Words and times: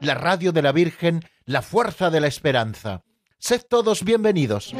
la 0.00 0.14
radio 0.14 0.52
de 0.52 0.62
la 0.62 0.72
Virgen, 0.72 1.24
la 1.44 1.62
fuerza 1.62 2.10
de 2.10 2.20
la 2.20 2.26
esperanza. 2.26 3.02
Sed 3.38 3.62
todos 3.68 4.04
bienvenidos. 4.04 4.74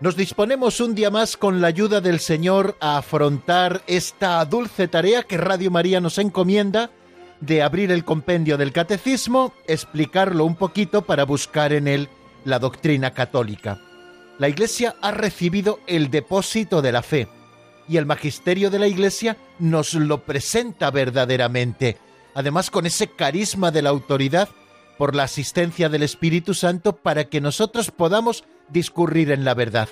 Nos 0.00 0.16
disponemos 0.16 0.80
un 0.80 0.94
día 0.94 1.10
más 1.10 1.38
con 1.38 1.62
la 1.62 1.68
ayuda 1.68 2.02
del 2.02 2.20
Señor 2.20 2.76
a 2.78 2.98
afrontar 2.98 3.80
esta 3.86 4.44
dulce 4.44 4.86
tarea 4.86 5.22
que 5.22 5.38
Radio 5.38 5.70
María 5.70 5.98
nos 6.02 6.18
encomienda 6.18 6.90
de 7.40 7.62
abrir 7.62 7.90
el 7.90 8.04
compendio 8.04 8.58
del 8.58 8.72
catecismo, 8.72 9.54
explicarlo 9.66 10.44
un 10.44 10.56
poquito 10.56 11.02
para 11.02 11.24
buscar 11.24 11.72
en 11.72 11.88
él 11.88 12.10
la 12.44 12.58
doctrina 12.58 13.12
católica. 13.12 13.78
La 14.38 14.48
Iglesia 14.48 14.96
ha 15.00 15.10
recibido 15.10 15.80
el 15.86 16.10
depósito 16.10 16.82
de 16.82 16.92
la 16.92 17.02
fe 17.02 17.28
y 17.88 17.96
el 17.96 18.06
magisterio 18.06 18.70
de 18.70 18.78
la 18.78 18.86
Iglesia 18.86 19.36
nos 19.58 19.94
lo 19.94 20.24
presenta 20.24 20.90
verdaderamente, 20.90 21.98
además 22.34 22.70
con 22.70 22.86
ese 22.86 23.08
carisma 23.08 23.70
de 23.70 23.82
la 23.82 23.90
autoridad 23.90 24.48
por 24.98 25.14
la 25.14 25.24
asistencia 25.24 25.88
del 25.88 26.02
Espíritu 26.02 26.54
Santo 26.54 26.96
para 26.96 27.24
que 27.24 27.40
nosotros 27.40 27.90
podamos 27.90 28.44
discurrir 28.68 29.30
en 29.30 29.44
la 29.44 29.54
verdad. 29.54 29.88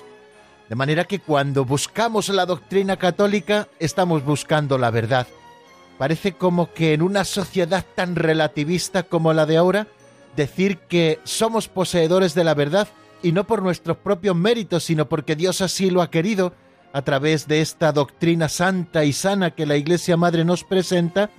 De 0.69 0.75
manera 0.75 1.05
que 1.05 1.19
cuando 1.19 1.65
buscamos 1.65 2.29
la 2.29 2.45
doctrina 2.45 2.97
católica 2.97 3.67
estamos 3.79 4.23
buscando 4.23 4.77
la 4.77 4.91
verdad. 4.91 5.27
Parece 5.97 6.33
como 6.33 6.73
que 6.73 6.93
en 6.93 7.01
una 7.01 7.23
sociedad 7.23 7.85
tan 7.95 8.15
relativista 8.15 9.03
como 9.03 9.33
la 9.33 9.45
de 9.45 9.57
ahora, 9.57 9.87
decir 10.35 10.79
que 10.79 11.19
somos 11.23 11.67
poseedores 11.67 12.33
de 12.33 12.43
la 12.43 12.53
verdad 12.53 12.87
y 13.21 13.31
no 13.31 13.45
por 13.45 13.61
nuestros 13.61 13.97
propios 13.97 14.35
méritos, 14.35 14.83
sino 14.83 15.07
porque 15.07 15.35
Dios 15.35 15.61
así 15.61 15.89
lo 15.89 16.01
ha 16.01 16.09
querido, 16.09 16.53
a 16.93 17.01
través 17.01 17.47
de 17.47 17.61
esta 17.61 17.91
doctrina 17.91 18.47
santa 18.47 19.03
y 19.03 19.13
sana 19.13 19.51
que 19.51 19.65
la 19.65 19.75
Iglesia 19.75 20.15
Madre 20.15 20.45
nos 20.45 20.63
presenta, 20.63 21.31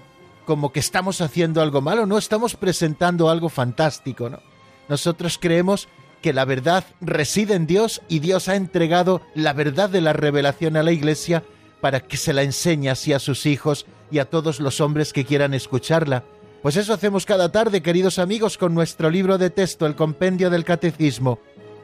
como 0.47 0.73
que 0.73 0.81
estamos 0.81 1.21
haciendo 1.21 1.63
algo 1.63 1.81
malo, 1.81 2.07
no 2.07 2.19
estamos 2.19 2.57
presentando 2.57 3.31
algo 3.31 3.49
fantástico, 3.49 4.29
¿no? 4.29 4.41
Nosotros 4.89 5.39
creemos 5.41 5.89
que 6.21 6.33
la 6.33 6.45
verdad 6.45 6.85
reside 7.01 7.55
en 7.55 7.67
Dios 7.67 8.03
y 8.09 8.19
Dios 8.19 8.49
ha 8.49 8.57
entregado 8.57 9.23
la 9.35 9.53
verdad 9.53 9.89
de 9.89 10.01
la 10.01 10.13
revelación 10.13 10.77
a 10.77 10.83
la 10.83 10.91
Iglesia 10.91 11.45
para 11.81 12.01
que 12.01 12.17
se 12.17 12.33
la 12.33 12.43
enseñe 12.43 12.89
así 12.89 13.13
a 13.13 13.19
sus 13.19 13.47
hijos 13.47 13.87
y 14.11 14.19
a 14.19 14.25
todos 14.25 14.59
los 14.59 14.81
hombres 14.81 15.13
que 15.13 15.25
quieran 15.25 15.55
escucharla. 15.55 16.25
Pues 16.65 16.77
eso 16.79 16.95
hacemos 16.95 17.27
cada 17.27 17.53
tarde, 17.53 17.83
queridos 17.83 18.19
amigos, 18.19 18.57
con 18.57 18.73
nuestro 18.73 19.11
libro 19.11 19.37
de 19.37 19.51
texto, 19.51 19.85
el 19.85 19.95
Compendio 19.95 20.49
del 20.49 20.65
Catecismo, 20.65 21.39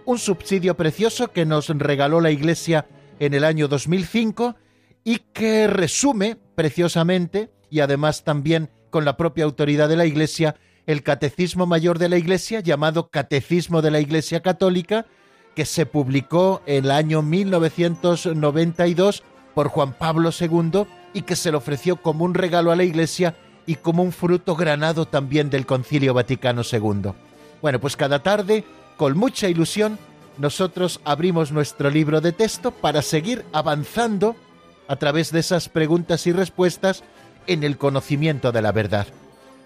un 0.06 0.18
subsidio 0.18 0.74
precioso 0.74 1.32
que 1.32 1.44
nos 1.44 1.68
regaló 1.68 2.22
la 2.22 2.30
Iglesia 2.30 2.86
en 3.18 3.34
el 3.34 3.44
año 3.44 3.68
2005 3.68 4.56
y 5.04 5.18
que 5.34 5.66
resume 5.66 6.38
preciosamente 6.54 7.50
y 7.68 7.80
además 7.80 8.24
también 8.24 8.70
con 8.88 9.04
la 9.04 9.18
propia 9.18 9.44
autoridad 9.44 9.86
de 9.86 9.96
la 9.96 10.06
Iglesia 10.06 10.56
el 10.86 11.02
Catecismo 11.02 11.66
Mayor 11.66 11.98
de 11.98 12.08
la 12.08 12.16
Iglesia, 12.16 12.60
llamado 12.60 13.10
Catecismo 13.10 13.82
de 13.82 13.90
la 13.90 14.00
Iglesia 14.00 14.40
Católica, 14.40 15.04
que 15.54 15.66
se 15.66 15.84
publicó 15.84 16.62
en 16.64 16.86
el 16.86 16.90
año 16.90 17.20
1992 17.20 19.24
por 19.54 19.68
Juan 19.68 19.92
Pablo 19.92 20.30
II 20.30 20.86
y 21.12 21.20
que 21.20 21.36
se 21.36 21.50
le 21.50 21.58
ofreció 21.58 21.96
como 21.96 22.24
un 22.24 22.32
regalo 22.32 22.72
a 22.72 22.76
la 22.76 22.84
Iglesia 22.84 23.36
y 23.70 23.76
como 23.76 24.02
un 24.02 24.10
fruto 24.10 24.56
granado 24.56 25.06
también 25.06 25.48
del 25.48 25.64
Concilio 25.64 26.12
Vaticano 26.12 26.62
II. 26.68 27.12
Bueno, 27.62 27.78
pues 27.78 27.96
cada 27.96 28.20
tarde, 28.20 28.64
con 28.96 29.16
mucha 29.16 29.48
ilusión, 29.48 29.96
nosotros 30.38 31.00
abrimos 31.04 31.52
nuestro 31.52 31.88
libro 31.88 32.20
de 32.20 32.32
texto 32.32 32.72
para 32.72 33.00
seguir 33.00 33.44
avanzando 33.52 34.34
a 34.88 34.96
través 34.96 35.30
de 35.30 35.38
esas 35.38 35.68
preguntas 35.68 36.26
y 36.26 36.32
respuestas 36.32 37.04
en 37.46 37.62
el 37.62 37.78
conocimiento 37.78 38.50
de 38.50 38.60
la 38.60 38.72
verdad. 38.72 39.06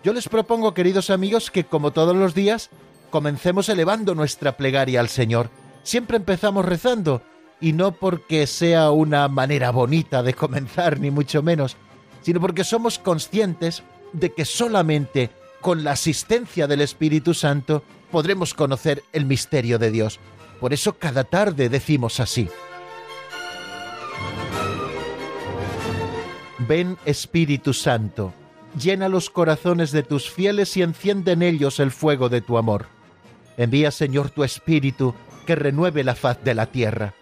Yo 0.03 0.13
les 0.13 0.29
propongo, 0.29 0.75
queridos 0.75 1.09
amigos, 1.09 1.51
que 1.51 1.65
como 1.65 1.91
todos 1.91 2.15
los 2.15 2.35
días, 2.35 2.69
comencemos 3.09 3.71
elevando 3.71 4.15
nuestra 4.15 4.59
plegaria 4.59 5.01
al 5.01 5.09
Señor. 5.09 5.49
Siempre 5.83 6.19
empezamos 6.19 6.67
rezando, 6.67 7.23
y 7.59 7.73
no 7.73 7.93
porque 7.93 8.47
sea 8.47 8.91
una 8.91 9.29
manera 9.29 9.71
bonita 9.71 10.23
de 10.23 10.35
comenzar, 10.35 11.01
ni 11.01 11.11
mucho 11.11 11.43
menos, 11.43 11.79
sino 12.21 12.39
porque 12.39 12.65
somos 12.65 12.99
conscientes 12.99 13.83
de 14.15 14.33
que 14.33 14.47
solamente 14.47 15.31
con 15.61 15.85
la 15.85 15.93
asistencia 15.93 16.67
del 16.67 16.81
Espíritu 16.81 17.35
Santo 17.35 17.83
podremos 18.11 18.55
conocer 18.55 19.05
el 19.13 19.27
misterio 19.27 19.79
de 19.79 19.91
Dios. 19.91 20.19
Por 20.61 20.73
eso 20.73 20.95
cada 20.95 21.25
tarde 21.25 21.69
decimos 21.69 22.21
así. 22.21 22.49
Ven 26.67 26.97
Espíritu 27.05 27.75
Santo 27.75 28.33
llena 28.79 29.09
los 29.09 29.31
corazones 29.31 29.93
de 29.93 30.03
tus 30.03 30.31
fieles 30.31 30.77
y 30.77 30.83
enciende 30.83 31.33
en 31.33 31.43
ellos 31.43 31.81
el 31.81 31.91
fuego 31.91 32.29
de 32.29 32.41
tu 32.41 32.59
amor. 32.59 32.87
Envía, 33.57 33.91
Señor, 33.91 34.31
tu 34.31 34.45
Espíritu, 34.45 35.15
que 35.47 35.55
renueve 35.55 36.05
la 36.05 36.15
faz 36.15 36.43
de 36.43 36.55
la 36.55 36.67
tierra. 36.67 37.15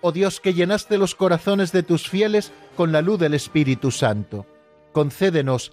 Oh 0.00 0.12
Dios, 0.12 0.40
que 0.40 0.54
llenaste 0.54 0.98
los 0.98 1.14
corazones 1.14 1.72
de 1.72 1.82
tus 1.82 2.08
fieles 2.08 2.52
con 2.76 2.92
la 2.92 3.02
luz 3.02 3.18
del 3.18 3.34
Espíritu 3.34 3.90
Santo. 3.90 4.46
Concédenos 4.92 5.72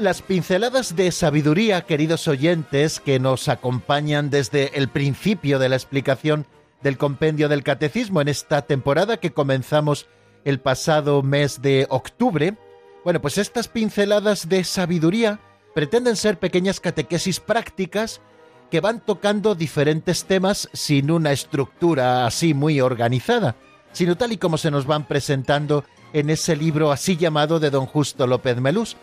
Las 0.00 0.22
pinceladas 0.22 0.96
de 0.96 1.12
sabiduría, 1.12 1.82
queridos 1.82 2.26
oyentes, 2.26 3.00
que 3.00 3.20
nos 3.20 3.48
acompañan 3.48 4.30
desde 4.30 4.78
el 4.78 4.88
principio 4.88 5.58
de 5.58 5.68
la 5.68 5.76
explicación 5.76 6.46
del 6.82 6.96
compendio 6.96 7.50
del 7.50 7.62
catecismo 7.62 8.22
en 8.22 8.28
esta 8.28 8.62
temporada 8.62 9.18
que 9.18 9.32
comenzamos 9.34 10.06
el 10.46 10.58
pasado 10.58 11.22
mes 11.22 11.60
de 11.60 11.86
octubre. 11.90 12.56
Bueno, 13.04 13.20
pues 13.20 13.36
estas 13.36 13.68
pinceladas 13.68 14.48
de 14.48 14.64
sabiduría 14.64 15.38
pretenden 15.74 16.16
ser 16.16 16.38
pequeñas 16.38 16.80
catequesis 16.80 17.38
prácticas 17.38 18.22
que 18.70 18.80
van 18.80 19.04
tocando 19.04 19.54
diferentes 19.54 20.24
temas 20.24 20.70
sin 20.72 21.10
una 21.10 21.32
estructura 21.32 22.24
así 22.24 22.54
muy 22.54 22.80
organizada, 22.80 23.54
sino 23.92 24.16
tal 24.16 24.32
y 24.32 24.38
como 24.38 24.56
se 24.56 24.70
nos 24.70 24.86
van 24.86 25.06
presentando 25.06 25.84
en 26.14 26.30
ese 26.30 26.56
libro 26.56 26.90
así 26.90 27.18
llamado 27.18 27.60
de 27.60 27.68
don 27.68 27.84
Justo 27.84 28.26
López 28.26 28.56
Melús, 28.62 28.96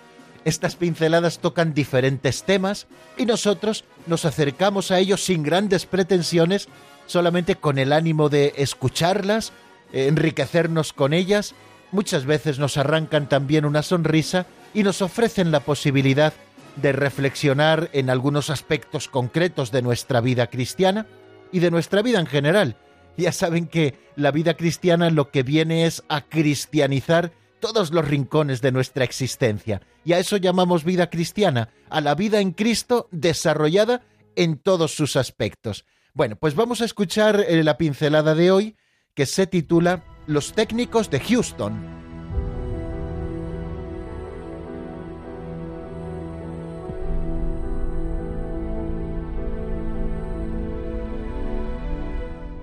estas 0.48 0.78
pinceladas 0.78 1.40
tocan 1.40 1.74
diferentes 1.74 2.44
temas 2.44 2.88
y 3.18 3.26
nosotros 3.26 3.84
nos 4.06 4.24
acercamos 4.24 4.92
a 4.92 5.00
ellos 5.00 5.26
sin 5.26 5.44
grandes 5.44 5.86
pretensiones, 5.86 6.70
solamente 7.06 7.56
con 7.56 7.78
el 7.78 7.92
ánimo 7.92 8.30
de 8.30 8.54
escucharlas, 8.56 9.52
enriquecernos 9.92 10.94
con 10.94 11.14
ellas. 11.14 11.54
Muchas 11.92 12.26
veces 12.26 12.60
nos 12.60 12.78
arrancan 12.78 13.28
también 13.28 13.66
una 13.66 13.84
sonrisa 13.84 14.46
y 14.74 14.84
nos 14.84 15.02
ofrecen 15.02 15.52
la 15.52 15.60
posibilidad 15.60 16.32
de 16.78 16.94
reflexionar 16.94 17.90
en 17.92 18.10
algunos 18.10 18.50
aspectos 18.50 19.10
concretos 19.10 19.72
de 19.72 19.82
nuestra 19.82 20.22
vida 20.22 20.48
cristiana 20.48 21.08
y 21.52 21.60
de 21.60 21.72
nuestra 21.72 22.02
vida 22.02 22.22
en 22.22 22.28
general. 22.28 22.78
Ya 23.18 23.34
saben 23.34 23.68
que 23.68 23.96
la 24.16 24.32
vida 24.32 24.54
cristiana 24.54 25.10
lo 25.10 25.30
que 25.30 25.44
viene 25.44 25.86
es 25.86 26.04
a 26.08 26.22
cristianizar 26.22 27.34
todos 27.60 27.92
los 27.92 28.08
rincones 28.08 28.62
de 28.62 28.72
nuestra 28.72 29.04
existencia. 29.04 29.82
Y 30.04 30.14
a 30.14 30.20
eso 30.20 30.38
llamamos 30.38 30.84
vida 30.84 31.10
cristiana, 31.10 31.70
a 31.90 32.02
la 32.02 32.16
vida 32.16 32.40
en 32.40 32.52
Cristo 32.52 33.08
desarrollada 33.12 34.02
en 34.36 34.58
todos 34.58 34.96
sus 34.96 35.16
aspectos. 35.16 35.86
Bueno, 36.14 36.36
pues 36.36 36.56
vamos 36.56 36.82
a 36.82 36.86
escuchar 36.86 37.46
eh, 37.48 37.64
la 37.64 37.78
pincelada 37.78 38.36
de 38.36 38.52
hoy 38.52 38.76
que 39.14 39.26
se 39.26 39.48
titula 39.48 40.04
Los 40.26 40.54
técnicos 40.54 41.10
de 41.10 41.20
Houston. 41.20 41.98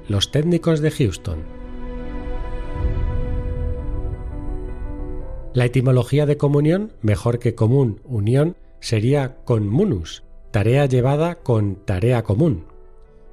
Los 0.09 0.31
técnicos 0.31 0.81
de 0.81 0.91
Houston. 0.91 1.64
La 5.55 5.65
etimología 5.65 6.27
de 6.27 6.37
comunión, 6.37 6.93
mejor 7.01 7.39
que 7.39 7.55
común, 7.55 8.01
unión, 8.05 8.57
sería 8.81 9.37
conmunus, 9.45 10.25
tarea 10.51 10.85
llevada 10.85 11.37
con 11.37 11.77
tarea 11.77 12.23
común. 12.23 12.67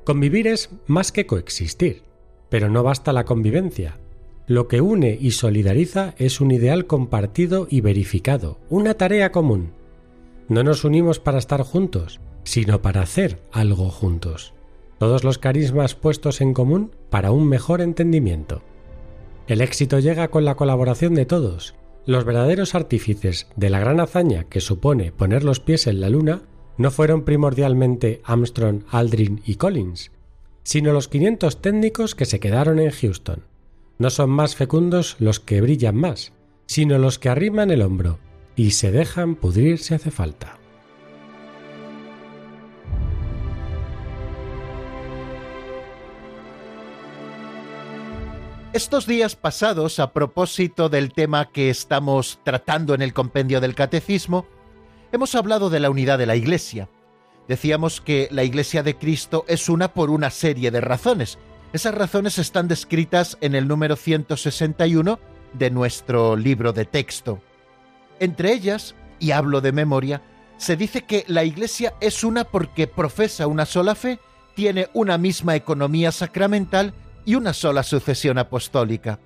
Convivir 0.05 0.47
es 0.47 0.69
más 0.87 1.11
que 1.11 1.25
coexistir, 1.25 2.03
pero 2.49 2.69
no 2.69 2.83
basta 2.83 3.11
la 3.11 3.25
convivencia. 3.25 3.97
Lo 4.47 4.69
que 4.69 4.79
une 4.79 5.17
y 5.19 5.31
solidariza 5.31 6.15
es 6.17 6.39
un 6.39 6.51
ideal 6.51 6.87
compartido 6.87 7.67
y 7.69 7.81
verificado, 7.81 8.59
una 8.69 8.93
tarea 8.93 9.33
común. 9.33 9.71
No 10.47 10.63
nos 10.63 10.85
unimos 10.85 11.19
para 11.19 11.39
estar 11.39 11.63
juntos, 11.63 12.21
sino 12.43 12.81
para 12.81 13.01
hacer 13.01 13.41
algo 13.51 13.89
juntos 13.89 14.53
todos 15.01 15.23
los 15.23 15.39
carismas 15.39 15.95
puestos 15.95 16.41
en 16.41 16.53
común 16.53 16.91
para 17.09 17.31
un 17.31 17.49
mejor 17.49 17.81
entendimiento. 17.81 18.61
El 19.47 19.61
éxito 19.61 19.97
llega 19.97 20.27
con 20.27 20.45
la 20.45 20.53
colaboración 20.53 21.15
de 21.15 21.25
todos. 21.25 21.73
Los 22.05 22.25
verdaderos 22.25 22.73
artífices 22.73 23.47
de 23.55 23.69
la 23.69 23.79
gran 23.79 23.99
hazaña 23.99 24.45
que 24.45 24.59
supone 24.59 25.11
poner 25.11 25.43
los 25.43 25.59
pies 25.59 25.85
en 25.87 26.01
la 26.01 26.09
Luna 26.09 26.41
no 26.77 26.89
fueron 26.89 27.23
primordialmente 27.23 28.21
Armstrong, 28.23 28.83
Aldrin 28.89 29.41
y 29.45 29.55
Collins, 29.55 30.11
sino 30.63 30.93
los 30.93 31.07
500 31.07 31.61
técnicos 31.61 32.15
que 32.15 32.25
se 32.25 32.39
quedaron 32.39 32.79
en 32.79 32.91
Houston. 32.91 33.43
No 33.99 34.09
son 34.09 34.31
más 34.31 34.55
fecundos 34.55 35.15
los 35.19 35.39
que 35.39 35.61
brillan 35.61 35.95
más, 35.95 36.33
sino 36.65 36.97
los 36.97 37.19
que 37.19 37.29
arriman 37.29 37.69
el 37.69 37.83
hombro 37.83 38.17
y 38.55 38.71
se 38.71 38.91
dejan 38.91 39.35
pudrir 39.35 39.77
si 39.77 39.93
hace 39.93 40.09
falta. 40.09 40.60
Estos 48.73 49.05
días 49.05 49.35
pasados, 49.35 49.99
a 49.99 50.13
propósito 50.13 50.87
del 50.87 51.11
tema 51.11 51.51
que 51.51 51.69
estamos 51.69 52.39
tratando 52.45 52.93
en 52.93 53.01
el 53.01 53.13
compendio 53.13 53.59
del 53.59 53.75
Catecismo, 53.75 54.45
hemos 55.11 55.35
hablado 55.35 55.69
de 55.69 55.81
la 55.81 55.89
unidad 55.89 56.17
de 56.17 56.25
la 56.25 56.37
Iglesia. 56.37 56.87
Decíamos 57.49 57.99
que 57.99 58.29
la 58.31 58.45
Iglesia 58.45 58.81
de 58.81 58.95
Cristo 58.95 59.43
es 59.49 59.67
una 59.67 59.93
por 59.93 60.09
una 60.09 60.29
serie 60.29 60.71
de 60.71 60.79
razones. 60.79 61.37
Esas 61.73 61.93
razones 61.93 62.37
están 62.37 62.69
descritas 62.69 63.37
en 63.41 63.55
el 63.55 63.67
número 63.67 63.97
161 63.97 65.19
de 65.51 65.69
nuestro 65.69 66.37
libro 66.37 66.71
de 66.71 66.85
texto. 66.85 67.41
Entre 68.21 68.53
ellas, 68.53 68.95
y 69.19 69.31
hablo 69.31 69.59
de 69.59 69.73
memoria, 69.73 70.21
se 70.55 70.77
dice 70.77 71.01
que 71.01 71.25
la 71.27 71.43
Iglesia 71.43 71.95
es 71.99 72.23
una 72.23 72.45
porque 72.45 72.87
profesa 72.87 73.47
una 73.47 73.65
sola 73.65 73.95
fe, 73.95 74.19
tiene 74.55 74.87
una 74.93 75.17
misma 75.17 75.57
economía 75.57 76.13
sacramental 76.13 76.93
y 77.25 77.35
una 77.35 77.53
sola 77.53 77.83
sucesión 77.83 78.37
apostólica. 78.37 79.19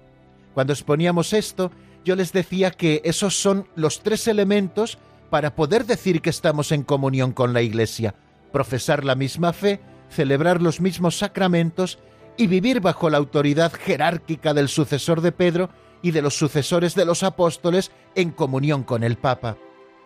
Cuando 0.53 0.73
exponíamos 0.73 1.33
esto, 1.33 1.71
yo 2.03 2.15
les 2.15 2.31
decía 2.31 2.71
que 2.71 3.01
esos 3.03 3.39
son 3.41 3.67
los 3.75 4.01
tres 4.01 4.27
elementos 4.27 4.97
para 5.29 5.55
poder 5.55 5.85
decir 5.85 6.21
que 6.21 6.29
estamos 6.29 6.71
en 6.71 6.83
comunión 6.83 7.31
con 7.31 7.53
la 7.53 7.61
Iglesia, 7.61 8.15
profesar 8.51 9.03
la 9.03 9.15
misma 9.15 9.53
fe, 9.53 9.79
celebrar 10.09 10.61
los 10.61 10.79
mismos 10.79 11.17
sacramentos 11.17 11.99
y 12.37 12.47
vivir 12.47 12.79
bajo 12.79 13.09
la 13.09 13.17
autoridad 13.17 13.73
jerárquica 13.73 14.53
del 14.53 14.69
sucesor 14.69 15.21
de 15.21 15.31
Pedro 15.31 15.69
y 16.01 16.11
de 16.11 16.21
los 16.21 16.37
sucesores 16.37 16.95
de 16.95 17.05
los 17.05 17.23
apóstoles 17.23 17.91
en 18.13 18.31
comunión 18.31 18.83
con 18.83 19.03
el 19.03 19.17
Papa. 19.17 19.57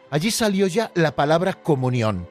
Allí 0.10 0.32
salió 0.32 0.68
ya 0.68 0.92
la 0.96 1.16
palabra 1.16 1.54
comunión. 1.54 2.28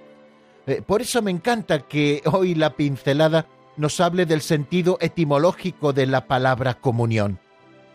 Eh, 0.66 0.82
por 0.84 1.02
eso 1.02 1.22
me 1.22 1.31
encanta 1.31 1.87
que 1.87 2.22
hoy 2.25 2.55
la 2.55 2.75
pincelada 2.75 3.46
nos 3.78 4.00
hable 4.00 4.26
del 4.26 4.42
sentido 4.42 4.98
etimológico 5.00 5.94
de 5.94 6.06
la 6.06 6.26
palabra 6.26 6.75
comunión. 6.75 7.38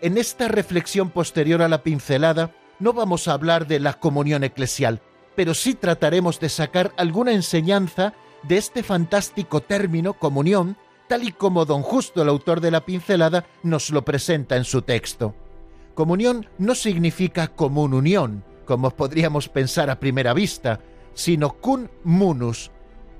En 0.01 0.17
esta 0.17 0.47
reflexión 0.47 1.11
posterior 1.11 1.61
a 1.61 1.69
la 1.69 1.83
pincelada, 1.83 2.51
no 2.79 2.93
vamos 2.93 3.27
a 3.27 3.33
hablar 3.33 3.67
de 3.67 3.79
la 3.79 3.93
comunión 3.93 4.43
eclesial, 4.43 5.01
pero 5.35 5.53
sí 5.53 5.75
trataremos 5.75 6.39
de 6.39 6.49
sacar 6.49 6.91
alguna 6.97 7.33
enseñanza 7.33 8.13
de 8.43 8.57
este 8.57 8.83
fantástico 8.83 9.61
término 9.61 10.13
comunión, 10.13 10.77
tal 11.07 11.23
y 11.23 11.31
como 11.31 11.65
don 11.65 11.81
Justo, 11.81 12.21
el 12.21 12.29
autor 12.29 12.59
de 12.59 12.71
la 12.71 12.85
pincelada, 12.85 13.45
nos 13.61 13.89
lo 13.89 14.03
presenta 14.03 14.57
en 14.57 14.63
su 14.63 14.81
texto. 14.81 15.35
Comunión 15.93 16.47
no 16.57 16.75
significa 16.75 17.49
común 17.49 17.93
unión, 17.93 18.43
como 18.65 18.89
podríamos 18.91 19.47
pensar 19.47 19.89
a 19.89 19.99
primera 19.99 20.33
vista, 20.33 20.79
sino 21.13 21.53
cum 21.53 21.87
munus, 22.03 22.71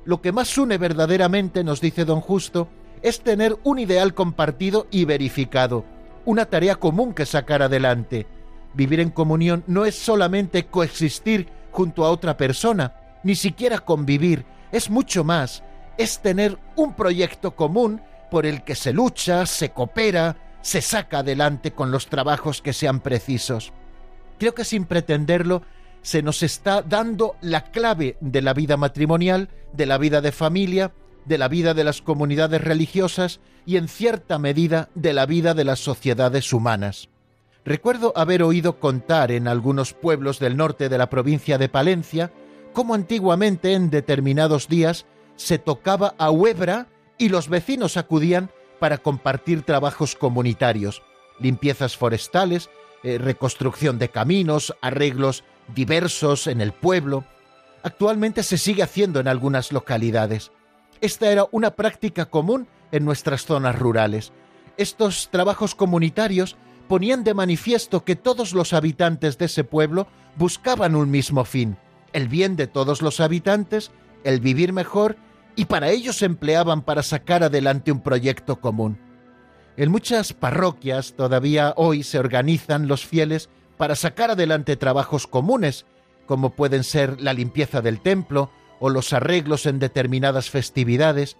lo 0.06 0.22
que 0.22 0.32
más 0.32 0.58
une 0.58 0.78
verdaderamente, 0.78 1.64
nos 1.64 1.82
dice 1.82 2.06
don 2.06 2.22
Justo, 2.22 2.68
es 3.02 3.22
tener 3.22 3.58
un 3.64 3.80
ideal 3.80 4.14
compartido 4.14 4.88
y 4.92 5.06
verificado, 5.06 5.86
una 6.26 6.46
tarea 6.46 6.76
común 6.76 7.14
que 7.14 7.26
sacar 7.26 7.62
adelante. 7.62 8.28
Vivir 8.74 9.00
en 9.00 9.10
comunión 9.10 9.64
no 9.68 9.86
es 9.86 9.96
solamente 9.96 10.66
coexistir 10.66 11.48
junto 11.72 12.06
a 12.06 12.10
otra 12.10 12.38
persona, 12.38 12.96
ni 13.24 13.36
siquiera 13.36 13.80
convivir, 13.80 14.46
es 14.72 14.90
mucho 14.90 15.24
más, 15.24 15.64
es 15.98 16.20
tener 16.20 16.58
un 16.76 16.94
proyecto 16.94 17.56
común 17.56 18.02
por 18.32 18.46
el 18.46 18.64
que 18.64 18.76
se 18.76 18.94
lucha, 18.94 19.46
se 19.46 19.70
coopera, 19.70 20.38
se 20.62 20.82
saca 20.82 21.20
adelante 21.20 21.72
con 21.72 21.92
los 21.92 22.08
trabajos 22.08 22.62
que 22.62 22.74
sean 22.74 23.00
precisos. 23.00 23.74
Creo 24.40 24.56
que 24.56 24.66
sin 24.66 24.86
pretenderlo 24.86 25.62
se 26.04 26.22
nos 26.22 26.44
está 26.44 26.84
dando 26.84 27.36
la 27.42 27.72
clave 27.72 28.18
de 28.22 28.42
la 28.42 28.54
vida 28.54 28.78
matrimonial, 28.78 29.50
de 29.74 29.86
la 29.88 29.98
vida 29.98 30.22
de 30.22 30.32
familia, 30.32 30.94
de 31.26 31.38
la 31.38 31.48
vida 31.48 31.74
de 31.74 31.84
las 31.84 32.02
comunidades 32.02 32.62
religiosas 32.62 33.40
y 33.66 33.78
en 33.78 33.88
cierta 33.88 34.38
medida 34.38 34.90
de 34.94 35.14
la 35.14 35.26
vida 35.26 35.54
de 35.54 35.64
las 35.64 35.80
sociedades 35.80 36.54
humanas. 36.54 37.10
Recuerdo 37.66 38.12
haber 38.16 38.44
oído 38.44 38.80
contar 38.80 39.32
en 39.32 39.48
algunos 39.48 39.94
pueblos 39.94 40.40
del 40.40 40.58
norte 40.58 40.90
de 40.90 40.98
la 40.98 41.10
provincia 41.10 41.58
de 41.58 41.70
Palencia 41.70 42.32
cómo 42.74 42.94
antiguamente 42.94 43.74
en 43.74 43.90
determinados 43.90 44.68
días 44.68 45.06
se 45.38 45.58
tocaba 45.60 46.16
a 46.18 46.30
Huebra 46.30 46.88
y 47.18 47.30
los 47.30 47.48
vecinos 47.48 47.96
acudían 47.96 48.52
para 48.80 48.98
compartir 48.98 49.62
trabajos 49.62 50.16
comunitarios, 50.16 51.04
limpiezas 51.40 51.96
forestales, 51.96 52.70
eh, 53.04 53.18
reconstrucción 53.18 54.00
de 54.00 54.10
caminos, 54.10 54.76
arreglos 54.82 55.44
diversos 55.76 56.48
en 56.48 56.62
el 56.62 56.72
pueblo. 56.72 57.26
Actualmente 57.84 58.44
se 58.44 58.58
sigue 58.58 58.84
haciendo 58.84 59.20
en 59.20 59.28
algunas 59.28 59.72
localidades. 59.72 60.52
Esta 61.02 61.30
era 61.30 61.46
una 61.52 61.72
práctica 61.72 62.26
común 62.26 62.68
en 62.92 63.04
nuestras 63.06 63.46
zonas 63.46 63.78
rurales. 63.78 64.32
Estos 64.78 65.30
trabajos 65.30 65.76
comunitarios 65.76 66.56
ponían 66.88 67.24
de 67.24 67.34
manifiesto 67.34 68.04
que 68.04 68.16
todos 68.16 68.54
los 68.54 68.74
habitantes 68.74 69.38
de 69.38 69.46
ese 69.46 69.64
pueblo 69.64 70.08
buscaban 70.36 70.96
un 70.96 71.12
mismo 71.12 71.44
fin, 71.44 71.78
el 72.14 72.28
bien 72.28 72.56
de 72.56 72.68
todos 72.68 73.02
los 73.02 73.20
habitantes, 73.20 73.92
el 74.24 74.40
vivir 74.40 74.74
mejor, 74.74 75.18
y 75.56 75.66
para 75.66 75.90
ello 75.90 76.14
se 76.14 76.26
empleaban 76.26 76.82
para 76.82 77.04
sacar 77.04 77.44
adelante 77.44 77.92
un 77.92 78.02
proyecto 78.02 78.60
común. 78.60 78.98
En 79.76 79.90
muchas 79.90 80.34
parroquias 80.34 81.14
todavía 81.14 81.74
hoy 81.78 82.04
se 82.04 82.20
organizan 82.20 82.88
los 82.88 83.06
fieles 83.06 83.50
para 83.78 83.96
sacar 83.96 84.32
adelante 84.32 84.76
trabajos 84.76 85.26
comunes, 85.26 85.86
como 86.28 86.52
pueden 86.52 86.84
ser 86.84 87.20
la 87.22 87.34
limpieza 87.34 87.82
del 87.82 88.00
templo 88.00 88.52
o 88.80 88.90
los 88.90 89.14
arreglos 89.14 89.66
en 89.66 89.80
determinadas 89.80 90.50
festividades, 90.50 91.38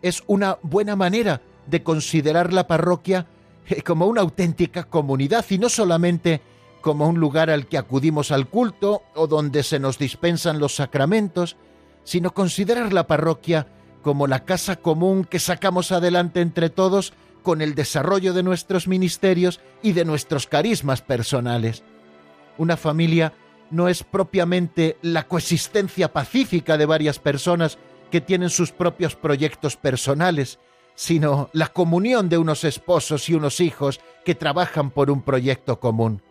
es 0.00 0.22
una 0.26 0.58
buena 0.62 0.94
manera 0.94 1.42
de 1.66 1.82
considerar 1.82 2.52
la 2.52 2.66
parroquia 2.66 3.26
eh, 3.68 3.82
como 3.82 4.06
una 4.06 4.20
auténtica 4.20 4.84
comunidad 4.84 5.44
y 5.48 5.58
no 5.58 5.68
solamente 5.68 6.40
como 6.80 7.08
un 7.08 7.18
lugar 7.18 7.50
al 7.50 7.66
que 7.66 7.78
acudimos 7.78 8.30
al 8.30 8.48
culto 8.48 9.02
o 9.14 9.26
donde 9.26 9.62
se 9.62 9.78
nos 9.78 9.98
dispensan 9.98 10.58
los 10.58 10.74
sacramentos, 10.74 11.56
sino 12.04 12.34
considerar 12.34 12.92
la 12.92 13.06
parroquia 13.06 13.66
como 14.02 14.26
la 14.26 14.44
casa 14.44 14.76
común 14.76 15.24
que 15.24 15.38
sacamos 15.38 15.92
adelante 15.92 16.40
entre 16.40 16.70
todos 16.70 17.12
con 17.42 17.62
el 17.62 17.74
desarrollo 17.74 18.32
de 18.32 18.42
nuestros 18.42 18.88
ministerios 18.88 19.60
y 19.82 19.92
de 19.92 20.04
nuestros 20.04 20.46
carismas 20.46 21.02
personales. 21.02 21.82
Una 22.58 22.76
familia 22.76 23.32
no 23.70 23.88
es 23.88 24.04
propiamente 24.04 24.98
la 25.02 25.26
coexistencia 25.26 26.12
pacífica 26.12 26.76
de 26.76 26.86
varias 26.86 27.18
personas 27.18 27.78
que 28.10 28.20
tienen 28.20 28.50
sus 28.50 28.70
propios 28.72 29.16
proyectos 29.16 29.76
personales, 29.76 30.58
sino 30.94 31.48
la 31.54 31.68
comunión 31.68 32.28
de 32.28 32.38
unos 32.38 32.64
esposos 32.64 33.28
y 33.28 33.34
unos 33.34 33.60
hijos 33.60 34.00
que 34.24 34.34
trabajan 34.34 34.90
por 34.90 35.10
un 35.10 35.22
proyecto 35.22 35.80
común. 35.80 36.22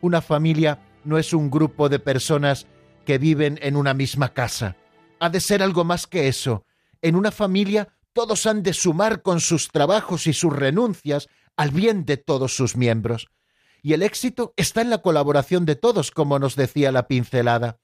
Una 0.00 0.20
familia 0.20 0.80
no 1.04 1.18
es 1.18 1.32
un 1.32 1.50
grupo 1.50 1.88
de 1.88 2.00
personas 2.00 2.66
que 3.06 3.18
viven 3.18 3.58
en 3.62 3.76
una 3.76 3.94
misma 3.94 4.34
casa. 4.34 4.76
Ha 5.20 5.30
de 5.30 5.40
ser 5.40 5.62
algo 5.62 5.84
más 5.84 6.06
que 6.06 6.28
eso. 6.28 6.64
En 7.00 7.14
una 7.14 7.30
familia 7.30 7.88
todos 8.18 8.46
han 8.46 8.64
de 8.64 8.72
sumar 8.72 9.22
con 9.22 9.38
sus 9.38 9.68
trabajos 9.68 10.26
y 10.26 10.32
sus 10.32 10.52
renuncias 10.52 11.28
al 11.56 11.70
bien 11.70 12.04
de 12.04 12.16
todos 12.16 12.56
sus 12.56 12.76
miembros. 12.76 13.28
Y 13.80 13.92
el 13.92 14.02
éxito 14.02 14.54
está 14.56 14.80
en 14.80 14.90
la 14.90 15.02
colaboración 15.02 15.64
de 15.66 15.76
todos, 15.76 16.10
como 16.10 16.40
nos 16.40 16.56
decía 16.56 16.90
la 16.90 17.06
pincelada. 17.06 17.78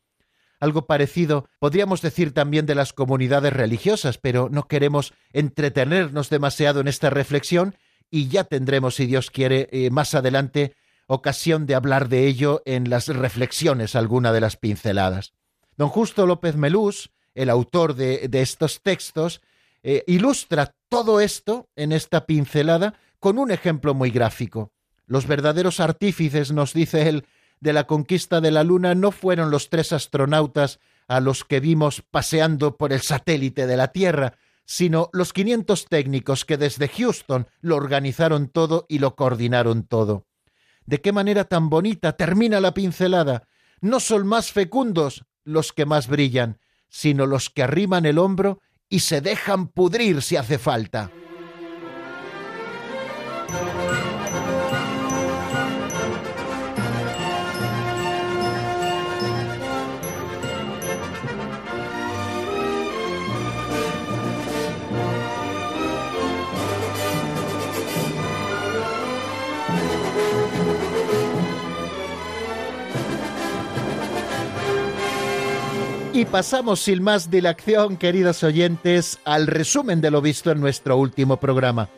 Algo 0.59 0.89
parecido 0.89 1.49
podríamos 1.61 2.03
decir 2.03 2.35
también 2.35 2.67
de 2.67 2.75
las 2.75 2.93
comunidades 2.93 3.53
religiosas, 3.53 4.19
pero 4.19 4.49
no 4.51 4.67
queremos 4.67 5.15
entretenernos 5.33 6.31
demasiado 6.31 6.81
en 6.81 6.89
esta 6.89 7.11
reflexión 7.11 7.77
y 8.11 8.27
ya 8.27 8.43
tendremos, 8.43 8.97
si 8.97 9.07
Dios 9.07 9.31
quiere, 9.31 9.69
eh, 9.71 9.91
más 9.91 10.17
adelante 10.17 10.75
ocasión 11.07 11.67
de 11.67 11.77
hablar 11.77 12.09
de 12.09 12.27
ello 12.27 12.61
en 12.65 12.91
las 12.91 13.07
reflexiones, 13.07 13.95
alguna 13.95 14.33
de 14.33 14.41
las 14.41 14.57
pinceladas. 14.57 15.33
Don 15.77 15.91
Justo 15.91 16.27
López 16.27 16.57
Melús, 16.57 17.13
el 17.37 17.51
autor 17.51 17.95
de, 17.95 18.29
estos 18.33 18.83
textos, 18.83 19.41
eh, 19.85 20.03
ilustra 20.07 20.75
todo 20.89 21.21
esto 21.21 21.69
en 21.77 21.93
esta 21.93 22.25
pincelada 22.25 22.95
con 23.21 23.39
un 23.39 23.51
ejemplo 23.51 23.93
muy 23.93 24.11
gráfico. 24.11 24.73
Los 25.07 25.27
verdaderos 25.27 25.79
artífices, 25.79 26.53
nos 26.53 26.73
dice 26.73 27.07
él, 27.09 27.27
de 27.61 27.75
la 27.75 27.87
conquista 27.87 28.41
de 28.41 28.51
la 28.51 28.65
Luna 28.65 28.95
no 28.95 29.13
fueron 29.13 29.51
los 29.51 29.69
tres 29.69 29.93
astronautas 29.93 30.81
a 31.07 31.21
los 31.21 31.45
que 31.45 31.61
vimos 31.61 32.03
paseando 32.11 32.79
por 32.79 32.95
el 32.95 33.03
satélite 33.03 33.67
de 33.67 33.77
la 33.77 33.89
Tierra, 33.89 34.39
sino 34.65 35.11
los 35.13 35.35
500 35.35 35.85
técnicos 35.87 36.47
que 36.47 36.57
desde 36.57 36.89
Houston 36.89 37.47
lo 37.61 37.77
organizaron 37.77 38.49
todo 38.49 38.87
y 38.89 39.01
lo 39.01 39.15
coordinaron 39.17 39.83
todo. 39.83 40.27
De 40.87 41.03
qué 41.03 41.13
manera 41.13 41.45
tan 41.45 41.69
bonita 41.69 42.17
termina 42.17 42.59
la 42.61 42.73
pincelada. 42.73 43.49
No 43.83 44.01
son 44.01 44.27
más 44.27 44.51
fecundos 44.51 45.27
los 45.45 45.75
que 45.75 45.85
más 45.85 46.09
brillan, 46.09 46.59
sino 46.89 47.27
los 47.27 47.51
que 47.51 47.63
arriman 47.63 48.07
el 48.07 48.19
hombro 48.19 48.61
y 48.95 49.01
se 49.01 49.21
dejan 49.21 49.67
pudrir 49.67 50.23
si 50.23 50.37
hace 50.37 50.57
falta. 50.57 51.11
Y 76.15 76.27
pasamos 76.27 76.79
sin 76.79 77.03
más 77.03 77.29
dilación, 77.29 77.97
queridos 77.97 78.45
oyentes, 78.45 79.19
al 79.25 79.49
resumen 79.49 80.01
de 80.01 80.13
lo 80.13 80.23
visto 80.23 80.53
en 80.53 80.61
nuestro 80.61 80.97
último 80.97 81.41
programa. 81.41 81.89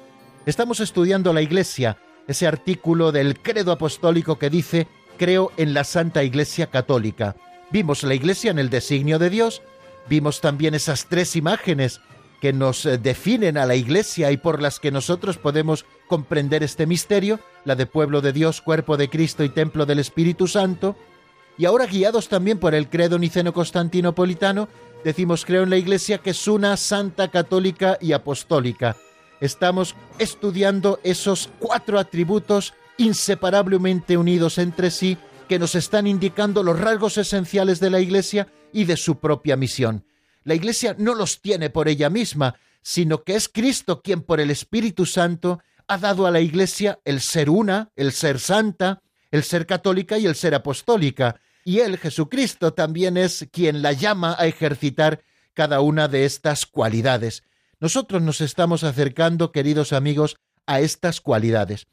Estamos 0.46 0.80
estudiando 0.80 1.34
la 1.34 1.42
Iglesia, 1.42 1.98
ese 2.26 2.46
artículo 2.46 3.12
del 3.12 3.38
credo 3.38 3.72
apostólico 3.72 4.38
que 4.38 4.48
dice 4.48 4.88
creo 5.18 5.52
en 5.58 5.74
la 5.74 5.84
Santa 5.84 6.24
Iglesia 6.24 6.68
Católica. 6.68 7.36
Vimos 7.70 8.04
la 8.04 8.14
Iglesia 8.14 8.50
en 8.50 8.58
el 8.58 8.70
designio 8.70 9.18
de 9.18 9.28
Dios, 9.28 9.60
vimos 10.08 10.40
también 10.40 10.74
esas 10.74 11.08
tres 11.10 11.36
imágenes 11.36 12.00
que 12.40 12.54
nos 12.54 12.86
eh, 12.86 12.96
definen 12.96 13.58
a 13.58 13.66
la 13.66 13.74
Iglesia 13.74 14.30
y 14.30 14.38
por 14.38 14.62
las 14.62 14.80
que 14.80 14.90
nosotros 14.90 15.36
podemos 15.36 15.84
comprender 16.08 16.62
este 16.62 16.86
misterio, 16.86 17.38
la 17.66 17.74
de 17.74 17.84
pueblo 17.84 18.22
de 18.22 18.32
Dios, 18.32 18.62
cuerpo 18.62 18.96
de 18.96 19.10
Cristo 19.10 19.44
y 19.44 19.50
templo 19.50 19.84
del 19.84 19.98
Espíritu 19.98 20.46
Santo, 20.46 20.96
y 21.58 21.64
ahora 21.64 21.86
guiados 21.86 22.28
también 22.28 22.58
por 22.58 22.74
el 22.74 22.88
credo 22.88 23.18
niceno-constantinopolitano, 23.18 24.68
decimos 25.04 25.44
creo 25.44 25.62
en 25.62 25.70
la 25.70 25.76
Iglesia 25.76 26.18
que 26.18 26.30
es 26.30 26.48
una 26.48 26.76
santa 26.76 27.30
católica 27.30 27.98
y 28.00 28.12
apostólica. 28.12 28.96
Estamos 29.40 29.94
estudiando 30.18 31.00
esos 31.02 31.50
cuatro 31.58 31.98
atributos 31.98 32.74
inseparablemente 32.98 34.16
unidos 34.16 34.58
entre 34.58 34.90
sí 34.90 35.18
que 35.48 35.58
nos 35.58 35.74
están 35.74 36.06
indicando 36.06 36.62
los 36.62 36.78
rasgos 36.78 37.18
esenciales 37.18 37.78
de 37.80 37.90
la 37.90 38.00
Iglesia 38.00 38.48
y 38.72 38.84
de 38.84 38.96
su 38.96 39.18
propia 39.18 39.56
misión. 39.56 40.04
La 40.44 40.54
Iglesia 40.54 40.94
no 40.98 41.14
los 41.14 41.40
tiene 41.40 41.70
por 41.70 41.88
ella 41.88 42.10
misma, 42.10 42.56
sino 42.82 43.22
que 43.22 43.34
es 43.34 43.48
Cristo 43.48 44.02
quien 44.02 44.22
por 44.22 44.40
el 44.40 44.50
Espíritu 44.50 45.06
Santo 45.06 45.60
ha 45.88 45.98
dado 45.98 46.26
a 46.26 46.30
la 46.30 46.40
Iglesia 46.40 46.98
el 47.04 47.20
ser 47.20 47.50
una, 47.50 47.90
el 47.96 48.12
ser 48.12 48.40
santa, 48.40 49.02
el 49.30 49.44
ser 49.44 49.66
católica 49.66 50.18
y 50.18 50.26
el 50.26 50.34
ser 50.34 50.54
apostólica, 50.54 51.40
y 51.66 51.80
Él, 51.80 51.98
Jesucristo, 51.98 52.74
también 52.74 53.16
es 53.16 53.48
quien 53.50 53.82
la 53.82 53.92
llama 53.92 54.36
a 54.38 54.46
ejercitar 54.46 55.24
cada 55.52 55.80
una 55.80 56.06
de 56.06 56.24
estas 56.24 56.64
cualidades. 56.64 57.42
Nosotros 57.80 58.22
nos 58.22 58.40
estamos 58.40 58.84
acercando, 58.84 59.50
queridos 59.50 59.92
amigos, 59.92 60.36
a 60.66 60.78
estas 60.78 61.20
cualidades. 61.20 61.88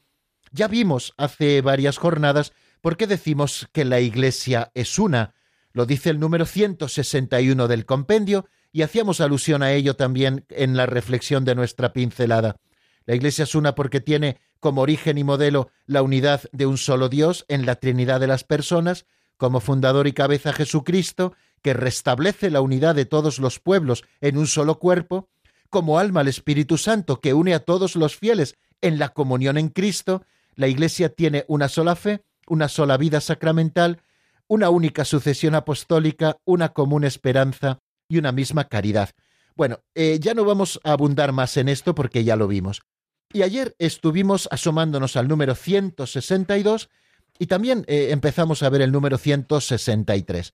Ya 0.52 0.68
vimos 0.68 1.16
hace 1.18 1.62
varias 1.62 1.98
jornadas 1.98 2.54
por 2.82 2.98
qué 2.98 3.08
decimos 3.08 3.68
que 3.72 3.84
la 3.84 4.00
Iglesia 4.00 4.72
es 4.76 5.00
una. 5.00 5.34
Lo 5.72 5.88
dice 5.88 6.12
el 6.12 6.20
número 6.20 6.46
161 6.46 7.68
del 7.68 7.88
compendio 7.88 8.46
y 8.72 8.84
hacíamos 8.84 9.22
alusión 9.22 9.64
a 9.64 9.72
ello 9.72 9.96
también 9.96 10.46
en 10.50 10.78
la 10.78 10.86
reflexión 10.86 11.46
de 11.46 11.56
nuestra 11.56 11.94
pincelada. 11.94 12.58
La 13.08 13.16
Iglesia 13.16 13.42
es 13.42 13.56
una 13.56 13.74
porque 13.74 14.02
tiene 14.02 14.38
como 14.60 14.82
origen 14.82 15.18
y 15.18 15.24
modelo 15.24 15.72
la 15.88 16.04
unidad 16.04 16.44
de 16.52 16.68
un 16.68 16.78
solo 16.78 17.10
Dios 17.10 17.44
en 17.48 17.66
la 17.66 17.78
Trinidad 17.78 18.20
de 18.20 18.28
las 18.28 18.44
personas, 18.44 19.08
como 19.44 19.60
fundador 19.60 20.08
y 20.08 20.14
cabeza 20.14 20.54
Jesucristo, 20.54 21.34
que 21.62 21.74
restablece 21.74 22.50
la 22.50 22.62
unidad 22.62 22.96
de 22.96 23.04
todos 23.04 23.40
los 23.40 23.60
pueblos 23.60 24.06
en 24.22 24.38
un 24.38 24.48
solo 24.48 24.80
cuerpo, 24.80 25.28
como 25.70 26.00
alma 26.00 26.22
el 26.22 26.30
Espíritu 26.30 26.78
Santo, 26.78 27.20
que 27.20 27.34
une 27.34 27.54
a 27.54 27.60
todos 27.60 27.98
los 27.98 28.16
fieles 28.16 28.56
en 28.80 29.00
la 29.00 29.10
comunión 29.10 29.58
en 29.58 29.68
Cristo, 29.68 30.24
la 30.56 30.70
Iglesia 30.70 31.10
tiene 31.10 31.44
una 31.50 31.68
sola 31.68 31.98
fe, 31.98 32.24
una 32.48 32.70
sola 32.70 32.96
vida 32.96 33.20
sacramental, 33.20 34.02
una 34.48 34.70
única 34.70 35.04
sucesión 35.04 35.56
apostólica, 35.56 36.38
una 36.46 36.70
común 36.70 37.04
esperanza 37.04 37.80
y 38.08 38.20
una 38.20 38.32
misma 38.32 38.70
caridad. 38.70 39.10
Bueno, 39.58 39.82
eh, 39.94 40.20
ya 40.22 40.34
no 40.34 40.46
vamos 40.46 40.80
a 40.86 40.94
abundar 40.94 41.34
más 41.34 41.58
en 41.58 41.68
esto 41.68 41.94
porque 41.94 42.24
ya 42.24 42.38
lo 42.38 42.48
vimos. 42.48 42.82
Y 43.34 43.42
ayer 43.42 43.76
estuvimos 43.78 44.48
asomándonos 44.52 45.18
al 45.18 45.28
número 45.28 45.54
162 45.54 46.90
y 47.44 47.48
también 47.48 47.84
eh, 47.90 48.08
empezamos 48.12 48.64
a 48.64 48.70
ver 48.70 48.82
el 48.82 48.94
número 48.94 49.18
163. 49.18 50.54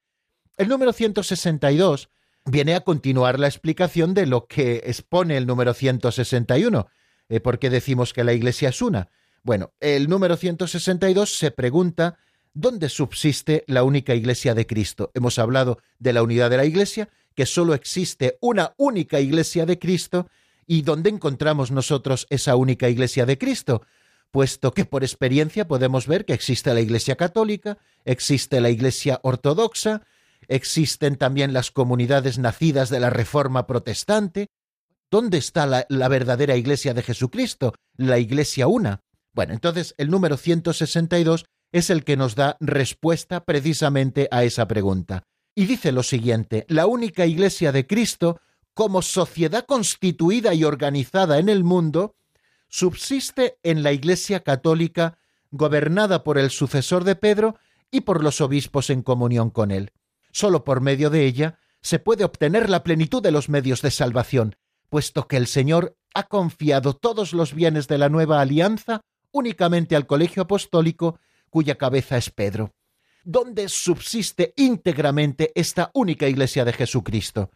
El 0.58 0.68
número 0.70 0.92
162 0.92 2.10
viene 2.46 2.74
a 2.74 2.80
continuar 2.80 3.38
la 3.38 3.46
explicación 3.46 4.16
de 4.16 4.26
lo 4.26 4.48
que 4.48 4.82
expone 4.86 5.38
el 5.38 5.46
número 5.46 5.76
161. 5.76 6.88
Eh, 7.30 7.40
¿Por 7.42 7.60
qué 7.60 7.70
decimos 7.70 8.12
que 8.12 8.24
la 8.24 8.34
Iglesia 8.34 8.70
es 8.70 8.82
una? 8.82 9.10
Bueno, 9.44 9.72
el 9.80 10.10
número 10.10 10.36
162 10.36 11.38
se 11.38 11.52
pregunta 11.52 12.18
¿dónde 12.56 12.90
subsiste 12.90 13.66
la 13.68 13.84
única 13.84 14.16
Iglesia 14.16 14.56
de 14.56 14.66
Cristo? 14.66 15.12
Hemos 15.14 15.38
hablado 15.38 15.78
de 16.00 16.14
la 16.14 16.24
unidad 16.24 16.50
de 16.50 16.58
la 16.58 16.66
Iglesia, 16.66 17.10
que 17.36 17.46
solo 17.46 17.76
existe 17.76 18.40
una 18.42 18.74
única 18.78 19.20
Iglesia 19.20 19.68
de 19.68 19.78
Cristo, 19.78 20.28
¿y 20.66 20.82
dónde 20.82 21.12
encontramos 21.12 21.70
nosotros 21.70 22.26
esa 22.32 22.56
única 22.56 22.90
Iglesia 22.90 23.28
de 23.28 23.38
Cristo? 23.38 23.84
Puesto 24.32 24.74
que 24.74 24.86
por 24.86 25.04
experiencia 25.04 25.68
podemos 25.68 26.08
ver 26.08 26.26
que 26.26 26.34
existe 26.34 26.74
la 26.74 26.82
Iglesia 26.82 27.16
católica, 27.16 27.78
existe 28.06 28.62
la 28.62 28.70
Iglesia 28.70 29.20
ortodoxa, 29.24 30.04
existen 30.48 31.16
también 31.16 31.54
las 31.54 31.72
comunidades 31.72 32.38
nacidas 32.38 32.90
de 32.90 33.00
la 33.00 33.10
Reforma 33.10 33.68
protestante. 33.68 34.50
¿Dónde 35.12 35.38
está 35.38 35.66
la, 35.66 36.08
verdadera 36.08 36.56
Iglesia 36.56 36.94
de 36.94 37.04
Jesucristo, 37.04 37.74
la 37.96 38.20
Iglesia 38.20 38.68
una? 38.68 39.02
Bueno, 39.34 39.54
entonces 39.54 39.96
el 39.98 40.10
número 40.10 40.38
162 40.38 41.46
es 41.72 41.90
el 41.90 42.04
que 42.04 42.18
nos 42.18 42.36
da 42.36 42.58
respuesta 42.60 43.44
precisamente 43.46 44.28
a 44.32 44.44
esa 44.44 44.68
pregunta. 44.68 45.24
Y 45.56 45.66
dice 45.66 45.92
lo 45.92 46.04
siguiente, 46.04 46.66
la 46.68 46.86
única 46.86 47.26
Iglesia 47.26 47.72
de 47.72 47.86
Cristo, 47.88 48.40
como 48.74 49.02
sociedad 49.02 49.66
constituida 49.66 50.54
y 50.54 50.64
organizada 50.64 51.38
en 51.40 51.50
el 51.50 51.64
mundo, 51.64 52.16
subsiste 52.70 53.58
en 53.64 53.84
la 53.84 53.92
Iglesia 53.92 54.42
católica 54.42 55.18
gobernada 55.52 56.24
por 56.24 56.38
el 56.38 56.52
sucesor 56.52 57.04
de 57.04 57.16
Pedro 57.16 57.58
y 57.92 58.02
por 58.02 58.24
los 58.24 58.40
obispos 58.40 58.90
en 58.90 59.02
comunión 59.02 59.50
con 59.50 59.72
él. 59.72 59.92
Solo 60.32 60.64
por 60.64 60.80
medio 60.80 61.10
de 61.10 61.26
ella 61.26 61.60
se 61.82 62.00
puede 62.00 62.24
obtener 62.24 62.70
la 62.70 62.84
plenitud 62.84 63.22
de 63.22 63.32
los 63.32 63.50
medios 63.50 63.82
de 63.82 63.92
salvación, 63.92 64.56
puesto 64.90 65.28
que 65.28 65.38
el 65.38 65.48
Señor 65.48 65.98
ha 66.14 66.24
confiado 66.24 66.96
todos 66.96 67.34
los 67.34 67.54
bienes 67.54 67.88
de 67.88 67.98
la 67.98 68.10
nueva 68.10 68.42
alianza 68.42 69.02
únicamente 69.32 69.96
al 69.96 70.06
colegio 70.08 70.44
apostólico 70.44 71.20
cuya 71.50 71.76
cabeza 71.76 72.18
es 72.18 72.30
Pedro, 72.30 72.74
donde 73.24 73.70
subsiste 73.70 74.54
íntegramente 74.56 75.52
esta 75.56 75.90
única 75.94 76.28
Iglesia 76.28 76.66
de 76.66 76.74
Jesucristo. 76.74 77.52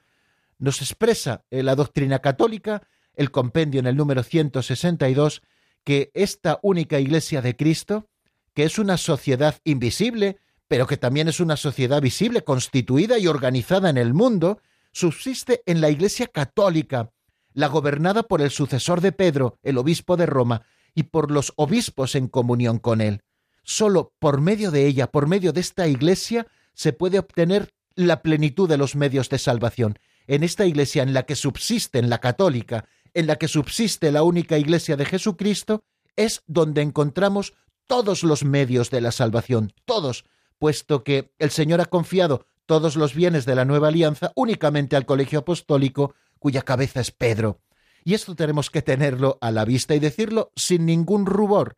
Nos 0.57 0.81
expresa 0.81 1.45
la 1.49 1.75
doctrina 1.75 2.19
católica 2.19 2.87
el 3.15 3.31
compendio 3.31 3.79
en 3.79 3.87
el 3.87 3.95
número 3.95 4.23
162 4.23 5.41
que 5.83 6.11
esta 6.13 6.59
única 6.61 6.99
Iglesia 6.99 7.41
de 7.41 7.55
Cristo, 7.55 8.07
que 8.53 8.63
es 8.63 8.79
una 8.79 8.97
sociedad 8.97 9.59
invisible, 9.63 10.37
pero 10.67 10.87
que 10.87 10.97
también 10.97 11.27
es 11.27 11.39
una 11.39 11.57
sociedad 11.57 12.01
visible, 12.01 12.43
constituida 12.43 13.19
y 13.19 13.27
organizada 13.27 13.89
en 13.89 13.97
el 13.97 14.13
mundo, 14.13 14.61
subsiste 14.91 15.61
en 15.65 15.81
la 15.81 15.89
Iglesia 15.89 16.27
católica, 16.27 17.11
la 17.53 17.67
gobernada 17.67 18.23
por 18.23 18.41
el 18.41 18.49
sucesor 18.49 19.01
de 19.01 19.11
Pedro, 19.11 19.59
el 19.63 19.77
obispo 19.77 20.17
de 20.17 20.25
Roma, 20.25 20.65
y 20.95 21.03
por 21.03 21.31
los 21.31 21.53
obispos 21.57 22.15
en 22.15 22.27
comunión 22.27 22.79
con 22.79 23.01
él. 23.01 23.21
Solo 23.63 24.13
por 24.19 24.41
medio 24.41 24.71
de 24.71 24.85
ella, 24.87 25.07
por 25.07 25.27
medio 25.27 25.53
de 25.53 25.61
esta 25.61 25.87
Iglesia, 25.87 26.47
se 26.73 26.93
puede 26.93 27.19
obtener 27.19 27.73
la 27.95 28.21
plenitud 28.21 28.67
de 28.67 28.77
los 28.77 28.95
medios 28.95 29.29
de 29.29 29.39
salvación. 29.39 29.99
En 30.27 30.43
esta 30.43 30.65
Iglesia 30.65 31.03
en 31.03 31.13
la 31.13 31.23
que 31.23 31.35
subsiste, 31.35 31.99
en 31.99 32.09
la 32.09 32.19
católica, 32.19 32.85
en 33.13 33.27
la 33.27 33.37
que 33.37 33.47
subsiste 33.47 34.11
la 34.11 34.23
única 34.23 34.57
Iglesia 34.57 34.95
de 34.95 35.05
Jesucristo, 35.05 35.83
es 36.15 36.43
donde 36.47 36.81
encontramos 36.81 37.53
todos 37.87 38.23
los 38.23 38.43
medios 38.43 38.89
de 38.89 39.01
la 39.01 39.11
salvación, 39.11 39.73
todos, 39.85 40.25
puesto 40.57 41.03
que 41.03 41.33
el 41.39 41.51
Señor 41.51 41.81
ha 41.81 41.85
confiado 41.85 42.47
todos 42.65 42.95
los 42.95 43.13
bienes 43.13 43.45
de 43.45 43.55
la 43.55 43.65
nueva 43.65 43.89
alianza 43.89 44.31
únicamente 44.35 44.95
al 44.95 45.05
colegio 45.05 45.39
apostólico, 45.39 46.15
cuya 46.39 46.61
cabeza 46.61 47.01
es 47.01 47.11
Pedro. 47.11 47.59
Y 48.05 48.13
esto 48.13 48.35
tenemos 48.35 48.69
que 48.69 48.81
tenerlo 48.81 49.37
a 49.41 49.51
la 49.51 49.65
vista 49.65 49.95
y 49.95 49.99
decirlo 49.99 50.51
sin 50.55 50.85
ningún 50.85 51.25
rubor. 51.25 51.77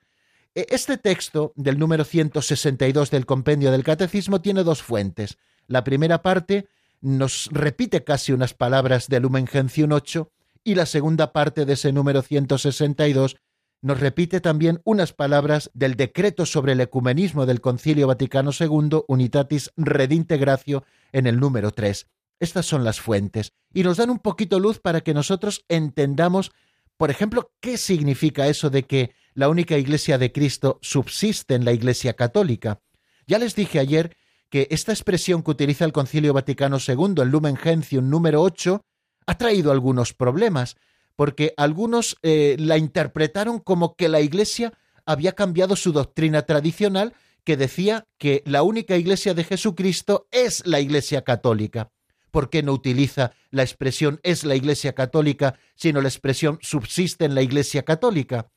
E, 0.54 0.68
este 0.70 0.98
texto 0.98 1.54
del 1.56 1.78
número 1.78 2.04
162 2.04 3.12
del 3.12 3.26
compendio 3.26 3.72
del 3.72 3.84
Catecismo 3.84 4.42
tiene 4.42 4.64
dos 4.64 4.82
fuentes. 4.82 5.38
La 5.68 5.84
primera 5.84 6.22
parte 6.22 6.68
nos 7.02 7.50
repite 7.52 8.04
casi 8.04 8.32
unas 8.32 8.54
palabras 8.54 9.08
del 9.08 9.24
Lumen 9.24 9.48
Gentium 9.48 9.92
8 9.92 10.32
y 10.66 10.76
la 10.76 10.88
segunda 10.88 11.32
parte 11.32 11.64
de 11.64 11.74
ese 11.74 11.94
número 11.94 12.22
162 12.24 13.38
nos 13.82 14.00
repite 14.00 14.42
también 14.42 14.82
unas 14.84 15.14
palabras 15.14 15.70
del 15.76 15.96
decreto 15.96 16.48
sobre 16.48 16.74
el 16.74 16.82
ecumenismo 16.82 17.46
del 17.46 17.62
Concilio 17.62 18.08
Vaticano 18.08 18.50
II, 18.60 19.04
Unitatis 19.08 19.72
Redintegratio, 19.78 20.84
en 21.12 21.28
el 21.28 21.40
número 21.40 21.70
3. 21.72 22.08
Estas 22.40 22.66
son 22.66 22.84
las 22.84 23.00
fuentes 23.00 23.54
y 23.74 23.84
nos 23.84 23.98
dan 23.98 24.10
un 24.10 24.18
poquito 24.18 24.60
luz 24.60 24.80
para 24.80 25.02
que 25.02 25.14
nosotros 25.14 25.64
entendamos, 25.70 26.52
por 26.98 27.12
ejemplo, 27.12 27.52
qué 27.62 27.78
significa 27.78 28.48
eso 28.48 28.72
de 28.72 28.84
que 28.84 29.14
la 29.36 29.50
única 29.50 29.78
Iglesia 29.78 30.18
de 30.18 30.32
Cristo 30.32 30.80
subsiste 30.82 31.54
en 31.54 31.64
la 31.64 31.74
Iglesia 31.74 32.14
católica. 32.14 32.82
Ya 33.28 33.38
les 33.38 33.54
dije 33.54 33.78
ayer 33.78 34.18
que 34.50 34.68
esta 34.72 34.94
expresión 34.94 35.44
que 35.44 35.52
utiliza 35.52 35.86
el 35.86 35.94
Concilio 35.94 36.34
Vaticano 36.34 36.78
II, 36.86 37.22
el 37.22 37.30
Lumen 37.30 37.56
Gentium 37.56 38.10
número 38.10 38.42
8, 38.42 38.82
ha 39.26 39.38
traído 39.38 39.72
algunos 39.72 40.14
problemas, 40.14 40.76
porque 41.16 41.54
algunos 41.58 42.18
eh, 42.24 42.56
la 42.60 42.78
interpretaron 42.78 43.60
como 43.60 43.96
que 43.96 44.10
la 44.10 44.22
Iglesia 44.22 44.74
había 45.06 45.34
cambiado 45.34 45.76
su 45.76 45.92
doctrina 45.92 46.44
tradicional 46.44 47.14
que 47.44 47.58
decía 47.58 48.08
que 48.18 48.44
la 48.46 48.64
única 48.64 48.98
Iglesia 48.98 49.34
de 49.34 49.44
Jesucristo 49.44 50.28
es 50.32 50.66
la 50.66 50.80
Iglesia 50.80 51.24
católica. 51.24 51.92
¿Por 52.32 52.50
qué 52.50 52.64
no 52.64 52.74
utiliza 52.74 53.32
la 53.52 53.64
expresión 53.64 54.20
es 54.24 54.44
la 54.44 54.56
Iglesia 54.56 54.94
católica, 54.94 55.58
sino 55.76 56.02
la 56.02 56.10
expresión 56.10 56.58
subsiste 56.62 57.24
en 57.24 57.36
la 57.36 57.44
Iglesia 57.44 57.84
católica? 57.84 58.50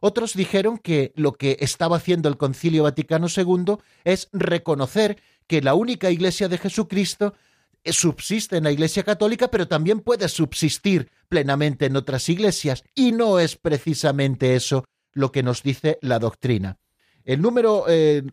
Otros 0.00 0.34
dijeron 0.34 0.78
que 0.78 1.12
lo 1.16 1.32
que 1.32 1.56
estaba 1.60 1.96
haciendo 1.96 2.28
el 2.28 2.36
Concilio 2.36 2.84
Vaticano 2.84 3.26
II 3.34 3.78
es 4.04 4.28
reconocer 4.32 5.20
que 5.46 5.62
la 5.62 5.74
única 5.74 6.10
Iglesia 6.10 6.48
de 6.48 6.58
Jesucristo 6.58 7.34
subsiste 7.92 8.56
en 8.56 8.64
la 8.64 8.72
Iglesia 8.72 9.02
Católica, 9.02 9.48
pero 9.48 9.68
también 9.68 10.00
puede 10.00 10.28
subsistir 10.28 11.10
plenamente 11.28 11.86
en 11.86 11.96
otras 11.96 12.28
iglesias, 12.28 12.84
y 12.94 13.12
no 13.12 13.38
es 13.38 13.56
precisamente 13.56 14.54
eso 14.54 14.84
lo 15.12 15.32
que 15.32 15.42
nos 15.42 15.62
dice 15.62 15.98
la 16.02 16.18
doctrina. 16.18 16.78
El 17.24 17.42
número 17.42 17.84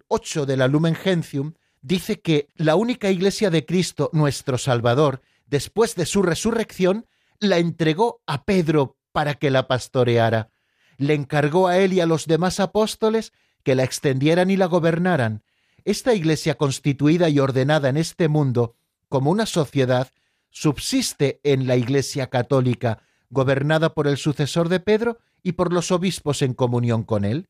8 0.07 0.43
eh, 0.43 0.45
de 0.45 0.57
la 0.57 0.67
Lumen 0.67 0.95
Gentium 0.95 1.53
dice 1.81 2.21
que 2.21 2.47
la 2.55 2.75
única 2.75 3.09
iglesia 3.09 3.49
de 3.49 3.65
Cristo, 3.65 4.09
nuestro 4.13 4.57
Salvador, 4.57 5.21
después 5.47 5.95
de 5.95 6.05
su 6.05 6.21
resurrección, 6.21 7.07
la 7.39 7.57
entregó 7.57 8.21
a 8.25 8.45
Pedro 8.45 8.97
para 9.11 9.35
que 9.35 9.51
la 9.51 9.67
pastoreara. 9.67 10.49
Le 10.97 11.13
encargó 11.13 11.67
a 11.67 11.77
él 11.77 11.93
y 11.93 12.01
a 12.01 12.05
los 12.05 12.27
demás 12.27 12.59
apóstoles 12.59 13.33
que 13.63 13.75
la 13.75 13.83
extendieran 13.83 14.49
y 14.49 14.57
la 14.57 14.65
gobernaran. 14.65 15.43
Esta 15.85 16.13
iglesia 16.13 16.55
constituida 16.55 17.29
y 17.29 17.39
ordenada 17.39 17.89
en 17.89 17.97
este 17.97 18.27
mundo 18.27 18.75
como 19.13 19.29
una 19.29 19.45
sociedad 19.45 20.07
subsiste 20.49 21.39
en 21.43 21.67
la 21.67 21.75
Iglesia 21.75 22.31
católica, 22.31 23.03
gobernada 23.29 23.93
por 23.93 24.07
el 24.07 24.17
sucesor 24.17 24.69
de 24.69 24.79
Pedro 24.79 25.19
y 25.43 25.51
por 25.51 25.71
los 25.71 25.91
obispos 25.91 26.41
en 26.41 26.55
comunión 26.55 27.03
con 27.03 27.23
él. 27.23 27.47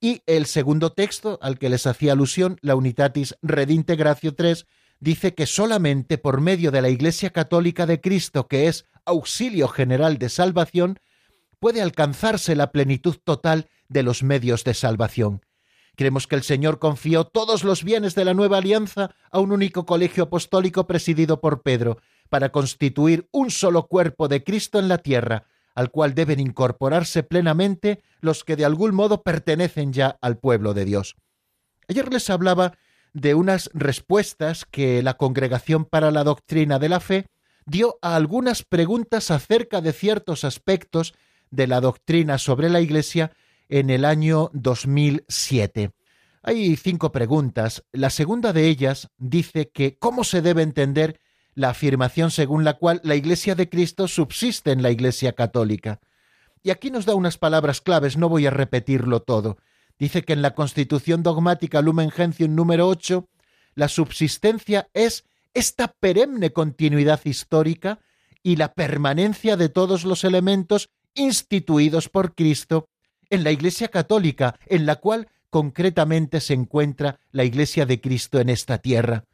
Y 0.00 0.22
el 0.26 0.46
segundo 0.46 0.92
texto 0.92 1.40
al 1.42 1.58
que 1.58 1.70
les 1.70 1.88
hacía 1.88 2.12
alusión, 2.12 2.56
la 2.60 2.76
Unitatis 2.76 3.36
Redintegratio 3.42 4.36
3, 4.36 4.64
dice 5.00 5.34
que 5.34 5.46
solamente 5.46 6.18
por 6.18 6.40
medio 6.40 6.70
de 6.70 6.82
la 6.82 6.88
Iglesia 6.88 7.30
Católica 7.30 7.84
de 7.84 8.00
Cristo, 8.00 8.46
que 8.46 8.68
es 8.68 8.84
auxilio 9.04 9.66
general 9.66 10.18
de 10.18 10.28
salvación, 10.28 11.00
puede 11.58 11.82
alcanzarse 11.82 12.54
la 12.54 12.70
plenitud 12.70 13.16
total 13.24 13.68
de 13.88 14.04
los 14.04 14.22
medios 14.22 14.62
de 14.62 14.74
salvación. 14.74 15.44
Creemos 16.00 16.26
que 16.26 16.34
el 16.34 16.42
Señor 16.44 16.78
confió 16.78 17.24
todos 17.24 17.62
los 17.62 17.84
bienes 17.84 18.14
de 18.14 18.24
la 18.24 18.32
nueva 18.32 18.56
alianza 18.56 19.14
a 19.30 19.38
un 19.38 19.52
único 19.52 19.84
colegio 19.84 20.24
apostólico 20.24 20.86
presidido 20.86 21.42
por 21.42 21.60
Pedro, 21.60 21.98
para 22.30 22.52
constituir 22.52 23.28
un 23.32 23.50
solo 23.50 23.86
cuerpo 23.86 24.26
de 24.26 24.42
Cristo 24.42 24.78
en 24.78 24.88
la 24.88 24.96
tierra, 24.96 25.44
al 25.74 25.90
cual 25.90 26.14
deben 26.14 26.40
incorporarse 26.40 27.22
plenamente 27.22 28.02
los 28.22 28.44
que 28.44 28.56
de 28.56 28.64
algún 28.64 28.94
modo 28.94 29.22
pertenecen 29.22 29.92
ya 29.92 30.16
al 30.22 30.38
pueblo 30.38 30.72
de 30.72 30.86
Dios. 30.86 31.16
Ayer 31.86 32.10
les 32.10 32.30
hablaba 32.30 32.78
de 33.12 33.34
unas 33.34 33.68
respuestas 33.74 34.64
que 34.64 35.02
la 35.02 35.18
Congregación 35.18 35.84
para 35.84 36.10
la 36.10 36.24
Doctrina 36.24 36.78
de 36.78 36.88
la 36.88 37.00
Fe 37.00 37.26
dio 37.66 37.98
a 38.00 38.16
algunas 38.16 38.62
preguntas 38.62 39.30
acerca 39.30 39.82
de 39.82 39.92
ciertos 39.92 40.44
aspectos 40.44 41.12
de 41.50 41.66
la 41.66 41.82
doctrina 41.82 42.38
sobre 42.38 42.70
la 42.70 42.80
Iglesia 42.80 43.32
en 43.70 43.88
el 43.88 44.04
año 44.04 44.50
2007. 44.52 45.92
Hay 46.42 46.76
cinco 46.76 47.12
preguntas. 47.12 47.84
La 47.92 48.10
segunda 48.10 48.52
de 48.52 48.66
ellas 48.66 49.08
dice 49.16 49.70
que 49.70 49.96
cómo 49.98 50.24
se 50.24 50.42
debe 50.42 50.62
entender 50.62 51.20
la 51.54 51.70
afirmación 51.70 52.30
según 52.30 52.64
la 52.64 52.74
cual 52.74 53.00
la 53.04 53.14
Iglesia 53.14 53.54
de 53.54 53.68
Cristo 53.68 54.08
subsiste 54.08 54.72
en 54.72 54.82
la 54.82 54.90
Iglesia 54.90 55.32
católica. 55.32 56.00
Y 56.62 56.70
aquí 56.70 56.90
nos 56.90 57.06
da 57.06 57.14
unas 57.14 57.38
palabras 57.38 57.80
claves, 57.80 58.16
no 58.16 58.28
voy 58.28 58.46
a 58.46 58.50
repetirlo 58.50 59.20
todo. 59.20 59.58
Dice 59.98 60.22
que 60.22 60.32
en 60.32 60.42
la 60.42 60.54
Constitución 60.54 61.22
dogmática 61.22 61.80
Lumen 61.80 62.10
Gentium 62.10 62.54
número 62.54 62.88
8, 62.88 63.28
la 63.74 63.88
subsistencia 63.88 64.88
es 64.94 65.24
esta 65.54 65.88
perenne 65.88 66.52
continuidad 66.52 67.20
histórica 67.24 68.00
y 68.42 68.56
la 68.56 68.74
permanencia 68.74 69.56
de 69.56 69.68
todos 69.68 70.04
los 70.04 70.24
elementos 70.24 70.90
instituidos 71.14 72.08
por 72.08 72.34
Cristo 72.34 72.88
en 73.30 73.44
la 73.44 73.52
Iglesia 73.52 73.88
Católica, 73.88 74.58
en 74.66 74.86
la 74.86 74.96
cual 74.96 75.28
concretamente 75.48 76.40
se 76.40 76.54
encuentra 76.54 77.18
la 77.32 77.44
Iglesia 77.44 77.86
de 77.86 78.00
Cristo 78.00 78.40
en 78.40 78.48
esta 78.48 78.78
tierra. 78.78 79.24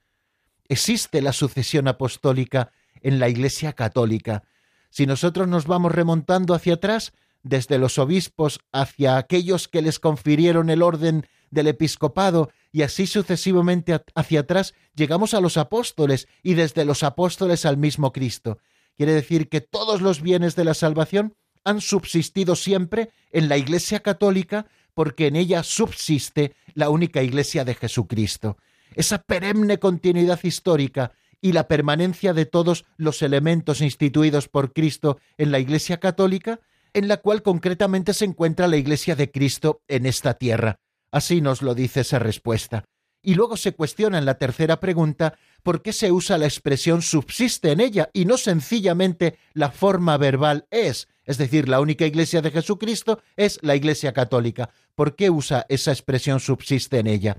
Existe 0.68 1.20
la 1.22 1.32
sucesión 1.32 1.88
apostólica 1.88 2.72
en 3.02 3.18
la 3.18 3.28
Iglesia 3.28 3.72
Católica. 3.72 4.44
Si 4.90 5.06
nosotros 5.06 5.48
nos 5.48 5.66
vamos 5.66 5.92
remontando 5.92 6.54
hacia 6.54 6.74
atrás, 6.74 7.12
desde 7.42 7.78
los 7.78 7.98
obispos 7.98 8.60
hacia 8.72 9.16
aquellos 9.18 9.68
que 9.68 9.82
les 9.82 10.00
confirieron 10.00 10.68
el 10.68 10.82
orden 10.82 11.26
del 11.50 11.68
episcopado 11.68 12.50
y 12.72 12.82
así 12.82 13.06
sucesivamente 13.06 14.02
hacia 14.14 14.40
atrás, 14.40 14.74
llegamos 14.94 15.32
a 15.32 15.40
los 15.40 15.56
apóstoles 15.56 16.26
y 16.42 16.54
desde 16.54 16.84
los 16.84 17.02
apóstoles 17.02 17.64
al 17.64 17.76
mismo 17.76 18.12
Cristo. 18.12 18.58
Quiere 18.96 19.12
decir 19.12 19.48
que 19.48 19.60
todos 19.60 20.00
los 20.00 20.22
bienes 20.22 20.56
de 20.56 20.64
la 20.64 20.74
salvación 20.74 21.36
han 21.66 21.80
subsistido 21.80 22.54
siempre 22.54 23.10
en 23.32 23.48
la 23.48 23.58
Iglesia 23.58 24.00
católica 24.00 24.66
porque 24.94 25.26
en 25.26 25.36
ella 25.36 25.64
subsiste 25.64 26.54
la 26.74 26.88
única 26.90 27.22
Iglesia 27.22 27.64
de 27.64 27.74
Jesucristo. 27.74 28.56
Esa 28.94 29.18
perenne 29.18 29.78
continuidad 29.78 30.38
histórica 30.44 31.12
y 31.40 31.52
la 31.52 31.66
permanencia 31.66 32.32
de 32.32 32.46
todos 32.46 32.86
los 32.96 33.20
elementos 33.20 33.80
instituidos 33.80 34.48
por 34.48 34.72
Cristo 34.72 35.18
en 35.36 35.50
la 35.50 35.58
Iglesia 35.58 35.98
católica, 35.98 36.60
en 36.94 37.08
la 37.08 37.16
cual 37.18 37.42
concretamente 37.42 38.14
se 38.14 38.24
encuentra 38.24 38.68
la 38.68 38.76
Iglesia 38.76 39.16
de 39.16 39.30
Cristo 39.32 39.82
en 39.88 40.06
esta 40.06 40.34
tierra. 40.34 40.78
Así 41.10 41.40
nos 41.40 41.62
lo 41.62 41.74
dice 41.74 42.00
esa 42.00 42.20
respuesta. 42.20 42.84
Y 43.22 43.34
luego 43.34 43.56
se 43.56 43.72
cuestiona 43.72 44.18
en 44.18 44.24
la 44.24 44.38
tercera 44.38 44.78
pregunta 44.78 45.38
por 45.62 45.82
qué 45.82 45.92
se 45.92 46.12
usa 46.12 46.38
la 46.38 46.46
expresión 46.46 47.02
subsiste 47.02 47.72
en 47.72 47.80
ella 47.80 48.08
y 48.12 48.24
no 48.24 48.36
sencillamente 48.36 49.38
la 49.52 49.70
forma 49.70 50.16
verbal 50.16 50.66
es, 50.70 51.08
es 51.24 51.38
decir, 51.38 51.68
la 51.68 51.80
única 51.80 52.06
iglesia 52.06 52.40
de 52.40 52.52
Jesucristo 52.52 53.20
es 53.36 53.58
la 53.62 53.74
iglesia 53.74 54.12
católica. 54.12 54.70
¿Por 54.94 55.16
qué 55.16 55.28
usa 55.28 55.66
esa 55.68 55.90
expresión 55.90 56.38
subsiste 56.38 57.00
en 57.00 57.08
ella? 57.08 57.36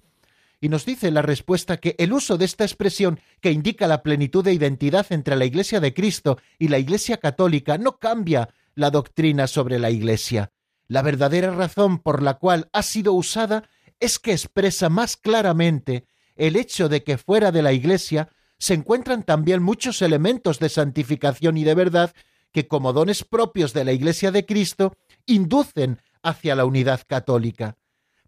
Y 0.59 0.69
nos 0.69 0.85
dice 0.85 1.11
la 1.11 1.21
respuesta 1.21 1.77
que 1.77 1.95
el 1.99 2.11
uso 2.11 2.37
de 2.37 2.45
esta 2.45 2.65
expresión 2.65 3.19
que 3.41 3.51
indica 3.51 3.87
la 3.87 4.01
plenitud 4.01 4.43
de 4.43 4.53
identidad 4.53 5.05
entre 5.11 5.35
la 5.35 5.45
iglesia 5.45 5.79
de 5.79 5.93
Cristo 5.93 6.39
y 6.57 6.67
la 6.67 6.79
iglesia 6.79 7.17
católica 7.17 7.77
no 7.77 7.99
cambia 7.99 8.49
la 8.73 8.89
doctrina 8.89 9.47
sobre 9.47 9.77
la 9.77 9.91
iglesia. 9.91 10.51
La 10.87 11.01
verdadera 11.01 11.51
razón 11.51 11.99
por 11.99 12.23
la 12.23 12.35
cual 12.35 12.69
ha 12.73 12.81
sido 12.81 13.13
usada 13.13 13.69
es 13.99 14.19
que 14.19 14.31
expresa 14.31 14.89
más 14.89 15.17
claramente 15.17 16.05
el 16.35 16.55
hecho 16.55 16.89
de 16.89 17.03
que 17.03 17.17
fuera 17.17 17.51
de 17.51 17.61
la 17.61 17.73
iglesia 17.73 18.29
se 18.59 18.73
encuentran 18.73 19.23
también 19.23 19.61
muchos 19.61 20.01
elementos 20.01 20.59
de 20.59 20.69
santificación 20.69 21.57
y 21.57 21.63
de 21.63 21.75
verdad 21.75 22.13
que 22.51 22.67
como 22.67 22.93
dones 22.93 23.23
propios 23.23 23.73
de 23.73 23.85
la 23.85 23.91
Iglesia 23.91 24.31
de 24.31 24.45
Cristo 24.45 24.95
inducen 25.25 26.01
hacia 26.23 26.55
la 26.55 26.65
unidad 26.65 27.01
católica. 27.05 27.77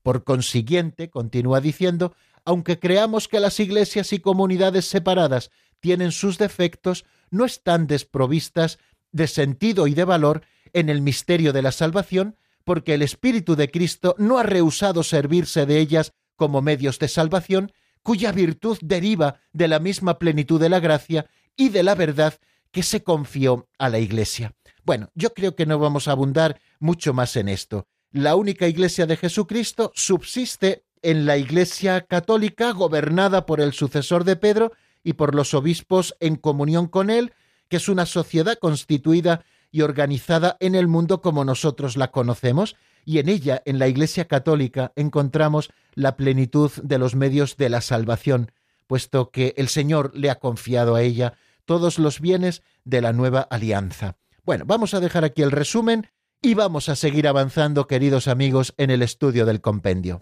Por 0.04 0.24
consiguiente, 0.24 1.10
continúa 1.10 1.62
diciendo, 1.62 2.14
aunque 2.46 2.80
creamos 2.80 3.28
que 3.28 3.40
las 3.40 3.60
iglesias 3.60 4.14
y 4.14 4.20
comunidades 4.20 4.86
separadas 4.86 5.52
tienen 5.80 6.12
sus 6.12 6.38
defectos, 6.38 7.06
no 7.32 7.46
están 7.46 7.88
desprovistas 7.88 8.78
de 9.12 9.28
sentido 9.28 9.88
y 9.88 9.94
de 9.94 10.04
valor 10.04 10.44
en 10.74 10.90
el 10.90 11.02
misterio 11.02 11.52
de 11.52 11.62
la 11.62 11.72
salvación, 11.72 12.38
porque 12.70 12.94
el 12.94 13.02
Espíritu 13.02 13.56
de 13.56 13.72
Cristo 13.72 14.14
no 14.20 14.38
ha 14.38 14.44
rehusado 14.44 15.02
servirse 15.02 15.66
de 15.66 15.80
ellas 15.80 16.14
como 16.36 16.62
medios 16.62 17.00
de 17.00 17.08
salvación, 17.08 17.72
cuya 18.04 18.32
virtud 18.32 18.78
deriva 18.82 19.40
de 19.54 19.68
la 19.68 19.80
misma 19.80 20.20
plenitud 20.20 20.62
de 20.62 20.70
la 20.70 20.80
gracia 20.80 21.26
y 21.58 21.70
de 21.70 21.82
la 21.82 21.96
verdad 21.96 22.36
que 22.70 22.84
se 22.84 23.02
confió 23.02 23.68
a 23.80 23.90
la 23.90 23.98
Iglesia. 23.98 24.54
Bueno, 24.86 25.10
yo 25.16 25.34
creo 25.34 25.56
que 25.56 25.66
no 25.66 25.80
vamos 25.80 26.08
a 26.08 26.12
abundar 26.12 26.62
mucho 26.80 27.12
más 27.12 27.36
en 27.38 27.50
esto. 27.50 27.88
La 28.12 28.36
única 28.36 28.68
Iglesia 28.68 29.08
de 29.08 29.18
Jesucristo 29.18 29.92
subsiste 29.96 30.84
en 31.02 31.26
la 31.26 31.38
Iglesia 31.38 32.02
católica 32.02 32.70
gobernada 32.74 33.48
por 33.48 33.62
el 33.62 33.74
sucesor 33.74 34.26
de 34.26 34.36
Pedro 34.36 34.74
y 35.04 35.14
por 35.14 35.34
los 35.34 35.56
obispos 35.56 36.16
en 36.20 36.36
comunión 36.36 36.88
con 36.88 37.10
él, 37.10 37.34
que 37.68 37.78
es 37.78 37.90
una 37.90 38.06
sociedad 38.06 38.60
constituida 38.60 39.44
y 39.72 39.82
organizada 39.82 40.58
en 40.60 40.76
el 40.76 40.88
mundo 40.88 41.22
como 41.22 41.46
nosotros 41.46 41.98
la 41.98 42.12
conocemos, 42.12 42.76
y 43.06 43.20
en 43.20 43.30
ella, 43.30 43.62
en 43.66 43.80
la 43.80 43.88
Iglesia 43.88 44.26
católica, 44.26 44.92
encontramos 44.96 45.72
la 45.96 46.16
plenitud 46.16 46.72
de 46.84 46.98
los 46.98 47.16
medios 47.16 47.58
de 47.58 47.70
la 47.70 47.82
salvación, 47.82 48.52
puesto 48.88 49.32
que 49.32 49.54
el 49.58 49.68
Señor 49.68 50.12
le 50.16 50.30
ha 50.30 50.40
confiado 50.40 50.96
a 50.96 51.02
ella 51.02 51.34
todos 51.66 52.00
los 52.00 52.20
bienes 52.20 52.64
de 52.84 53.02
la 53.02 53.14
nueva 53.14 53.42
alianza. 53.42 54.18
Bueno, 54.44 54.66
vamos 54.66 54.94
a 54.94 55.00
dejar 55.00 55.24
aquí 55.24 55.42
el 55.42 55.52
resumen 55.52 56.08
y 56.42 56.54
vamos 56.54 56.90
a 56.90 56.96
seguir 56.96 57.28
avanzando, 57.28 57.88
queridos 57.88 58.28
amigos, 58.28 58.74
en 58.78 58.90
el 58.90 59.02
estudio 59.02 59.46
del 59.46 59.62
compendio. 59.62 60.22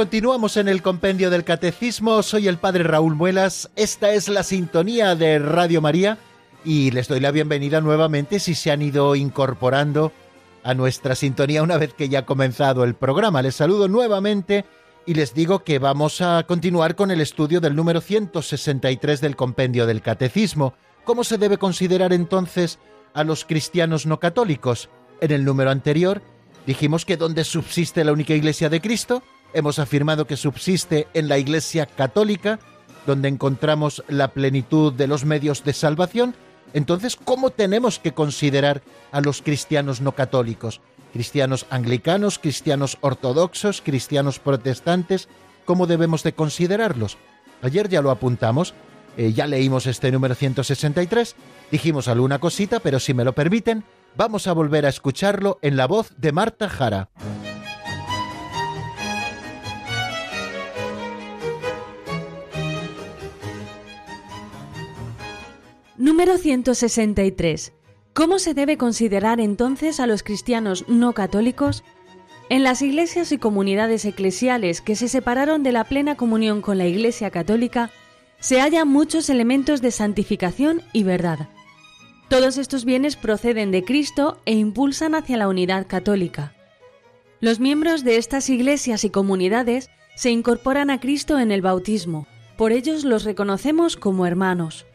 Continuamos 0.00 0.56
en 0.56 0.68
el 0.68 0.80
compendio 0.80 1.28
del 1.28 1.44
catecismo. 1.44 2.22
Soy 2.22 2.48
el 2.48 2.56
padre 2.56 2.84
Raúl 2.84 3.16
Muelas. 3.16 3.68
Esta 3.76 4.14
es 4.14 4.30
la 4.30 4.42
sintonía 4.42 5.14
de 5.14 5.38
Radio 5.38 5.82
María 5.82 6.16
y 6.64 6.90
les 6.90 7.06
doy 7.06 7.20
la 7.20 7.30
bienvenida 7.32 7.82
nuevamente 7.82 8.40
si 8.40 8.54
se 8.54 8.70
han 8.70 8.80
ido 8.80 9.14
incorporando 9.14 10.10
a 10.64 10.72
nuestra 10.72 11.14
sintonía 11.14 11.62
una 11.62 11.76
vez 11.76 11.92
que 11.92 12.08
ya 12.08 12.20
ha 12.20 12.24
comenzado 12.24 12.84
el 12.84 12.94
programa. 12.94 13.42
Les 13.42 13.56
saludo 13.56 13.88
nuevamente 13.88 14.64
y 15.04 15.12
les 15.12 15.34
digo 15.34 15.64
que 15.64 15.78
vamos 15.78 16.22
a 16.22 16.44
continuar 16.44 16.96
con 16.96 17.10
el 17.10 17.20
estudio 17.20 17.60
del 17.60 17.76
número 17.76 18.00
163 18.00 19.20
del 19.20 19.36
compendio 19.36 19.84
del 19.84 20.00
catecismo. 20.00 20.72
¿Cómo 21.04 21.24
se 21.24 21.36
debe 21.36 21.58
considerar 21.58 22.14
entonces 22.14 22.78
a 23.12 23.22
los 23.22 23.44
cristianos 23.44 24.06
no 24.06 24.18
católicos? 24.18 24.88
En 25.20 25.30
el 25.30 25.44
número 25.44 25.70
anterior 25.70 26.22
dijimos 26.66 27.04
que 27.04 27.18
donde 27.18 27.44
subsiste 27.44 28.02
la 28.02 28.12
única 28.12 28.32
iglesia 28.32 28.70
de 28.70 28.80
Cristo, 28.80 29.22
hemos 29.54 29.78
afirmado 29.78 30.26
que 30.26 30.36
subsiste 30.36 31.08
en 31.14 31.28
la 31.28 31.38
Iglesia 31.38 31.86
católica, 31.86 32.58
donde 33.06 33.28
encontramos 33.28 34.04
la 34.08 34.28
plenitud 34.28 34.92
de 34.92 35.06
los 35.06 35.24
medios 35.24 35.64
de 35.64 35.72
salvación, 35.72 36.34
entonces, 36.72 37.16
¿cómo 37.16 37.50
tenemos 37.50 37.98
que 37.98 38.12
considerar 38.12 38.82
a 39.12 39.20
los 39.20 39.42
cristianos 39.42 40.00
no 40.00 40.12
católicos? 40.12 40.80
Cristianos 41.12 41.66
anglicanos, 41.70 42.38
cristianos 42.38 42.98
ortodoxos, 43.00 43.82
cristianos 43.82 44.38
protestantes, 44.38 45.28
¿cómo 45.64 45.86
debemos 45.86 46.22
de 46.22 46.32
considerarlos? 46.32 47.18
Ayer 47.62 47.88
ya 47.88 48.02
lo 48.02 48.10
apuntamos, 48.10 48.74
eh, 49.16 49.32
ya 49.32 49.46
leímos 49.46 49.86
este 49.86 50.12
número 50.12 50.34
163, 50.34 51.34
dijimos 51.72 52.06
alguna 52.06 52.38
cosita, 52.38 52.78
pero 52.78 53.00
si 53.00 53.14
me 53.14 53.24
lo 53.24 53.34
permiten, 53.34 53.84
vamos 54.16 54.46
a 54.46 54.52
volver 54.52 54.86
a 54.86 54.90
escucharlo 54.90 55.58
en 55.62 55.76
la 55.76 55.86
voz 55.86 56.12
de 56.16 56.32
Marta 56.32 56.68
Jara. 56.68 57.10
Número 66.00 66.38
163. 66.38 67.74
¿Cómo 68.14 68.38
se 68.38 68.54
debe 68.54 68.78
considerar 68.78 69.38
entonces 69.38 70.00
a 70.00 70.06
los 70.06 70.22
cristianos 70.22 70.88
no 70.88 71.12
católicos? 71.12 71.84
En 72.48 72.62
las 72.62 72.80
iglesias 72.80 73.32
y 73.32 73.36
comunidades 73.36 74.06
eclesiales 74.06 74.80
que 74.80 74.96
se 74.96 75.08
separaron 75.08 75.62
de 75.62 75.72
la 75.72 75.84
plena 75.84 76.16
comunión 76.16 76.62
con 76.62 76.78
la 76.78 76.86
Iglesia 76.86 77.28
católica, 77.28 77.90
se 78.38 78.62
hallan 78.62 78.88
muchos 78.88 79.28
elementos 79.28 79.82
de 79.82 79.90
santificación 79.90 80.80
y 80.94 81.02
verdad. 81.02 81.50
Todos 82.30 82.56
estos 82.56 82.86
bienes 82.86 83.16
proceden 83.16 83.70
de 83.70 83.84
Cristo 83.84 84.40
e 84.46 84.54
impulsan 84.54 85.14
hacia 85.14 85.36
la 85.36 85.48
unidad 85.48 85.86
católica. 85.86 86.54
Los 87.40 87.60
miembros 87.60 88.04
de 88.04 88.16
estas 88.16 88.48
iglesias 88.48 89.04
y 89.04 89.10
comunidades 89.10 89.90
se 90.16 90.30
incorporan 90.30 90.88
a 90.88 90.98
Cristo 90.98 91.38
en 91.38 91.52
el 91.52 91.60
bautismo, 91.60 92.26
por 92.56 92.72
ellos 92.72 93.04
los 93.04 93.24
reconocemos 93.24 93.98
como 93.98 94.24
hermanos. 94.24 94.86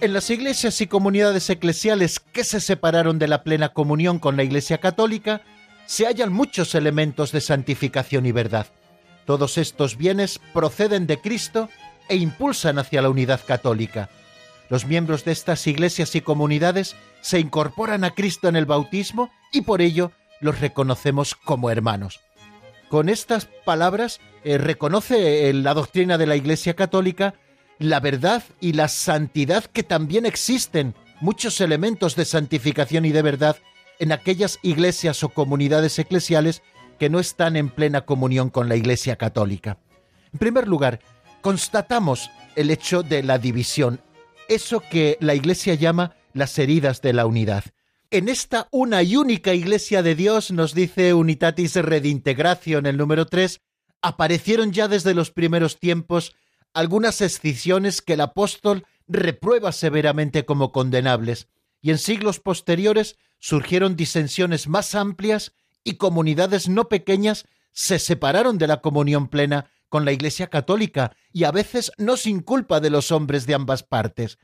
En 0.00 0.12
las 0.12 0.28
iglesias 0.28 0.80
y 0.80 0.86
comunidades 0.86 1.48
eclesiales 1.48 2.20
que 2.20 2.44
se 2.44 2.60
separaron 2.60 3.18
de 3.18 3.28
la 3.28 3.42
plena 3.42 3.70
comunión 3.70 4.18
con 4.18 4.36
la 4.36 4.42
Iglesia 4.42 4.78
Católica, 4.78 5.40
se 5.86 6.06
hallan 6.06 6.32
muchos 6.32 6.74
elementos 6.74 7.32
de 7.32 7.40
santificación 7.40 8.26
y 8.26 8.32
verdad. 8.32 8.66
Todos 9.24 9.56
estos 9.56 9.96
bienes 9.96 10.40
proceden 10.52 11.06
de 11.06 11.20
Cristo 11.20 11.70
e 12.08 12.16
impulsan 12.16 12.78
hacia 12.78 13.00
la 13.02 13.08
unidad 13.08 13.40
católica. 13.46 14.10
Los 14.68 14.86
miembros 14.86 15.24
de 15.24 15.32
estas 15.32 15.66
iglesias 15.66 16.14
y 16.14 16.20
comunidades 16.20 16.96
se 17.20 17.38
incorporan 17.38 18.04
a 18.04 18.10
Cristo 18.10 18.48
en 18.48 18.56
el 18.56 18.66
bautismo 18.66 19.30
y 19.52 19.62
por 19.62 19.80
ello 19.80 20.12
los 20.40 20.60
reconocemos 20.60 21.34
como 21.34 21.70
hermanos. 21.70 22.20
Con 22.88 23.08
estas 23.08 23.46
palabras 23.64 24.20
eh, 24.44 24.58
reconoce 24.58 25.52
la 25.52 25.72
doctrina 25.74 26.18
de 26.18 26.26
la 26.26 26.36
Iglesia 26.36 26.74
Católica 26.74 27.34
la 27.78 28.00
verdad 28.00 28.42
y 28.60 28.72
la 28.72 28.88
santidad 28.88 29.64
que 29.64 29.82
también 29.82 30.26
existen 30.26 30.94
muchos 31.20 31.60
elementos 31.60 32.16
de 32.16 32.24
santificación 32.24 33.04
y 33.04 33.12
de 33.12 33.22
verdad 33.22 33.56
en 33.98 34.12
aquellas 34.12 34.58
iglesias 34.62 35.22
o 35.22 35.28
comunidades 35.28 35.98
eclesiales 35.98 36.62
que 36.98 37.10
no 37.10 37.20
están 37.20 37.56
en 37.56 37.70
plena 37.70 38.02
comunión 38.02 38.50
con 38.50 38.68
la 38.68 38.76
Iglesia 38.76 39.16
Católica. 39.16 39.78
En 40.32 40.38
primer 40.38 40.68
lugar, 40.68 41.00
constatamos 41.40 42.30
el 42.56 42.70
hecho 42.70 43.02
de 43.02 43.22
la 43.22 43.38
división, 43.38 44.00
eso 44.48 44.82
que 44.90 45.16
la 45.20 45.34
Iglesia 45.34 45.74
llama 45.74 46.16
las 46.32 46.58
heridas 46.58 47.02
de 47.02 47.12
la 47.12 47.26
unidad. 47.26 47.64
En 48.10 48.28
esta 48.28 48.68
una 48.70 49.02
y 49.02 49.16
única 49.16 49.54
Iglesia 49.54 50.02
de 50.02 50.14
Dios, 50.14 50.50
nos 50.50 50.74
dice 50.74 51.14
Unitatis 51.14 51.74
Redintegratio 51.76 52.78
en 52.78 52.86
el 52.86 52.96
número 52.96 53.26
3, 53.26 53.60
aparecieron 54.02 54.72
ya 54.72 54.86
desde 54.86 55.14
los 55.14 55.30
primeros 55.30 55.78
tiempos 55.80 56.36
algunas 56.74 57.20
escisiones 57.20 58.02
que 58.02 58.14
el 58.14 58.20
apóstol 58.20 58.84
reprueba 59.06 59.72
severamente 59.72 60.44
como 60.44 60.72
condenables, 60.72 61.48
y 61.80 61.90
en 61.90 61.98
siglos 61.98 62.40
posteriores 62.40 63.16
surgieron 63.38 63.96
disensiones 63.96 64.68
más 64.68 64.94
amplias 64.94 65.52
y 65.84 65.94
comunidades 65.94 66.68
no 66.68 66.88
pequeñas 66.88 67.46
se 67.72 67.98
separaron 67.98 68.58
de 68.58 68.66
la 68.66 68.80
comunión 68.80 69.28
plena 69.28 69.70
con 69.88 70.04
la 70.04 70.12
Iglesia 70.12 70.48
católica 70.48 71.14
y 71.32 71.44
a 71.44 71.52
veces 71.52 71.92
no 71.98 72.16
sin 72.16 72.40
culpa 72.40 72.80
de 72.80 72.90
los 72.90 73.12
hombres 73.12 73.46
de 73.46 73.54
ambas 73.54 73.82
partes. 73.82 74.38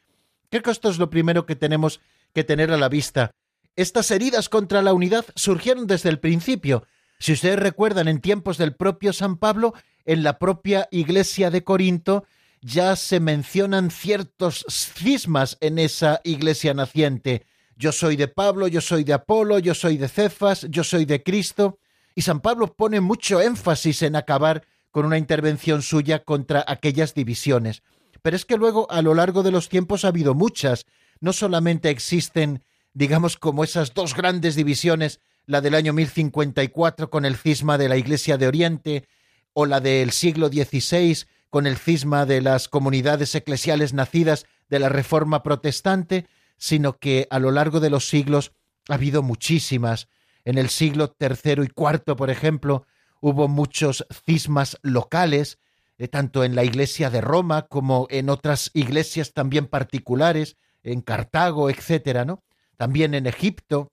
Creo 0.50 0.62
que 0.62 0.70
esto 0.70 0.90
es 0.90 0.98
lo 0.98 1.10
primero 1.10 1.46
que 1.46 1.56
tenemos 1.56 2.00
que 2.34 2.44
tener 2.44 2.70
a 2.72 2.76
la 2.76 2.88
vista. 2.88 3.30
Estas 3.76 4.10
heridas 4.10 4.48
contra 4.48 4.82
la 4.82 4.92
unidad 4.92 5.24
surgieron 5.34 5.86
desde 5.86 6.08
el 6.08 6.20
principio. 6.20 6.84
Si 7.18 7.32
ustedes 7.32 7.58
recuerdan, 7.58 8.08
en 8.08 8.20
tiempos 8.20 8.58
del 8.58 8.74
propio 8.74 9.12
San 9.12 9.38
Pablo, 9.38 9.74
en 10.10 10.24
la 10.24 10.40
propia 10.40 10.88
iglesia 10.90 11.52
de 11.52 11.62
Corinto 11.62 12.24
ya 12.60 12.96
se 12.96 13.20
mencionan 13.20 13.92
ciertos 13.92 14.66
cismas 14.68 15.56
en 15.60 15.78
esa 15.78 16.20
iglesia 16.24 16.74
naciente. 16.74 17.46
Yo 17.76 17.92
soy 17.92 18.16
de 18.16 18.26
Pablo, 18.26 18.66
yo 18.66 18.80
soy 18.80 19.04
de 19.04 19.12
Apolo, 19.12 19.60
yo 19.60 19.72
soy 19.72 19.98
de 19.98 20.08
Cefas, 20.08 20.66
yo 20.68 20.82
soy 20.82 21.04
de 21.04 21.22
Cristo. 21.22 21.78
Y 22.16 22.22
San 22.22 22.40
Pablo 22.40 22.74
pone 22.74 23.00
mucho 23.00 23.40
énfasis 23.40 24.02
en 24.02 24.16
acabar 24.16 24.64
con 24.90 25.06
una 25.06 25.16
intervención 25.16 25.80
suya 25.80 26.24
contra 26.24 26.64
aquellas 26.66 27.14
divisiones. 27.14 27.84
Pero 28.20 28.34
es 28.34 28.44
que 28.44 28.56
luego, 28.56 28.90
a 28.90 29.02
lo 29.02 29.14
largo 29.14 29.44
de 29.44 29.52
los 29.52 29.68
tiempos, 29.68 30.04
ha 30.04 30.08
habido 30.08 30.34
muchas. 30.34 30.86
no 31.20 31.32
solamente 31.32 31.88
existen, 31.88 32.64
digamos, 32.94 33.36
como 33.36 33.62
esas 33.62 33.94
dos 33.94 34.16
grandes 34.16 34.56
divisiones, 34.56 35.20
la 35.46 35.60
del 35.60 35.76
año 35.76 35.92
1054 35.92 37.10
con 37.10 37.24
el 37.24 37.36
cisma 37.36 37.78
de 37.78 37.88
la 37.88 37.96
Iglesia 37.96 38.38
de 38.38 38.48
Oriente, 38.48 39.06
o 39.52 39.66
la 39.66 39.80
del 39.80 40.10
siglo 40.12 40.48
XVI 40.48 41.26
con 41.50 41.66
el 41.66 41.76
cisma 41.76 42.26
de 42.26 42.40
las 42.40 42.68
comunidades 42.68 43.34
eclesiales 43.34 43.92
nacidas 43.92 44.46
de 44.68 44.78
la 44.78 44.88
Reforma 44.88 45.42
protestante, 45.42 46.26
sino 46.56 46.98
que 46.98 47.26
a 47.30 47.38
lo 47.38 47.50
largo 47.50 47.80
de 47.80 47.90
los 47.90 48.08
siglos 48.08 48.52
ha 48.88 48.94
habido 48.94 49.22
muchísimas. 49.22 50.08
En 50.44 50.58
el 50.58 50.70
siglo 50.70 51.16
III 51.18 51.64
y 51.64 51.70
IV, 51.76 52.16
por 52.16 52.30
ejemplo, 52.30 52.86
hubo 53.20 53.48
muchos 53.48 54.06
cismas 54.26 54.78
locales, 54.82 55.58
eh, 55.98 56.08
tanto 56.08 56.44
en 56.44 56.54
la 56.54 56.64
iglesia 56.64 57.10
de 57.10 57.20
Roma 57.20 57.66
como 57.66 58.06
en 58.10 58.30
otras 58.30 58.70
iglesias 58.72 59.32
también 59.32 59.66
particulares, 59.66 60.56
en 60.82 61.02
Cartago, 61.02 61.68
etcétera, 61.68 62.24
¿no? 62.24 62.42
También 62.76 63.14
en 63.14 63.26
Egipto. 63.26 63.92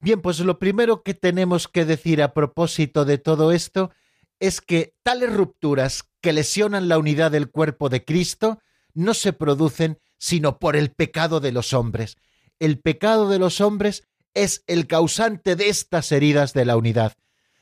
Bien, 0.00 0.20
pues 0.20 0.38
lo 0.38 0.60
primero 0.60 1.02
que 1.02 1.14
tenemos 1.14 1.66
que 1.66 1.84
decir 1.84 2.22
a 2.22 2.32
propósito 2.32 3.04
de 3.04 3.18
todo 3.18 3.50
esto 3.50 3.90
es 4.40 4.60
que 4.60 4.94
tales 5.02 5.32
rupturas 5.32 6.04
que 6.20 6.32
lesionan 6.32 6.88
la 6.88 6.98
unidad 6.98 7.30
del 7.30 7.50
cuerpo 7.50 7.88
de 7.88 8.04
Cristo 8.04 8.58
no 8.94 9.14
se 9.14 9.32
producen 9.32 9.98
sino 10.18 10.58
por 10.58 10.76
el 10.76 10.90
pecado 10.90 11.40
de 11.40 11.52
los 11.52 11.72
hombres. 11.72 12.16
El 12.58 12.80
pecado 12.80 13.28
de 13.28 13.38
los 13.38 13.60
hombres 13.60 14.04
es 14.34 14.64
el 14.66 14.86
causante 14.86 15.56
de 15.56 15.68
estas 15.68 16.12
heridas 16.12 16.52
de 16.52 16.64
la 16.64 16.76
unidad. 16.76 17.14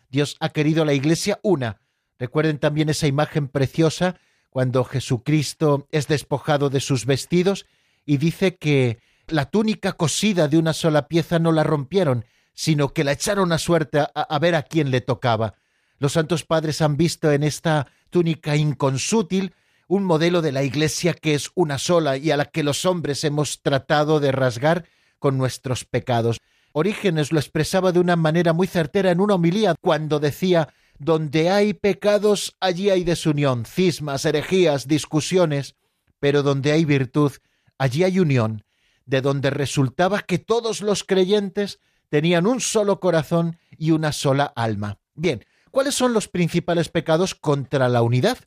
Dios 0.08 0.36
ha 0.40 0.50
querido 0.50 0.84
la 0.84 0.94
Iglesia 0.94 1.38
una. 1.42 1.80
Recuerden 2.18 2.58
también 2.58 2.88
esa 2.88 3.06
imagen 3.06 3.48
preciosa 3.48 4.18
cuando 4.50 4.84
Jesucristo 4.84 5.86
es 5.90 6.08
despojado 6.08 6.70
de 6.70 6.80
sus 6.80 7.04
vestidos 7.04 7.66
y 8.06 8.16
dice 8.16 8.56
que 8.56 9.00
la 9.26 9.46
túnica 9.46 9.92
cosida 9.92 10.48
de 10.48 10.56
una 10.56 10.72
sola 10.72 11.08
pieza 11.08 11.38
no 11.38 11.52
la 11.52 11.64
rompieron, 11.64 12.24
sino 12.54 12.94
que 12.94 13.04
la 13.04 13.12
echaron 13.12 13.52
a 13.52 13.58
suerte 13.58 13.98
a, 13.98 14.06
a 14.14 14.38
ver 14.38 14.54
a 14.54 14.62
quién 14.62 14.90
le 14.90 15.02
tocaba. 15.02 15.56
Los 15.98 16.12
santos 16.12 16.44
padres 16.44 16.82
han 16.82 16.96
visto 16.96 17.32
en 17.32 17.42
esta 17.42 17.86
túnica 18.10 18.56
inconsútil 18.56 19.54
un 19.88 20.04
modelo 20.04 20.42
de 20.42 20.52
la 20.52 20.62
Iglesia 20.62 21.14
que 21.14 21.34
es 21.34 21.50
una 21.54 21.78
sola 21.78 22.16
y 22.16 22.30
a 22.30 22.36
la 22.36 22.46
que 22.46 22.62
los 22.62 22.84
hombres 22.84 23.24
hemos 23.24 23.62
tratado 23.62 24.20
de 24.20 24.32
rasgar 24.32 24.86
con 25.18 25.38
nuestros 25.38 25.84
pecados. 25.84 26.40
Orígenes 26.72 27.32
lo 27.32 27.38
expresaba 27.38 27.92
de 27.92 28.00
una 28.00 28.16
manera 28.16 28.52
muy 28.52 28.66
certera 28.66 29.10
en 29.10 29.20
una 29.20 29.36
homilía 29.36 29.74
cuando 29.80 30.18
decía 30.18 30.68
donde 30.98 31.50
hay 31.50 31.74
pecados, 31.74 32.56
allí 32.60 32.90
hay 32.90 33.04
desunión, 33.04 33.64
cismas, 33.64 34.24
herejías, 34.24 34.88
discusiones, 34.88 35.74
pero 36.18 36.42
donde 36.42 36.72
hay 36.72 36.84
virtud, 36.84 37.32
allí 37.78 38.04
hay 38.04 38.18
unión, 38.18 38.64
de 39.04 39.20
donde 39.20 39.50
resultaba 39.50 40.20
que 40.22 40.38
todos 40.38 40.80
los 40.80 41.04
creyentes 41.04 41.80
tenían 42.08 42.46
un 42.46 42.60
solo 42.60 42.98
corazón 42.98 43.58
y 43.78 43.90
una 43.90 44.12
sola 44.12 44.52
alma. 44.56 44.98
Bien, 45.14 45.44
¿Cuáles 45.76 45.94
son 45.94 46.14
los 46.14 46.26
principales 46.26 46.88
pecados 46.88 47.34
contra 47.34 47.90
la 47.90 48.00
unidad? 48.00 48.38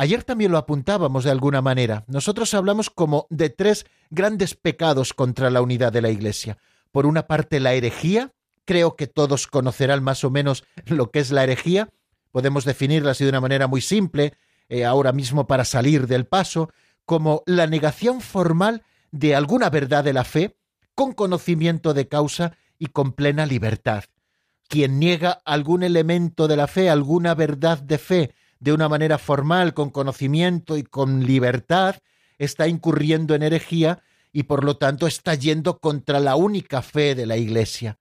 Ayer 0.00 0.24
también 0.24 0.50
lo 0.50 0.58
apuntábamos 0.58 1.22
de 1.22 1.30
alguna 1.30 1.62
manera. 1.62 2.02
Nosotros 2.08 2.54
hablamos 2.54 2.90
como 2.90 3.28
de 3.30 3.50
tres 3.50 3.86
grandes 4.10 4.56
pecados 4.56 5.14
contra 5.14 5.48
la 5.48 5.62
unidad 5.62 5.92
de 5.92 6.02
la 6.02 6.10
Iglesia. 6.10 6.58
Por 6.90 7.06
una 7.06 7.28
parte, 7.28 7.60
la 7.60 7.74
herejía. 7.74 8.32
Creo 8.64 8.96
que 8.96 9.06
todos 9.06 9.46
conocerán 9.46 10.02
más 10.02 10.24
o 10.24 10.30
menos 10.30 10.64
lo 10.86 11.12
que 11.12 11.20
es 11.20 11.30
la 11.30 11.44
herejía. 11.44 11.88
Podemos 12.32 12.64
definirla 12.64 13.12
así 13.12 13.22
de 13.22 13.30
una 13.30 13.40
manera 13.40 13.68
muy 13.68 13.80
simple, 13.80 14.34
eh, 14.68 14.84
ahora 14.84 15.12
mismo 15.12 15.46
para 15.46 15.64
salir 15.64 16.08
del 16.08 16.26
paso, 16.26 16.70
como 17.04 17.44
la 17.46 17.68
negación 17.68 18.20
formal 18.20 18.82
de 19.12 19.36
alguna 19.36 19.70
verdad 19.70 20.02
de 20.02 20.14
la 20.14 20.24
fe, 20.24 20.56
con 20.96 21.12
conocimiento 21.12 21.94
de 21.94 22.08
causa 22.08 22.56
y 22.76 22.86
con 22.86 23.12
plena 23.12 23.46
libertad 23.46 24.02
quien 24.68 24.98
niega 24.98 25.40
algún 25.44 25.82
elemento 25.82 26.48
de 26.48 26.56
la 26.56 26.66
fe, 26.66 26.90
alguna 26.90 27.34
verdad 27.34 27.78
de 27.78 27.98
fe, 27.98 28.34
de 28.58 28.72
una 28.72 28.88
manera 28.88 29.18
formal, 29.18 29.74
con 29.74 29.90
conocimiento 29.90 30.76
y 30.76 30.82
con 30.82 31.24
libertad, 31.26 31.96
está 32.38 32.68
incurriendo 32.68 33.34
en 33.34 33.42
herejía 33.42 34.02
y 34.32 34.44
por 34.44 34.64
lo 34.64 34.76
tanto 34.76 35.06
está 35.06 35.34
yendo 35.34 35.78
contra 35.78 36.20
la 36.20 36.36
única 36.36 36.82
fe 36.82 37.14
de 37.14 37.26
la 37.26 37.36
Iglesia. 37.36 37.98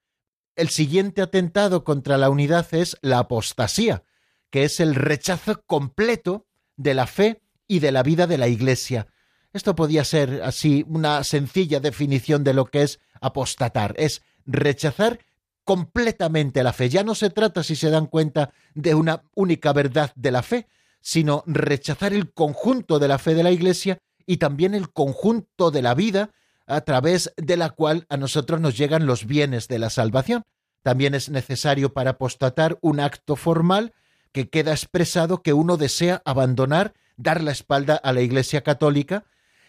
El 0.55 0.69
siguiente 0.69 1.21
atentado 1.21 1.83
contra 1.83 2.17
la 2.17 2.29
unidad 2.29 2.67
es 2.73 2.97
la 3.01 3.19
apostasía, 3.19 4.03
que 4.49 4.63
es 4.63 4.79
el 4.79 4.95
rechazo 4.95 5.61
completo 5.65 6.45
de 6.77 6.93
la 6.93 7.07
fe 7.07 7.41
y 7.67 7.79
de 7.79 7.91
la 7.91 8.03
vida 8.03 8.27
de 8.27 8.37
la 8.37 8.47
Iglesia. 8.47 9.07
Esto 9.53 9.75
podía 9.75 10.03
ser 10.03 10.41
así 10.43 10.85
una 10.87 11.23
sencilla 11.23 11.79
definición 11.79 12.43
de 12.43 12.53
lo 12.53 12.65
que 12.65 12.83
es 12.83 12.99
apostatar, 13.21 13.95
es 13.97 14.21
rechazar 14.45 15.19
completamente 15.65 16.63
la 16.63 16.71
fe. 16.71 16.89
Ya 16.89 17.03
no 17.03 17.15
se 17.15 17.29
trata, 17.29 17.63
si 17.63 17.75
se 17.75 17.89
dan 17.89 18.05
cuenta, 18.05 18.53
de 18.73 18.95
una 18.95 19.23
única 19.35 19.73
verdad 19.73 20.11
de 20.15 20.31
la 20.31 20.43
fe, 20.43 20.67
sino 21.01 21.43
rechazar 21.45 22.13
el 22.13 22.31
conjunto 22.31 22.99
de 22.99 23.07
la 23.07 23.17
fe 23.17 23.33
de 23.35 23.43
la 23.43 23.51
Iglesia 23.51 23.97
y 24.25 24.37
también 24.37 24.73
el 24.73 24.91
conjunto 24.91 25.71
de 25.71 25.81
la 25.81 25.93
vida 25.93 26.29
a 26.67 26.81
través 26.81 27.33
de 27.37 27.57
la 27.57 27.71
cual 27.71 28.05
a 28.09 28.17
nosotros 28.17 28.59
nos 28.61 28.77
llegan 28.77 29.05
los 29.05 29.25
bienes 29.25 29.67
de 29.67 29.79
la 29.79 29.89
salvación. 29.89 30.43
También 30.81 31.15
es 31.15 31.29
necesario 31.29 31.93
para 31.93 32.11
apostatar 32.11 32.77
un 32.81 32.99
acto 32.99 33.35
formal 33.35 33.93
que 34.31 34.49
queda 34.49 34.71
expresado 34.71 35.41
que 35.41 35.53
uno 35.53 35.77
desea 35.77 36.21
abandonar, 36.25 36.93
dar 37.17 37.41
la 37.41 37.51
espalda 37.51 37.95
a 37.95 38.13
la 38.13 38.21
Iglesia 38.21 38.61
católica, 38.61 39.25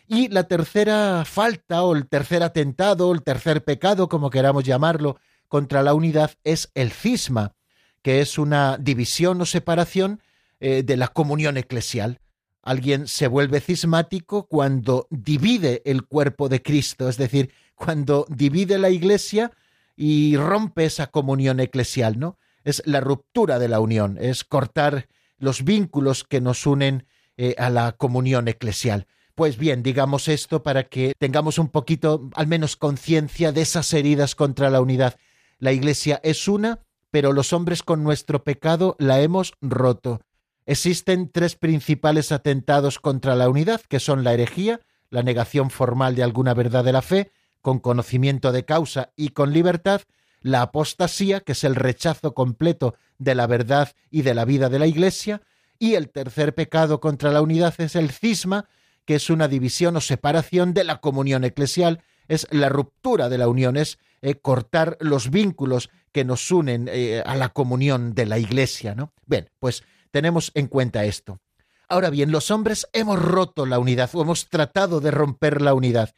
y 0.09 0.29
la 0.29 0.45
tercera 0.45 1.25
falta 1.25 1.83
o 1.83 1.95
el 1.95 2.09
tercer 2.09 2.43
atentado 2.43 3.09
o 3.09 3.15
el 3.15 3.23
tercer 3.23 3.65
pecado, 3.65 4.09
como 4.09 4.31
queramos 4.31 4.65
llamarlo, 4.65 5.19
contra 5.49 5.83
la 5.83 5.95
unidad 5.95 6.33
es 6.45 6.71
el 6.75 6.91
cisma, 6.93 7.55
que 8.03 8.21
es 8.21 8.39
una 8.39 8.79
división 8.79 9.41
o 9.41 9.47
separación 9.47 10.21
eh, 10.61 10.83
de 10.83 10.97
la 10.97 11.09
comunión 11.09 11.57
eclesial. 11.57 12.21
Alguien 12.63 13.07
se 13.07 13.29
vuelve 13.29 13.61
cismático 13.61 14.47
cuando 14.47 15.07
divide 15.11 15.83
el 15.85 16.05
cuerpo 16.05 16.49
de 16.49 16.63
Cristo, 16.63 17.09
es 17.09 17.17
decir, 17.17 17.53
cuando 17.75 18.27
divide 18.29 18.79
la 18.79 18.91
iglesia 18.91 19.53
y 19.97 20.37
rompe 20.37 20.85
esa 20.85 21.09
comunión 21.09 21.61
eclesial, 21.61 22.19
¿no? 22.19 22.39
Es 22.65 22.83
la 22.87 23.01
ruptura 23.01 23.59
de 23.59 23.69
la 23.69 23.81
unión, 23.81 24.19
es 24.21 24.45
cortar 24.45 25.09
los 25.39 25.65
vínculos 25.65 26.25
que 26.25 26.41
nos 26.41 26.67
unen 26.67 27.07
eh, 27.37 27.55
a 27.59 27.71
la 27.71 27.93
comunión 27.93 28.49
eclesial. 28.49 29.07
Pues 29.35 29.59
bien, 29.59 29.83
digamos 29.83 30.29
esto 30.29 30.63
para 30.63 30.85
que 30.85 31.13
tengamos 31.19 31.59
un 31.59 31.69
poquito, 31.69 32.31
al 32.35 32.47
menos 32.47 32.77
conciencia 32.77 33.53
de 33.53 33.61
esas 33.61 33.93
heridas 33.93 34.35
contra 34.35 34.71
la 34.71 34.81
unidad. 34.81 35.17
La 35.59 35.73
Iglesia 35.73 36.21
es 36.23 36.49
una, 36.49 36.81
pero 37.11 37.33
los 37.33 37.53
hombres 37.53 37.83
con 37.83 38.05
nuestro 38.05 38.45
pecado 38.45 38.95
la 38.99 39.21
hemos 39.21 39.55
roto. 39.63 40.21
Existen 40.67 41.31
tres 41.31 41.57
principales 41.57 42.31
atentados 42.31 42.99
contra 42.99 43.35
la 43.37 43.49
unidad, 43.49 43.81
que 43.89 44.01
son 44.01 44.23
la 44.23 44.35
herejía, 44.35 44.81
la 45.11 45.23
negación 45.23 45.71
formal 45.71 46.15
de 46.15 46.25
alguna 46.25 46.53
verdad 46.53 46.85
de 46.85 46.93
la 46.93 47.03
fe, 47.03 47.31
con 47.63 47.79
conocimiento 47.79 48.53
de 48.53 48.65
causa 48.65 49.13
y 49.17 49.31
con 49.31 49.53
libertad, 49.53 50.03
la 50.41 50.63
apostasía, 50.63 51.41
que 51.41 51.53
es 51.53 51.65
el 51.65 51.75
rechazo 51.75 52.35
completo 52.35 52.95
de 53.19 53.35
la 53.35 53.47
verdad 53.47 53.93
y 54.11 54.23
de 54.23 54.35
la 54.35 54.45
vida 54.45 54.69
de 54.69 54.79
la 54.79 54.87
Iglesia, 54.87 55.43
y 55.79 55.95
el 55.95 56.11
tercer 56.11 56.55
pecado 56.55 57.01
contra 57.01 57.33
la 57.33 57.43
unidad 57.43 57.75
es 57.79 57.97
el 57.97 58.11
cisma, 58.11 58.69
que 59.05 59.15
es 59.15 59.31
una 59.31 59.49
división 59.49 59.97
o 59.97 60.01
separación 60.01 60.75
de 60.75 60.85
la 60.85 61.01
comunión 61.01 61.45
eclesial, 61.45 62.03
es 62.29 62.47
la 62.51 62.69
ruptura 62.69 63.29
de 63.29 63.39
la 63.39 63.49
unión, 63.49 63.77
es 63.77 63.99
eh, 64.23 64.37
cortar 64.37 64.97
los 65.01 65.31
vínculos 65.31 65.91
que 66.13 66.25
nos 66.25 66.51
unen 66.51 66.89
eh, 66.91 67.23
a 67.25 67.35
la 67.37 67.51
comunión 67.51 68.15
de 68.15 68.27
la 68.27 68.39
Iglesia, 68.39 68.95
¿no? 68.95 69.13
Bien, 69.27 69.51
pues 69.59 69.85
tenemos 70.11 70.51
en 70.55 70.69
cuenta 70.69 71.05
esto. 71.05 71.41
Ahora 71.89 72.11
bien, 72.11 72.33
los 72.33 72.51
hombres 72.51 72.89
hemos 72.93 73.21
roto 73.21 73.67
la 73.67 73.79
unidad 73.79 74.11
o 74.15 74.23
hemos 74.23 74.49
tratado 74.49 75.01
de 75.01 75.11
romper 75.11 75.61
la 75.63 75.75
unidad. 75.75 76.15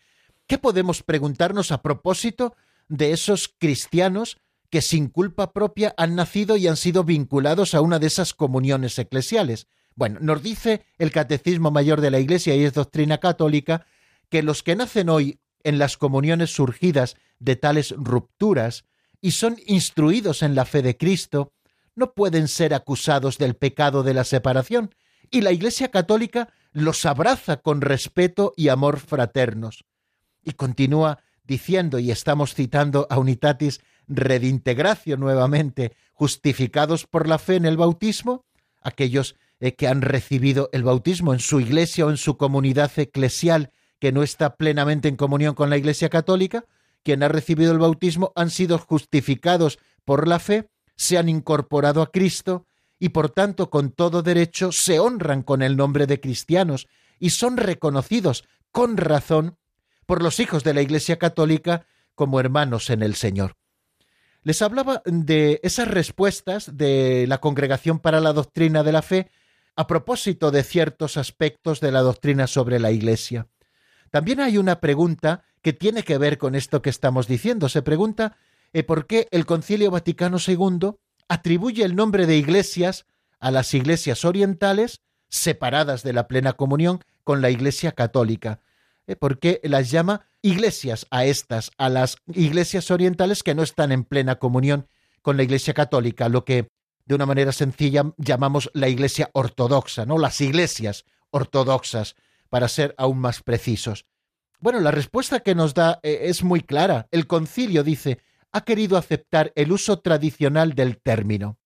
¿Qué 0.47 0.57
podemos 0.57 1.03
preguntarnos 1.03 1.73
a 1.73 1.83
propósito 1.83 2.55
de 2.89 3.13
esos 3.13 3.55
cristianos 3.59 4.39
que 4.71 4.81
sin 4.81 5.09
culpa 5.09 5.53
propia 5.53 5.95
han 5.97 6.15
nacido 6.15 6.57
y 6.57 6.69
han 6.69 6.77
sido 6.77 7.05
vinculados 7.05 7.75
a 7.75 7.81
una 7.81 7.99
de 7.99 8.07
esas 8.07 8.33
comuniones 8.33 8.99
eclesiales? 8.99 9.67
Bueno, 9.95 10.21
nos 10.23 10.43
dice 10.43 10.87
el 10.97 11.11
Catecismo 11.11 11.71
Mayor 11.71 12.01
de 12.01 12.11
la 12.11 12.21
Iglesia 12.21 12.55
y 12.55 12.65
es 12.65 12.73
doctrina 12.73 13.19
católica 13.19 13.85
que 14.31 14.43
los 14.43 14.63
que 14.63 14.77
nacen 14.77 15.09
hoy 15.09 15.41
en 15.69 15.79
las 15.79 15.97
comuniones 15.97 16.51
surgidas 16.51 17.17
de 17.39 17.57
tales 17.57 17.95
rupturas 17.97 18.85
y 19.21 19.33
son 19.33 19.57
instruidos 19.67 20.43
en 20.43 20.55
la 20.55 20.65
fe 20.65 20.83
de 20.83 20.97
Cristo, 20.97 21.53
no 21.95 22.15
pueden 22.15 22.49
ser 22.49 22.75
acusados 22.75 23.39
del 23.39 23.57
pecado 23.57 24.03
de 24.03 24.15
la 24.15 24.25
separación, 24.25 24.95
y 25.31 25.41
la 25.41 25.53
Iglesia 25.53 25.91
Católica 25.91 26.49
los 26.73 27.05
abraza 27.05 27.59
con 27.59 27.81
respeto 27.81 28.53
y 28.57 28.69
amor 28.69 28.99
fraternos. 29.01 29.85
Y 30.43 30.53
continúa 30.53 31.19
diciendo, 31.45 31.99
y 31.99 32.11
estamos 32.11 32.55
citando 32.55 33.07
a 33.11 33.19
Unitatis 33.19 33.81
Redintegratio 34.07 35.17
nuevamente, 35.17 35.95
justificados 36.13 37.07
por 37.07 37.29
la 37.29 37.39
fe 37.39 37.57
en 37.57 37.67
el 37.67 37.77
bautismo, 37.77 38.47
aquellos 38.81 39.37
eh, 39.61 39.75
que 39.75 39.89
han 39.89 40.03
recibido 40.03 40.71
el 40.73 40.85
bautismo 40.85 41.35
en 41.35 41.41
su 41.41 41.61
iglesia 41.61 42.07
o 42.07 42.11
en 42.11 42.17
su 42.17 42.37
comunidad 42.37 42.93
eclesial 42.97 43.73
que 43.99 44.13
no 44.13 44.23
está 44.23 44.57
plenamente 44.57 45.09
en 45.09 45.17
comunión 45.17 45.55
con 45.55 45.71
la 45.71 45.77
Iglesia 45.77 46.09
Católica, 46.09 46.65
quien 47.03 47.23
ha 47.23 47.29
recibido 47.29 47.73
el 47.73 47.79
bautismo 47.79 48.33
han 48.37 48.51
sido 48.51 48.79
justificados 48.79 49.79
por 50.05 50.29
la 50.29 50.39
fe, 50.39 50.69
se 50.97 51.19
han 51.19 51.29
incorporado 51.29 52.03
a 52.03 52.11
Cristo 52.11 52.67
y 52.99 53.11
por 53.11 53.31
tanto 53.31 53.71
con 53.71 53.91
todo 53.91 54.23
derecho 54.23 54.73
se 54.73 54.99
honran 54.99 55.43
con 55.43 55.63
el 55.63 55.77
nombre 55.77 56.07
de 56.07 56.21
cristianos 56.21 56.89
y 57.19 57.31
son 57.31 57.57
reconocidos 57.57 58.45
con 58.73 58.97
razón 58.97 59.57
por 60.07 60.23
los 60.23 60.41
hijos 60.41 60.65
de 60.65 60.75
la 60.75 60.83
Iglesia 60.83 61.19
Católica 61.19 61.87
como 62.15 62.41
hermanos 62.41 62.91
en 62.91 63.03
el 63.03 63.15
Señor. 63.15 63.57
Les 64.43 64.63
hablaba 64.63 65.03
de 65.05 65.61
esas 65.63 65.89
respuestas 65.89 66.77
de 66.77 67.27
la 67.29 67.39
Congregación 67.39 67.99
para 67.99 68.21
la 68.21 68.33
Doctrina 68.33 68.83
de 68.83 68.93
la 68.93 69.03
Fe 69.03 69.31
a 69.77 69.87
propósito 69.87 70.51
de 70.51 70.65
ciertos 70.65 71.17
aspectos 71.17 71.81
de 71.81 71.93
la 71.93 72.01
doctrina 72.01 72.49
sobre 72.49 72.81
la 72.81 72.91
Iglesia. 72.91 73.47
También 74.11 74.41
hay 74.41 74.59
una 74.59 74.81
pregunta 74.81 75.45
que 75.63 75.73
tiene 75.73 76.03
que 76.03 76.19
ver 76.19 76.39
con 76.39 76.55
esto 76.55 76.83
que 76.83 76.91
estamos 76.91 77.27
diciendo. 77.27 77.69
Se 77.69 77.83
pregunta 77.83 78.37
eh, 78.73 78.83
por 78.83 79.07
qué 79.07 79.29
el 79.31 79.47
Concilio 79.47 79.91
Vaticano 79.91 80.39
II 80.45 80.93
atribuye 81.29 81.85
el 81.85 81.97
nombre 81.97 82.27
de 82.27 82.37
iglesias 82.37 83.07
a 83.41 83.51
las 83.51 83.73
iglesias 83.75 84.25
orientales 84.25 85.01
separadas 85.29 86.03
de 86.03 86.13
la 86.13 86.27
plena 86.27 86.55
comunión 86.55 87.05
con 87.25 87.43
la 87.43 87.51
Iglesia 87.51 87.93
católica. 87.93 88.61
¿eh? 89.07 89.17
¿Por 89.17 89.39
qué 89.39 89.61
las 89.65 89.91
llama 89.91 90.27
iglesias 90.43 91.07
a 91.11 91.25
estas, 91.25 91.71
a 91.77 91.89
las 91.89 92.17
iglesias 92.33 92.91
orientales 92.91 93.43
que 93.43 93.55
no 93.55 93.63
están 93.63 93.93
en 93.93 94.05
plena 94.05 94.37
comunión 94.37 94.89
con 95.23 95.37
la 95.37 95.43
Iglesia 95.43 95.75
católica, 95.75 96.29
lo 96.29 96.45
que 96.45 96.69
de 97.05 97.15
una 97.15 97.27
manera 97.27 97.53
sencilla 97.53 98.13
llamamos 98.17 98.71
la 98.75 98.89
Iglesia 98.89 99.31
ortodoxa, 99.33 100.07
¿no? 100.07 100.19
Las 100.19 100.41
iglesias 100.41 101.05
ortodoxas, 101.31 102.17
para 102.49 102.69
ser 102.69 102.95
aún 102.99 103.19
más 103.19 103.43
precisos. 103.43 104.07
Bueno, 104.61 104.81
la 104.81 104.91
respuesta 104.91 105.41
que 105.41 105.55
nos 105.55 105.75
da 105.75 106.01
eh, 106.03 106.21
es 106.23 106.43
muy 106.43 106.63
clara. 106.63 107.07
El 107.11 107.27
concilio 107.27 107.85
dice, 107.85 108.19
ha 108.53 108.63
querido 108.63 108.97
aceptar 108.97 109.53
el 109.55 109.73
uso 109.73 110.01
tradicional 110.01 110.75
del 110.75 110.99
término, 110.99 111.59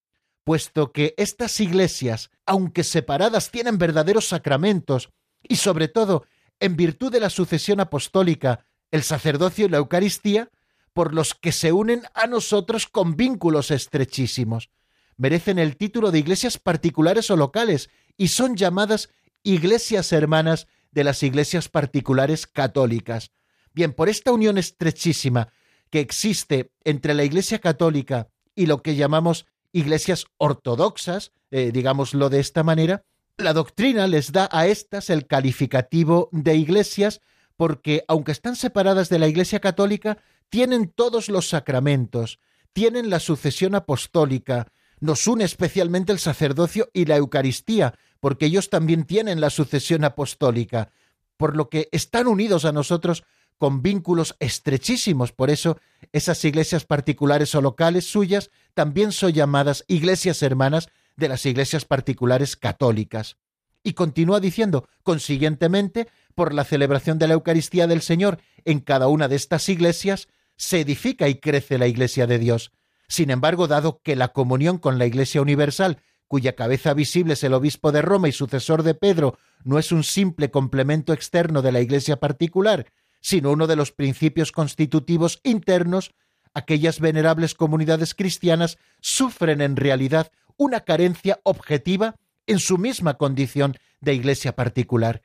puesto 0.45 0.92
que 0.92 1.14
estas 1.16 1.59
iglesias, 1.61 2.31
aunque 2.45 2.85
separadas, 2.85 3.51
tienen 3.51 3.79
verdaderos 3.79 4.29
sacramentos 4.29 5.11
y 5.42 5.57
sobre 5.57 5.88
todo, 5.88 6.27
en 6.61 6.77
virtud 6.77 7.11
de 7.11 7.21
la 7.21 7.31
sucesión 7.31 7.81
apostólica, 7.81 8.66
el 8.90 9.03
sacerdocio 9.03 9.66
y 9.66 9.68
la 9.68 9.79
Eucaristía, 9.79 10.51
por 10.92 11.14
los 11.14 11.35
que 11.35 11.53
se 11.53 11.73
unen 11.73 12.03
a 12.14 12.27
nosotros 12.27 12.87
con 12.87 13.16
vínculos 13.16 13.71
estrechísimos. 13.71 14.71
Merecen 15.16 15.59
el 15.59 15.77
título 15.77 16.11
de 16.11 16.18
iglesias 16.18 16.59
particulares 16.59 17.31
o 17.31 17.37
locales 17.37 17.88
y 18.16 18.29
son 18.29 18.57
llamadas 18.57 19.09
iglesias 19.43 20.13
hermanas 20.13 20.67
de 20.91 21.05
las 21.05 21.23
iglesias 21.23 21.69
particulares 21.69 22.47
católicas. 22.47 23.33
Bien, 23.73 23.93
por 23.93 24.09
esta 24.09 24.33
unión 24.33 24.59
estrechísima 24.59 25.53
que 25.91 26.01
existe 26.01 26.73
entre 26.85 27.15
la 27.15 27.25
Iglesia 27.25 27.59
católica 27.59 28.29
y 28.55 28.67
lo 28.67 28.83
que 28.83 28.97
llamamos 28.97 29.47
iglesias 29.73 30.27
ortodoxas, 30.37 31.33
eh, 31.51 31.71
digámoslo 31.73 32.29
de 32.29 32.41
esta 32.41 32.63
manera, 32.63 33.05
la 33.39 33.53
doctrina 33.55 34.07
les 34.07 34.33
da 34.33 34.49
a 34.53 34.67
estas 34.67 35.11
el 35.11 35.27
calificativo 35.27 36.29
de 36.33 36.57
iglesias 36.57 37.21
porque, 37.57 38.05
aunque 38.09 38.33
están 38.33 38.57
separadas 38.57 39.09
de 39.09 39.19
la 39.19 39.29
Iglesia 39.29 39.61
católica, 39.61 40.19
tienen 40.51 40.89
todos 40.89 41.29
los 41.29 41.49
sacramentos, 41.49 42.39
tienen 42.73 43.09
la 43.09 43.21
sucesión 43.21 43.75
apostólica, 43.75 44.69
nos 45.01 45.27
une 45.27 45.45
especialmente 45.45 46.13
el 46.13 46.19
sacerdocio 46.19 46.89
y 46.93 47.07
la 47.07 47.17
Eucaristía, 47.17 47.95
porque 48.23 48.47
ellos 48.47 48.71
también 48.71 49.03
tienen 49.03 49.41
la 49.41 49.51
sucesión 49.51 50.05
apostólica, 50.05 50.93
por 51.37 51.57
lo 51.57 51.69
que 51.69 51.89
están 51.91 52.29
unidos 52.29 52.65
a 52.65 52.71
nosotros 52.71 53.25
con 53.59 53.83
vínculos 53.83 54.37
estrechísimos. 54.39 55.33
Por 55.33 55.51
eso 55.51 55.77
esas 56.13 56.45
iglesias 56.45 56.85
particulares 56.85 57.53
o 57.57 57.61
locales 57.61 58.07
suyas 58.07 58.53
también 58.75 59.11
son 59.11 59.33
llamadas 59.33 59.85
iglesias 59.89 60.41
hermanas 60.45 60.89
de 61.17 61.31
las 61.31 61.45
iglesias 61.47 61.85
particulares 61.85 62.55
católicas. 62.55 63.39
Y 63.83 63.95
continúa 63.95 64.39
diciendo, 64.39 64.89
consiguientemente, 65.03 66.07
por 66.37 66.55
la 66.55 66.63
celebración 66.63 67.19
de 67.19 67.27
la 67.27 67.35
Eucaristía 67.35 67.89
del 67.89 68.03
Señor 68.03 68.39
en 68.65 68.79
cada 68.79 69.09
una 69.09 69.27
de 69.27 69.35
estas 69.35 69.69
iglesias, 69.69 70.29
se 70.55 70.79
edifica 70.79 71.29
y 71.29 71.41
crece 71.41 71.77
la 71.77 71.89
Iglesia 71.89 72.29
de 72.29 72.39
Dios. 72.39 72.71
Sin 73.09 73.31
embargo, 73.31 73.67
dado 73.67 74.01
que 74.01 74.15
la 74.15 74.29
comunión 74.29 74.79
con 74.79 74.99
la 74.99 75.07
Iglesia 75.07 75.43
Universal 75.43 75.99
cuya 76.33 76.55
cabeza 76.55 76.95
visible 76.95 77.35
es 77.35 77.45
el 77.45 77.53
obispo 77.53 77.92
de 77.92 78.01
Roma 78.01 78.27
y 78.27 78.33
sucesor 78.33 78.85
de 78.85 78.95
Pedro, 78.95 79.37
no 79.64 79.79
es 79.79 79.92
un 79.92 80.03
simple 80.03 80.51
complemento 80.51 81.12
externo 81.12 81.61
de 81.61 81.73
la 81.73 81.83
Iglesia 81.83 82.21
particular, 82.21 82.87
sino 83.21 83.51
uno 83.51 83.66
de 83.66 83.77
los 83.77 83.92
principios 83.92 84.51
constitutivos 84.51 85.40
internos, 85.42 86.14
aquellas 86.55 87.01
venerables 87.01 87.53
comunidades 87.53 88.14
cristianas 88.14 88.79
sufren 89.03 89.61
en 89.61 89.77
realidad 89.77 90.33
una 90.57 90.81
carencia 90.81 91.38
objetiva 91.42 92.16
en 92.47 92.61
su 92.61 92.79
misma 92.79 93.18
condición 93.18 93.77
de 94.01 94.14
iglesia 94.14 94.57
particular, 94.57 95.21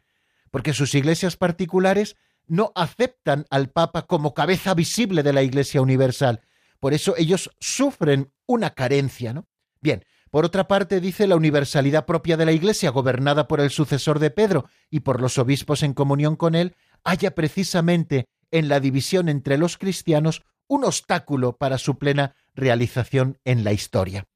porque 0.52 0.74
sus 0.74 0.94
iglesias 0.94 1.38
particulares 1.38 2.18
no 2.48 2.74
aceptan 2.76 3.46
al 3.50 3.70
Papa 3.70 4.08
como 4.08 4.34
cabeza 4.34 4.74
visible 4.74 5.24
de 5.24 5.32
la 5.32 5.42
Iglesia 5.42 5.80
universal. 5.80 6.42
Por 6.82 6.94
eso 6.94 7.16
ellos 7.16 7.50
sufren 7.62 8.34
una 8.46 8.72
carencia, 8.72 9.32
¿no? 9.32 9.48
Bien, 9.80 10.04
por 10.30 10.46
otra 10.46 10.68
parte, 10.68 11.00
dice 11.00 11.28
la 11.28 11.36
universalidad 11.36 12.06
propia 12.06 12.38
de 12.38 12.46
la 12.46 12.52
Iglesia, 12.52 12.90
gobernada 12.90 13.48
por 13.48 13.60
el 13.62 13.70
sucesor 13.70 14.20
de 14.20 14.32
Pedro 14.32 14.66
y 14.90 15.02
por 15.02 15.22
los 15.22 15.38
obispos 15.38 15.84
en 15.84 15.94
comunión 15.94 16.36
con 16.36 16.56
él, 16.56 16.76
haya 17.04 17.36
precisamente 17.36 18.28
en 18.52 18.68
la 18.68 18.80
división 18.80 19.30
entre 19.30 19.58
los 19.58 19.78
cristianos 19.78 20.44
un 20.68 20.84
obstáculo 20.84 21.58
para 21.58 21.78
su 21.78 21.98
plena 21.98 22.36
realización 22.54 23.40
en 23.46 23.64
la 23.64 23.72
historia. 23.74 24.28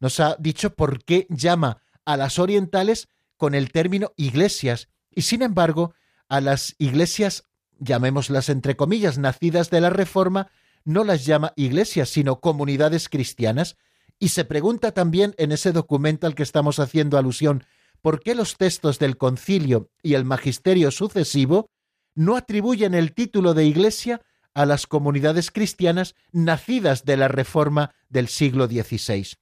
Nos 0.00 0.20
ha 0.20 0.36
dicho 0.38 0.74
por 0.74 1.04
qué 1.04 1.26
llama 1.28 1.82
a 2.04 2.16
las 2.16 2.38
orientales 2.38 3.08
con 3.36 3.54
el 3.54 3.70
término 3.70 4.12
iglesias 4.16 4.88
y 5.10 5.22
sin 5.22 5.42
embargo 5.42 5.94
a 6.28 6.40
las 6.40 6.74
iglesias, 6.78 7.44
llamémoslas 7.78 8.48
entre 8.48 8.76
comillas, 8.76 9.18
nacidas 9.18 9.70
de 9.70 9.80
la 9.80 9.90
Reforma, 9.90 10.50
no 10.84 11.04
las 11.04 11.24
llama 11.24 11.52
iglesias, 11.56 12.08
sino 12.08 12.40
comunidades 12.40 13.08
cristianas, 13.08 13.76
y 14.24 14.30
se 14.30 14.46
pregunta 14.46 14.92
también 14.92 15.34
en 15.36 15.52
ese 15.52 15.70
documento 15.70 16.26
al 16.26 16.34
que 16.34 16.44
estamos 16.44 16.78
haciendo 16.78 17.18
alusión, 17.18 17.66
¿por 18.00 18.20
qué 18.20 18.34
los 18.34 18.56
textos 18.56 18.98
del 18.98 19.18
concilio 19.18 19.90
y 20.02 20.14
el 20.14 20.24
magisterio 20.24 20.90
sucesivo 20.90 21.68
no 22.14 22.34
atribuyen 22.34 22.94
el 22.94 23.12
título 23.12 23.52
de 23.52 23.66
iglesia 23.66 24.22
a 24.54 24.64
las 24.64 24.86
comunidades 24.86 25.50
cristianas 25.50 26.14
nacidas 26.32 27.04
de 27.04 27.18
la 27.18 27.28
reforma 27.28 27.94
del 28.08 28.28
siglo 28.28 28.66
XVI? 28.66 29.34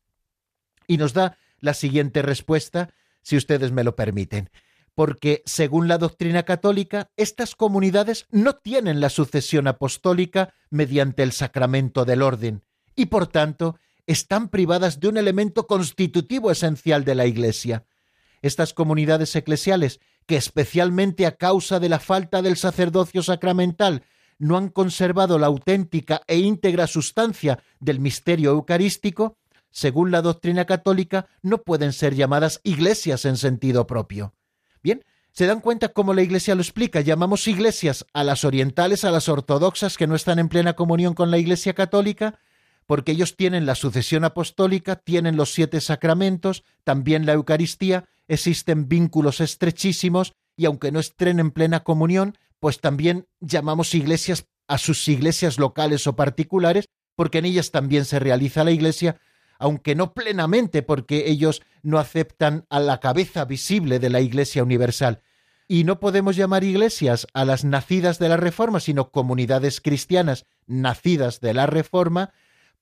Y 0.89 0.97
nos 0.97 1.13
da 1.13 1.39
la 1.61 1.75
siguiente 1.75 2.21
respuesta, 2.21 2.93
si 3.23 3.37
ustedes 3.37 3.71
me 3.71 3.85
lo 3.85 3.95
permiten. 3.95 4.51
Porque, 4.97 5.45
según 5.47 5.87
la 5.87 5.99
doctrina 5.99 6.43
católica, 6.43 7.09
estas 7.17 7.55
comunidades 7.55 8.27
no 8.33 8.57
tienen 8.57 9.01
la 9.01 9.11
sucesión 9.11 9.69
apostólica 9.69 10.55
mediante 10.71 11.23
el 11.23 11.31
sacramento 11.31 12.05
del 12.05 12.21
orden, 12.21 12.65
y 12.97 13.07
por 13.07 13.29
tanto 13.29 13.77
están 14.07 14.49
privadas 14.49 15.01
de 15.01 15.09
un 15.09 15.17
elemento 15.17 15.67
constitutivo 15.67 16.51
esencial 16.51 17.05
de 17.05 17.15
la 17.15 17.27
Iglesia. 17.27 17.85
Estas 18.41 18.75
comunidades 18.75 19.35
eclesiales, 19.37 20.01
que 20.27 20.37
especialmente 20.37 21.27
a 21.27 21.37
causa 21.37 21.81
de 21.81 21.89
la 21.89 22.01
falta 22.01 22.43
del 22.43 22.57
sacerdocio 22.57 23.23
sacramental 23.23 24.05
no 24.39 24.57
han 24.57 24.69
conservado 24.69 25.39
la 25.39 25.47
auténtica 25.47 26.23
e 26.27 26.39
íntegra 26.39 26.87
sustancia 26.87 27.63
del 27.79 28.01
misterio 28.01 28.51
eucarístico, 28.51 29.39
según 29.71 30.11
la 30.11 30.21
doctrina 30.21 30.65
católica, 30.65 31.29
no 31.43 31.63
pueden 31.63 31.93
ser 31.93 32.15
llamadas 32.15 32.61
iglesias 32.65 33.25
en 33.25 33.37
sentido 33.37 33.87
propio. 33.87 34.35
Bien, 34.83 35.05
¿se 35.31 35.47
dan 35.47 35.61
cuenta 35.61 35.91
cómo 35.91 36.13
la 36.13 36.23
Iglesia 36.23 36.55
lo 36.55 36.61
explica? 36.61 37.01
Llamamos 37.01 37.47
iglesias 37.47 38.05
a 38.13 38.25
las 38.25 38.45
orientales, 38.45 39.05
a 39.05 39.13
las 39.13 39.29
ortodoxas 39.29 39.97
que 39.97 40.09
no 40.09 40.17
están 40.17 40.41
en 40.41 40.49
plena 40.49 40.75
comunión 40.75 41.15
con 41.15 41.31
la 41.31 41.39
Iglesia 41.39 41.73
católica, 41.73 42.41
porque 42.87 43.13
ellos 43.13 43.37
tienen 43.37 43.67
la 43.67 43.75
sucesión 43.75 44.25
apostólica, 44.25 44.97
tienen 44.97 45.37
los 45.37 45.53
siete 45.53 45.81
sacramentos, 45.81 46.65
también 46.85 47.27
la 47.27 47.33
Eucaristía, 47.33 48.09
existen 48.29 48.89
vínculos 48.89 49.41
estrechísimos 49.41 50.35
y 50.57 50.67
aunque 50.67 50.93
no 50.93 51.01
estén 51.01 51.41
en 51.41 51.51
plena 51.51 51.81
comunión, 51.81 52.37
pues 52.61 52.81
también 52.81 53.27
llamamos 53.41 53.95
iglesias 53.95 54.47
a 54.69 54.79
sus 54.79 55.07
iglesias 55.09 55.59
locales 55.59 56.07
o 56.07 56.17
particulares, 56.17 56.87
porque 57.15 57.39
en 57.39 57.45
ellas 57.45 57.71
también 57.71 58.05
se 58.05 58.19
realiza 58.19 58.65
la 58.65 58.71
iglesia, 58.71 59.21
aunque 59.59 59.95
no 59.95 60.15
plenamente, 60.15 60.83
porque 60.83 61.29
ellos 61.31 61.63
no 61.83 61.99
aceptan 61.99 62.67
a 62.71 62.81
la 62.81 63.01
cabeza 63.01 63.45
visible 63.45 63.99
de 63.99 64.11
la 64.11 64.21
iglesia 64.21 64.63
universal. 64.63 65.23
Y 65.69 65.85
no 65.85 66.01
podemos 66.01 66.37
llamar 66.37 66.65
iglesias 66.65 67.27
a 67.35 67.45
las 67.45 67.65
nacidas 67.65 68.19
de 68.19 68.29
la 68.29 68.37
Reforma, 68.37 68.81
sino 68.81 69.11
comunidades 69.11 69.81
cristianas 69.81 70.47
nacidas 70.67 71.41
de 71.41 71.55
la 71.55 71.67
Reforma, 71.67 72.33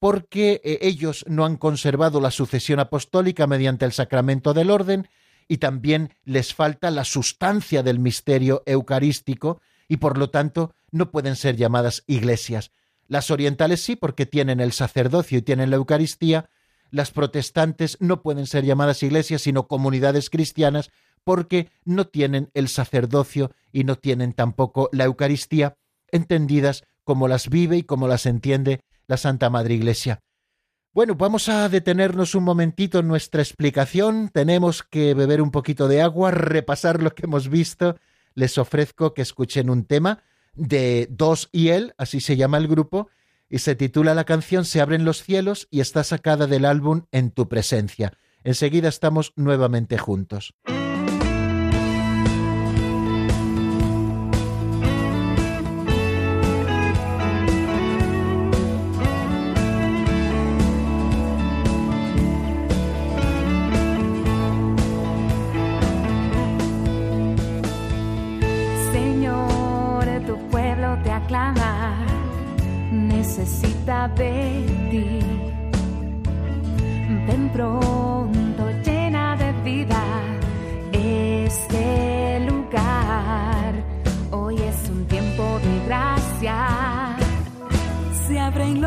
porque 0.01 0.61
eh, 0.65 0.79
ellos 0.81 1.25
no 1.29 1.45
han 1.45 1.57
conservado 1.57 2.21
la 2.21 2.33
sucesión 2.33 2.81
apostólica 2.81 3.47
mediante 3.47 3.85
el 3.85 3.93
sacramento 3.93 4.53
del 4.55 4.71
orden 4.71 5.09
y 5.47 5.59
también 5.59 6.15
les 6.25 6.55
falta 6.55 6.91
la 6.91 7.05
sustancia 7.05 7.83
del 7.83 8.01
misterio 8.01 8.63
eucarístico 8.67 9.61
y 9.89 9.99
por 9.99 10.19
lo 10.19 10.31
tanto 10.31 10.75
no 10.91 11.11
pueden 11.11 11.37
ser 11.37 11.57
llamadas 11.57 12.03
iglesias. 12.07 12.73
Las 13.09 13.31
orientales 13.31 13.83
sí, 13.83 13.95
porque 13.95 14.25
tienen 14.25 14.61
el 14.61 14.73
sacerdocio 14.73 15.39
y 15.39 15.43
tienen 15.43 15.71
la 15.71 15.77
Eucaristía. 15.77 16.49
Las 16.91 17.11
protestantes 17.11 17.97
no 18.01 18.23
pueden 18.23 18.47
ser 18.47 18.65
llamadas 18.65 19.03
iglesias, 19.03 19.43
sino 19.43 19.67
comunidades 19.67 20.31
cristianas, 20.31 20.91
porque 21.25 21.71
no 21.85 22.07
tienen 22.07 22.51
el 22.55 22.69
sacerdocio 22.69 23.51
y 23.73 23.85
no 23.85 23.97
tienen 23.97 24.33
tampoco 24.33 24.89
la 24.93 25.05
Eucaristía, 25.05 25.77
entendidas 26.13 26.85
como 27.03 27.27
las 27.27 27.51
vive 27.51 27.77
y 27.77 27.83
como 27.83 28.07
las 28.07 28.27
entiende 28.27 28.85
la 29.11 29.17
Santa 29.17 29.51
Madre 29.51 29.75
Iglesia. 29.75 30.23
Bueno, 30.95 31.17
vamos 31.17 31.49
a 31.49 31.69
detenernos 31.69 32.37
un 32.37 32.45
momentito 32.45 33.01
en 33.01 33.09
nuestra 33.09 33.43
explicación. 33.43 34.31
Tenemos 34.33 34.85
que 34.85 35.15
beber 35.15 35.43
un 35.43 35.51
poquito 35.51 35.89
de 35.89 36.01
agua, 36.01 36.31
repasar 36.31 37.03
lo 37.03 37.13
que 37.13 37.27
hemos 37.27 37.49
visto. 37.49 37.97
Les 38.35 38.57
ofrezco 38.57 39.13
que 39.13 39.23
escuchen 39.23 39.69
un 39.69 39.85
tema 39.85 40.23
de 40.55 41.09
Dos 41.11 41.49
y 41.51 41.71
él, 41.71 41.93
así 41.99 42.21
se 42.21 42.37
llama 42.37 42.59
el 42.59 42.69
grupo, 42.69 43.09
y 43.49 43.59
se 43.59 43.75
titula 43.75 44.15
la 44.15 44.25
canción 44.25 44.65
Se 44.65 44.81
abren 44.81 45.05
los 45.05 45.25
cielos 45.25 45.67
y 45.73 45.81
está 45.81 46.05
sacada 46.05 46.47
del 46.47 46.65
álbum 46.65 47.07
En 47.11 47.33
tu 47.33 47.49
presencia. 47.49 48.13
Enseguida 48.45 48.89
estamos 48.89 49.33
nuevamente 49.35 49.99
juntos. 49.99 50.55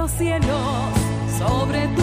Los 0.04 0.12
cielos 0.12 0.60
sobre 1.40 1.88
tu 1.96 2.03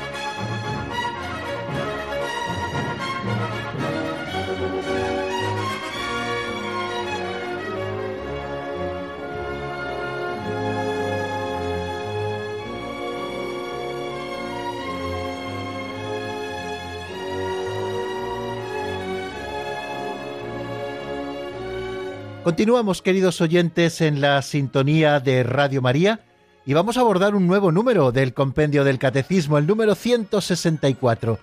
Continuamos, 22.43 23.03
queridos 23.03 23.39
oyentes, 23.39 24.01
en 24.01 24.19
la 24.19 24.41
sintonía 24.41 25.19
de 25.19 25.43
Radio 25.43 25.79
María 25.79 26.21
y 26.65 26.73
vamos 26.73 26.97
a 26.97 27.01
abordar 27.01 27.35
un 27.35 27.45
nuevo 27.45 27.71
número 27.71 28.11
del 28.11 28.33
Compendio 28.33 28.83
del 28.83 28.97
Catecismo, 28.97 29.59
el 29.59 29.67
número 29.67 29.93
164. 29.93 31.37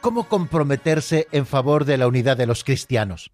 ¿Cómo 0.00 0.28
comprometerse 0.28 1.26
en 1.32 1.46
favor 1.46 1.84
de 1.84 1.98
la 1.98 2.06
unidad 2.06 2.36
de 2.36 2.46
los 2.46 2.62
cristianos? 2.62 3.32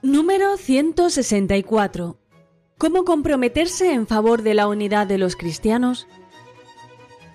Número 0.00 0.56
164. 0.56 2.16
¿Cómo 2.78 3.04
comprometerse 3.04 3.92
en 3.92 4.06
favor 4.06 4.42
de 4.42 4.54
la 4.54 4.68
unidad 4.68 5.08
de 5.08 5.18
los 5.18 5.34
cristianos? 5.34 6.06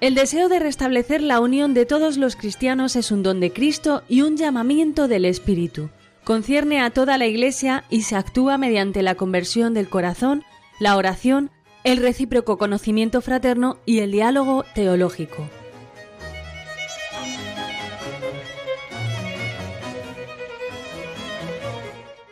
El 0.03 0.15
deseo 0.15 0.49
de 0.49 0.59
restablecer 0.59 1.21
la 1.21 1.39
unión 1.39 1.73
de 1.73 1.85
todos 1.85 2.17
los 2.17 2.35
cristianos 2.35 2.97
es 2.97 3.09
un 3.09 3.23
don 3.23 3.39
de 3.39 3.53
Cristo 3.53 4.03
y 4.09 4.21
un 4.21 4.35
llamamiento 4.35 5.07
del 5.07 5.23
Espíritu. 5.23 5.91
Concierne 6.25 6.81
a 6.81 6.89
toda 6.89 7.17
la 7.17 7.25
Iglesia 7.25 7.85
y 7.89 8.01
se 8.01 8.17
actúa 8.17 8.57
mediante 8.57 9.01
la 9.01 9.15
conversión 9.15 9.73
del 9.73 9.87
corazón, 9.87 10.43
la 10.77 10.97
oración, 10.97 11.51
el 11.85 11.99
recíproco 11.99 12.57
conocimiento 12.57 13.21
fraterno 13.21 13.77
y 13.85 13.99
el 13.99 14.11
diálogo 14.11 14.65
teológico. 14.75 15.49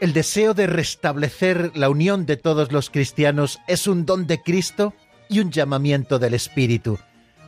El 0.02 0.12
deseo 0.12 0.54
de 0.54 0.68
restablecer 0.68 1.72
la 1.74 1.90
unión 1.90 2.26
de 2.26 2.36
todos 2.36 2.74
los 2.74 2.90
cristianos 2.90 3.60
es 3.70 3.88
un 3.88 4.06
don 4.06 4.28
de 4.28 4.42
Cristo 4.42 4.94
y 5.30 5.40
un 5.40 5.52
llamamiento 5.52 6.20
del 6.20 6.34
Espíritu. 6.34 7.00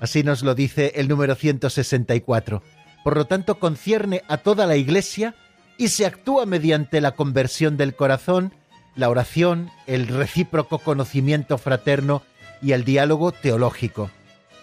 Así 0.03 0.21
nos 0.21 0.43
lo 0.43 0.53
dice 0.53 0.91
el 0.95 1.07
número 1.07 1.33
164. 1.33 2.61
Por 3.05 3.15
lo 3.15 3.25
tanto, 3.25 3.57
concierne 3.57 4.21
a 4.27 4.35
toda 4.35 4.67
la 4.67 4.75
Iglesia 4.75 5.33
y 5.77 5.87
se 5.87 6.05
actúa 6.05 6.45
mediante 6.45 6.99
la 6.99 7.13
conversión 7.13 7.77
del 7.77 7.95
corazón, 7.95 8.53
la 8.97 9.09
oración, 9.09 9.71
el 9.87 10.09
recíproco 10.09 10.79
conocimiento 10.79 11.57
fraterno 11.57 12.21
y 12.61 12.73
el 12.73 12.83
diálogo 12.83 13.31
teológico. 13.31 14.11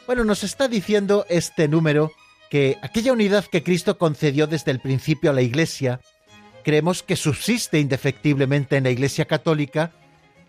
Bueno, 0.06 0.24
nos 0.24 0.44
está 0.44 0.68
diciendo 0.68 1.24
este 1.30 1.68
número 1.68 2.12
que 2.50 2.76
aquella 2.82 3.14
unidad 3.14 3.46
que 3.46 3.62
Cristo 3.62 3.96
concedió 3.96 4.46
desde 4.46 4.72
el 4.72 4.80
principio 4.80 5.30
a 5.30 5.34
la 5.34 5.40
Iglesia, 5.40 6.00
creemos 6.64 7.02
que 7.02 7.16
subsiste 7.16 7.80
indefectiblemente 7.80 8.76
en 8.76 8.84
la 8.84 8.90
Iglesia 8.90 9.24
Católica 9.24 9.92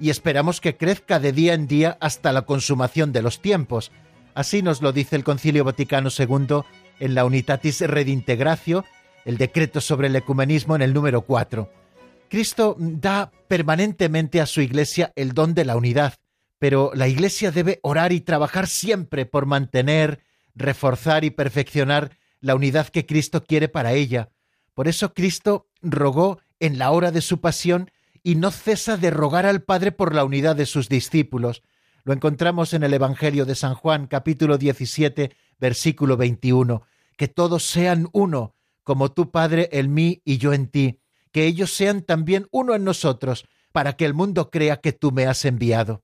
y 0.02 0.10
esperamos 0.10 0.60
que 0.60 0.76
crezca 0.76 1.22
de 1.22 1.32
día 1.32 1.54
en 1.54 1.68
día 1.68 1.98
hasta 2.02 2.34
la 2.34 2.42
consumación 2.42 3.14
de 3.14 3.22
los 3.22 3.42
tiempos. 3.42 3.94
Así 4.34 4.62
nos 4.62 4.82
lo 4.82 4.92
dice 4.92 5.16
el 5.16 5.24
Concilio 5.24 5.64
Vaticano 5.64 6.10
II 6.18 6.62
en 7.00 7.16
la 7.16 7.26
Unitatis 7.26 7.82
Redintegratio, 7.82 8.86
el 9.26 9.38
decreto 9.38 9.82
sobre 9.82 10.08
el 10.08 10.16
ecumenismo 10.16 10.76
en 10.76 10.82
el 10.82 10.94
número 10.94 11.22
4. 11.22 11.70
Cristo 12.30 12.76
da 12.80 13.32
permanentemente 13.48 14.40
a 14.40 14.46
su 14.46 14.62
Iglesia 14.62 15.12
el 15.16 15.34
don 15.34 15.54
de 15.54 15.66
la 15.66 15.76
unidad, 15.76 16.16
pero 16.60 16.92
la 16.94 17.08
Iglesia 17.08 17.52
debe 17.52 17.80
orar 17.84 18.14
y 18.14 18.22
trabajar 18.22 18.68
siempre 18.68 19.26
por 19.26 19.46
mantener, 19.46 20.24
reforzar 20.56 21.24
y 21.24 21.30
perfeccionar 21.32 22.18
la 22.40 22.56
unidad 22.56 22.88
que 22.88 23.06
Cristo 23.06 23.44
quiere 23.44 23.68
para 23.68 23.94
ella, 23.94 24.30
por 24.74 24.88
eso 24.88 25.14
Cristo 25.14 25.68
rogó 25.82 26.40
en 26.60 26.78
la 26.78 26.92
hora 26.92 27.12
de 27.12 27.22
su 27.22 27.42
pasión 27.42 27.92
y 28.24 28.36
no 28.36 28.52
cesa 28.52 28.98
de 28.98 29.12
rogar 29.12 29.46
al 29.46 29.64
Padre 29.64 29.92
por 29.92 30.16
la 30.16 30.24
unidad 30.24 30.56
de 30.56 30.66
sus 30.66 30.90
discípulos. 30.90 31.64
Lo 32.04 32.14
encontramos 32.14 32.74
en 32.74 32.84
el 32.84 32.94
Evangelio 32.94 33.46
de 33.46 33.54
San 33.54 33.76
Juan, 33.76 34.08
capítulo 34.08 34.58
17, 34.58 35.32
versículo 35.60 36.18
21. 36.18 36.82
Que 37.16 37.28
todos 37.28 37.64
sean 37.64 38.10
uno, 38.12 38.56
como 38.84 39.12
tu 39.12 39.30
Padre 39.30 39.70
en 39.72 39.94
mí 39.94 40.22
y 40.26 40.40
yo 40.40 40.54
en 40.54 40.68
ti, 40.68 41.00
que 41.32 41.46
ellos 41.46 41.72
sean 41.72 42.02
también 42.02 42.48
uno 42.52 42.74
en 42.74 42.84
nosotros, 42.84 43.46
para 43.72 43.94
que 43.94 44.06
el 44.06 44.16
mundo 44.16 44.50
crea 44.50 44.78
que 44.78 44.94
tú 44.94 45.12
me 45.12 45.28
has 45.28 45.46
enviado. 45.46 46.04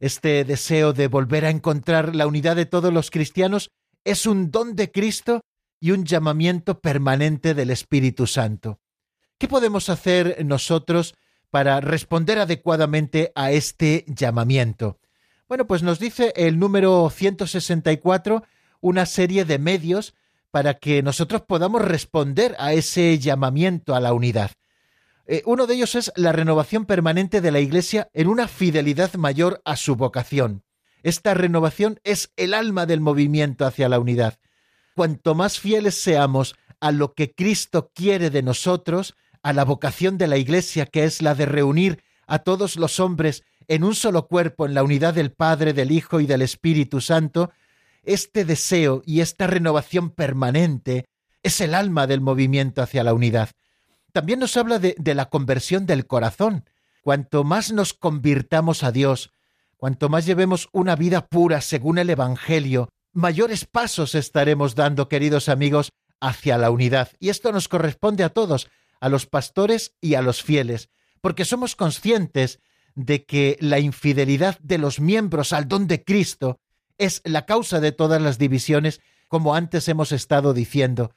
Este 0.00 0.44
deseo 0.44 0.92
de 0.92 1.06
volver 1.06 1.44
a 1.44 1.50
encontrar 1.50 2.16
la 2.16 2.26
unidad 2.26 2.56
de 2.56 2.66
todos 2.66 2.92
los 2.92 3.10
cristianos 3.10 3.70
es 4.04 4.26
un 4.26 4.50
don 4.50 4.74
de 4.74 4.90
Cristo 4.90 5.42
y 5.80 5.92
un 5.92 6.04
llamamiento 6.04 6.80
permanente 6.80 7.54
del 7.54 7.70
Espíritu 7.70 8.26
Santo. 8.26 8.80
¿Qué 9.38 9.46
podemos 9.46 9.88
hacer 9.88 10.44
nosotros 10.44 11.14
para 11.50 11.80
responder 11.80 12.38
adecuadamente 12.40 13.30
a 13.36 13.52
este 13.52 14.04
llamamiento? 14.08 14.98
Bueno, 15.48 15.66
pues 15.66 15.82
nos 15.82 15.98
dice 15.98 16.32
el 16.36 16.58
número 16.58 17.10
164 17.10 18.44
una 18.80 19.06
serie 19.06 19.44
de 19.44 19.58
medios 19.58 20.14
para 20.50 20.74
que 20.74 21.02
nosotros 21.02 21.42
podamos 21.42 21.82
responder 21.82 22.54
a 22.58 22.72
ese 22.72 23.18
llamamiento 23.18 23.94
a 23.94 24.00
la 24.00 24.12
unidad. 24.12 24.52
Eh, 25.26 25.42
uno 25.46 25.66
de 25.66 25.74
ellos 25.74 25.94
es 25.94 26.12
la 26.16 26.32
renovación 26.32 26.86
permanente 26.86 27.40
de 27.40 27.50
la 27.50 27.60
Iglesia 27.60 28.08
en 28.12 28.28
una 28.28 28.48
fidelidad 28.48 29.14
mayor 29.14 29.60
a 29.64 29.76
su 29.76 29.96
vocación. 29.96 30.62
Esta 31.02 31.34
renovación 31.34 32.00
es 32.04 32.32
el 32.36 32.54
alma 32.54 32.86
del 32.86 33.00
movimiento 33.00 33.66
hacia 33.66 33.88
la 33.88 33.98
unidad 33.98 34.38
cuanto 34.98 35.36
más 35.36 35.60
fieles 35.60 35.94
seamos 35.94 36.56
a 36.80 36.90
lo 36.90 37.14
que 37.14 37.32
Cristo 37.32 37.92
quiere 37.94 38.30
de 38.30 38.42
nosotros, 38.42 39.14
a 39.44 39.52
la 39.52 39.64
vocación 39.64 40.18
de 40.18 40.26
la 40.26 40.38
Iglesia, 40.38 40.86
que 40.86 41.04
es 41.04 41.22
la 41.22 41.36
de 41.36 41.46
reunir 41.46 42.02
a 42.26 42.40
todos 42.40 42.74
los 42.74 42.98
hombres 42.98 43.44
en 43.68 43.84
un 43.84 43.94
solo 43.94 44.26
cuerpo, 44.26 44.66
en 44.66 44.74
la 44.74 44.82
unidad 44.82 45.14
del 45.14 45.30
Padre, 45.30 45.72
del 45.72 45.92
Hijo 45.92 46.20
y 46.20 46.26
del 46.26 46.42
Espíritu 46.42 47.00
Santo, 47.00 47.52
este 48.02 48.44
deseo 48.44 49.02
y 49.04 49.20
esta 49.20 49.46
renovación 49.46 50.10
permanente 50.10 51.04
es 51.42 51.60
el 51.60 51.74
alma 51.74 52.06
del 52.06 52.22
movimiento 52.22 52.82
hacia 52.82 53.04
la 53.04 53.12
unidad. 53.12 53.50
También 54.12 54.40
nos 54.40 54.56
habla 54.56 54.78
de, 54.78 54.94
de, 54.98 55.14
la 55.14 55.28
conversión 55.28 55.86
del 55.86 56.06
corazón. 56.06 56.64
Cuanto 57.02 57.44
más 57.44 57.70
nos 57.72 57.92
convirtamos 57.92 58.82
a 58.82 58.90
Dios, 58.90 59.30
cuanto 59.76 60.08
más 60.08 60.24
llevemos 60.24 60.68
una 60.72 60.96
vida 60.96 61.26
pura 61.26 61.60
según 61.60 61.98
el 61.98 62.10
Evangelio, 62.10 62.88
mayores 63.12 63.66
pasos 63.66 64.14
estaremos 64.14 64.74
dando, 64.74 65.08
queridos 65.08 65.48
amigos, 65.48 65.92
hacia 66.20 66.58
la 66.58 66.70
unidad. 66.70 67.10
Y 67.20 67.28
esto 67.28 67.52
nos 67.52 67.68
corresponde 67.68 68.24
a 68.24 68.30
todos, 68.30 68.68
a 69.00 69.08
los 69.08 69.26
pastores 69.26 69.94
y 70.00 70.14
a 70.14 70.22
los 70.22 70.42
fieles, 70.42 70.88
porque 71.20 71.44
somos 71.44 71.76
conscientes 71.76 72.60
de 72.98 73.24
que 73.24 73.56
la 73.60 73.78
infidelidad 73.78 74.58
de 74.58 74.76
los 74.76 74.98
miembros 74.98 75.52
al 75.52 75.68
don 75.68 75.86
de 75.86 76.02
Cristo 76.02 76.58
es 76.98 77.22
la 77.24 77.46
causa 77.46 77.78
de 77.78 77.92
todas 77.92 78.20
las 78.20 78.38
divisiones, 78.38 79.00
como 79.28 79.54
antes 79.54 79.86
hemos 79.86 80.10
estado 80.10 80.52
diciendo. 80.52 81.12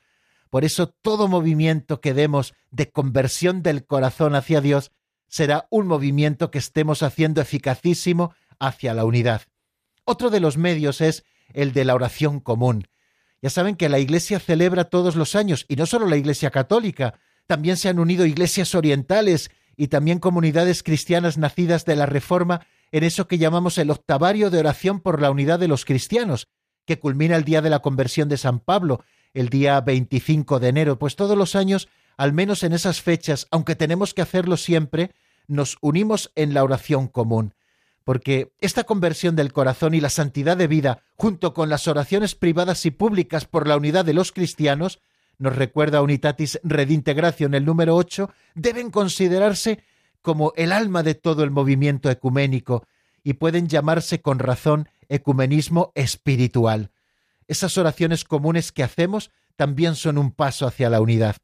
Por 0.51 0.63
eso 0.63 0.89
todo 0.89 1.27
movimiento 1.27 1.99
que 1.99 2.13
demos 2.13 2.53
de 2.69 2.91
conversión 2.91 3.63
del 3.63 3.83
corazón 3.83 4.35
hacia 4.35 4.61
Dios 4.61 4.91
será 5.27 5.65
un 5.71 5.87
movimiento 5.87 6.51
que 6.51 6.59
estemos 6.59 7.01
haciendo 7.01 7.41
eficacísimo 7.41 8.35
hacia 8.59 8.93
la 8.93 9.03
unidad. 9.03 9.41
Otro 10.05 10.29
de 10.29 10.39
los 10.39 10.57
medios 10.57 11.01
es 11.01 11.23
el 11.51 11.73
de 11.73 11.83
la 11.83 11.95
oración 11.95 12.41
común. 12.41 12.89
Ya 13.41 13.49
saben 13.49 13.75
que 13.75 13.89
la 13.89 13.97
Iglesia 13.97 14.39
celebra 14.39 14.83
todos 14.83 15.15
los 15.15 15.35
años, 15.35 15.65
y 15.67 15.77
no 15.77 15.87
solo 15.87 16.05
la 16.05 16.17
Iglesia 16.17 16.51
católica, 16.51 17.15
también 17.47 17.75
se 17.75 17.89
han 17.89 17.97
unido 17.97 18.27
iglesias 18.27 18.75
orientales 18.75 19.49
y 19.81 19.87
también 19.87 20.19
comunidades 20.19 20.83
cristianas 20.83 21.39
nacidas 21.39 21.85
de 21.85 21.95
la 21.95 22.05
Reforma 22.05 22.67
en 22.91 23.03
eso 23.03 23.27
que 23.27 23.39
llamamos 23.39 23.79
el 23.79 23.89
octavario 23.89 24.51
de 24.51 24.59
oración 24.59 24.99
por 24.99 25.19
la 25.19 25.31
unidad 25.31 25.57
de 25.57 25.67
los 25.67 25.85
cristianos, 25.85 26.49
que 26.85 26.99
culmina 26.99 27.35
el 27.35 27.45
día 27.45 27.63
de 27.63 27.71
la 27.71 27.79
conversión 27.79 28.29
de 28.29 28.37
San 28.37 28.59
Pablo, 28.59 29.03
el 29.33 29.49
día 29.49 29.81
25 29.81 30.59
de 30.59 30.67
enero, 30.67 30.99
pues 30.99 31.15
todos 31.15 31.35
los 31.35 31.55
años, 31.55 31.89
al 32.15 32.31
menos 32.31 32.61
en 32.61 32.73
esas 32.73 33.01
fechas, 33.01 33.47
aunque 33.49 33.75
tenemos 33.75 34.13
que 34.13 34.21
hacerlo 34.21 34.55
siempre, 34.55 35.15
nos 35.47 35.79
unimos 35.81 36.31
en 36.35 36.53
la 36.53 36.63
oración 36.63 37.07
común. 37.07 37.55
Porque 38.03 38.53
esta 38.59 38.83
conversión 38.83 39.35
del 39.35 39.51
corazón 39.51 39.95
y 39.95 39.99
la 39.99 40.09
santidad 40.11 40.57
de 40.57 40.67
vida, 40.67 41.01
junto 41.15 41.55
con 41.55 41.69
las 41.69 41.87
oraciones 41.87 42.35
privadas 42.35 42.85
y 42.85 42.91
públicas 42.91 43.45
por 43.45 43.67
la 43.67 43.77
unidad 43.77 44.05
de 44.05 44.13
los 44.13 44.31
cristianos, 44.31 44.99
nos 45.41 45.55
recuerda 45.55 46.03
Unitatis 46.03 46.59
Redintegratio 46.63 47.47
en 47.47 47.55
el 47.55 47.65
número 47.65 47.95
8, 47.95 48.31
deben 48.53 48.91
considerarse 48.91 49.83
como 50.21 50.53
el 50.55 50.71
alma 50.71 51.01
de 51.01 51.15
todo 51.15 51.43
el 51.43 51.49
movimiento 51.49 52.11
ecuménico 52.11 52.85
y 53.23 53.33
pueden 53.33 53.67
llamarse 53.67 54.21
con 54.21 54.37
razón 54.37 54.87
ecumenismo 55.09 55.91
espiritual. 55.95 56.91
Esas 57.47 57.75
oraciones 57.79 58.23
comunes 58.23 58.71
que 58.71 58.83
hacemos 58.83 59.31
también 59.55 59.95
son 59.95 60.19
un 60.19 60.31
paso 60.31 60.67
hacia 60.67 60.91
la 60.91 61.01
unidad. 61.01 61.37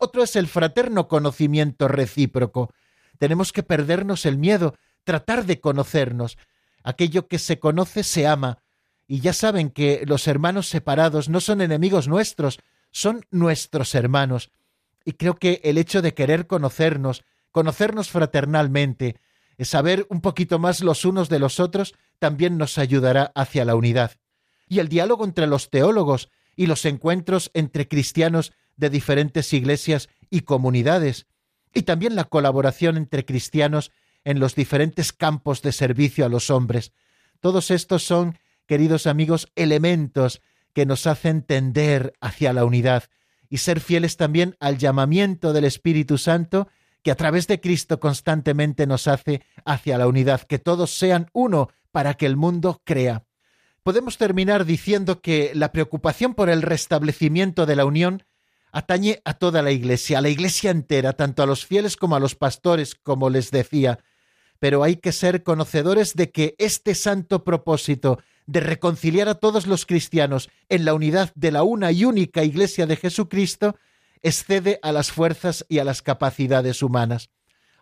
Otro 0.00 0.24
es 0.24 0.34
el 0.34 0.48
fraterno 0.48 1.06
conocimiento 1.06 1.86
recíproco. 1.86 2.74
Tenemos 3.16 3.52
que 3.52 3.62
perdernos 3.62 4.26
el 4.26 4.38
miedo 4.38 4.74
tratar 5.04 5.46
de 5.46 5.60
conocernos. 5.60 6.36
Aquello 6.82 7.28
que 7.28 7.38
se 7.38 7.60
conoce 7.60 8.02
se 8.02 8.26
ama. 8.26 8.58
Y 9.06 9.20
ya 9.20 9.32
saben 9.32 9.70
que 9.70 10.02
los 10.04 10.26
hermanos 10.26 10.68
separados 10.68 11.28
no 11.28 11.40
son 11.40 11.60
enemigos 11.60 12.08
nuestros, 12.08 12.58
son 12.96 13.26
nuestros 13.30 13.94
hermanos. 13.94 14.50
Y 15.04 15.12
creo 15.12 15.36
que 15.36 15.60
el 15.64 15.76
hecho 15.76 16.00
de 16.00 16.14
querer 16.14 16.46
conocernos, 16.46 17.24
conocernos 17.52 18.08
fraternalmente, 18.08 19.16
saber 19.60 20.06
un 20.08 20.22
poquito 20.22 20.58
más 20.58 20.80
los 20.80 21.04
unos 21.04 21.28
de 21.28 21.38
los 21.38 21.60
otros, 21.60 21.94
también 22.18 22.56
nos 22.56 22.78
ayudará 22.78 23.32
hacia 23.34 23.66
la 23.66 23.74
unidad. 23.74 24.12
Y 24.66 24.78
el 24.78 24.88
diálogo 24.88 25.26
entre 25.26 25.46
los 25.46 25.68
teólogos 25.68 26.30
y 26.56 26.68
los 26.68 26.86
encuentros 26.86 27.50
entre 27.52 27.86
cristianos 27.86 28.54
de 28.76 28.88
diferentes 28.88 29.52
iglesias 29.52 30.08
y 30.30 30.40
comunidades, 30.40 31.26
y 31.74 31.82
también 31.82 32.16
la 32.16 32.24
colaboración 32.24 32.96
entre 32.96 33.26
cristianos 33.26 33.92
en 34.24 34.40
los 34.40 34.54
diferentes 34.54 35.12
campos 35.12 35.60
de 35.60 35.72
servicio 35.72 36.24
a 36.24 36.30
los 36.30 36.48
hombres. 36.48 36.92
Todos 37.40 37.70
estos 37.70 38.04
son, 38.04 38.38
queridos 38.64 39.06
amigos, 39.06 39.52
elementos 39.54 40.40
que 40.76 40.84
nos 40.84 41.06
hacen 41.06 41.40
tender 41.40 42.12
hacia 42.20 42.52
la 42.52 42.66
unidad 42.66 43.04
y 43.48 43.56
ser 43.56 43.80
fieles 43.80 44.18
también 44.18 44.58
al 44.60 44.76
llamamiento 44.76 45.54
del 45.54 45.64
Espíritu 45.64 46.18
Santo 46.18 46.68
que 47.02 47.10
a 47.10 47.14
través 47.14 47.46
de 47.46 47.62
Cristo 47.62 47.98
constantemente 47.98 48.86
nos 48.86 49.08
hace 49.08 49.40
hacia 49.64 49.96
la 49.96 50.06
unidad, 50.06 50.42
que 50.42 50.58
todos 50.58 50.90
sean 50.90 51.30
uno 51.32 51.70
para 51.92 52.12
que 52.12 52.26
el 52.26 52.36
mundo 52.36 52.82
crea. 52.84 53.24
podemos 53.84 54.18
terminar 54.18 54.66
diciendo 54.66 55.22
que 55.22 55.52
la 55.54 55.72
preocupación 55.72 56.34
por 56.34 56.50
el 56.50 56.60
restablecimiento 56.60 57.64
de 57.64 57.76
la 57.76 57.86
unión 57.86 58.24
atañe 58.70 59.22
a 59.24 59.32
toda 59.32 59.62
la 59.62 59.70
Iglesia, 59.70 60.18
a 60.18 60.20
la 60.20 60.28
Iglesia 60.28 60.70
entera, 60.70 61.14
tanto 61.14 61.42
a 61.42 61.46
los 61.46 61.64
fieles 61.64 61.96
como 61.96 62.16
a 62.16 62.20
los 62.20 62.34
pastores, 62.34 62.94
como 62.94 63.30
les 63.30 63.50
decía. 63.50 63.98
Pero 64.58 64.82
hay 64.82 64.96
que 64.96 65.12
ser 65.12 65.42
conocedores 65.42 66.12
de 66.12 66.30
que 66.30 66.54
este 66.58 66.94
santo 66.94 67.44
propósito 67.44 68.18
de 68.46 68.60
reconciliar 68.60 69.28
a 69.28 69.34
todos 69.34 69.66
los 69.66 69.86
cristianos 69.86 70.48
en 70.68 70.84
la 70.84 70.94
unidad 70.94 71.32
de 71.34 71.50
la 71.50 71.62
una 71.62 71.92
y 71.92 72.04
única 72.04 72.44
Iglesia 72.44 72.86
de 72.86 72.96
Jesucristo 72.96 73.76
excede 74.22 74.78
a 74.82 74.92
las 74.92 75.10
fuerzas 75.10 75.66
y 75.68 75.78
a 75.78 75.84
las 75.84 76.02
capacidades 76.02 76.82
humanas. 76.82 77.30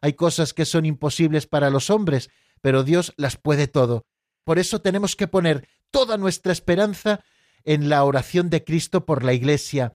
Hay 0.00 0.14
cosas 0.14 0.52
que 0.52 0.64
son 0.64 0.84
imposibles 0.86 1.46
para 1.46 1.70
los 1.70 1.90
hombres, 1.90 2.30
pero 2.60 2.82
Dios 2.82 3.12
las 3.16 3.36
puede 3.36 3.68
todo. 3.68 4.06
Por 4.44 4.58
eso 4.58 4.80
tenemos 4.80 5.16
que 5.16 5.28
poner 5.28 5.68
toda 5.90 6.16
nuestra 6.16 6.52
esperanza 6.52 7.24
en 7.64 7.88
la 7.88 8.04
oración 8.04 8.50
de 8.50 8.64
Cristo 8.64 9.06
por 9.06 9.24
la 9.24 9.32
Iglesia, 9.32 9.94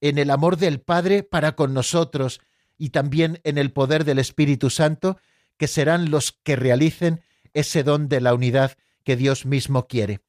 en 0.00 0.18
el 0.18 0.30
amor 0.30 0.56
del 0.56 0.80
Padre 0.80 1.22
para 1.22 1.56
con 1.56 1.74
nosotros 1.74 2.40
y 2.76 2.90
también 2.90 3.40
en 3.42 3.58
el 3.58 3.72
poder 3.72 4.04
del 4.04 4.20
Espíritu 4.20 4.70
Santo, 4.70 5.18
que 5.56 5.66
serán 5.66 6.10
los 6.10 6.32
que 6.44 6.54
realicen 6.54 7.22
ese 7.54 7.82
don 7.82 8.08
de 8.08 8.20
la 8.20 8.34
unidad 8.34 8.76
que 9.08 9.16
Dios 9.16 9.46
mismo 9.46 9.86
quiere. 9.86 10.20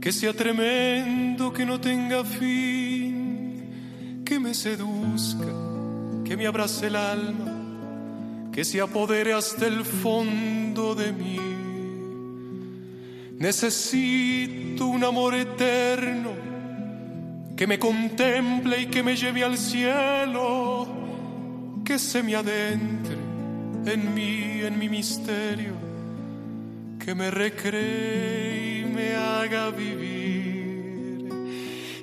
que 0.00 0.12
sea 0.12 0.32
tremendo, 0.32 1.52
que 1.52 1.66
no 1.66 1.80
tenga 1.80 2.24
fin 2.24 3.10
que 4.30 4.38
me 4.38 4.54
seduzca, 4.54 5.52
que 6.24 6.36
me 6.36 6.46
abrace 6.46 6.86
el 6.86 6.94
alma, 6.94 7.59
que 8.52 8.64
se 8.64 8.80
apodere 8.80 9.32
hasta 9.32 9.66
el 9.66 9.84
fondo 9.84 10.94
de 10.94 11.12
mí. 11.12 11.38
Necesito 13.38 14.86
un 14.86 15.04
amor 15.04 15.34
eterno 15.34 16.30
que 17.56 17.66
me 17.66 17.78
contemple 17.78 18.82
y 18.82 18.86
que 18.86 19.02
me 19.02 19.16
lleve 19.16 19.44
al 19.44 19.56
cielo, 19.58 20.88
que 21.84 21.98
se 21.98 22.22
me 22.22 22.34
adentre 22.34 23.16
en 23.86 24.14
mí, 24.14 24.60
en 24.62 24.78
mi 24.78 24.88
misterio, 24.88 25.74
que 27.04 27.14
me 27.14 27.30
recree 27.30 28.80
y 28.80 28.84
me 28.84 29.14
haga 29.14 29.70
vivir. 29.70 31.28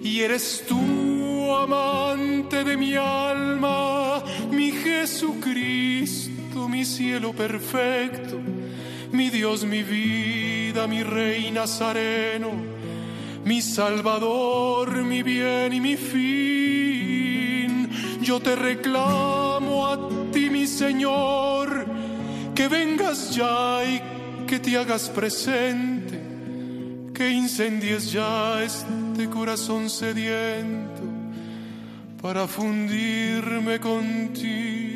Y 0.03 0.21
eres 0.21 0.63
tú 0.67 1.55
amante 1.55 2.63
de 2.63 2.77
mi 2.77 2.95
alma, 2.95 4.23
mi 4.51 4.71
Jesucristo, 4.71 6.26
mi 6.65 6.83
cielo 6.83 7.33
perfecto, 7.33 8.39
mi 9.11 9.29
Dios, 9.29 9.63
mi 9.63 9.83
vida, 9.83 10.87
mi 10.87 11.03
Rey 11.03 11.51
Nazareno, 11.51 12.51
mi 13.45 13.61
Salvador, 13.61 15.03
mi 15.03 15.21
bien 15.21 15.73
y 15.73 15.79
mi 15.79 15.95
fin. 15.95 17.89
Yo 18.21 18.39
te 18.39 18.55
reclamo 18.55 19.87
a 19.87 19.97
ti, 20.31 20.49
mi 20.49 20.65
Señor, 20.65 21.85
que 22.55 22.67
vengas 22.67 23.35
ya 23.35 23.83
y 23.85 24.01
que 24.47 24.59
te 24.59 24.77
hagas 24.77 25.09
presente, 25.09 26.19
que 27.13 27.29
incendies 27.29 28.11
ya 28.11 28.63
este 28.63 29.29
corazón 29.29 29.89
sediento 29.89 31.03
para 32.21 32.47
fundirme 32.47 33.79
contigo 33.79 34.86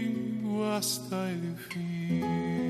hasta 0.77 1.29
el 1.29 1.55
fin. 1.69 2.61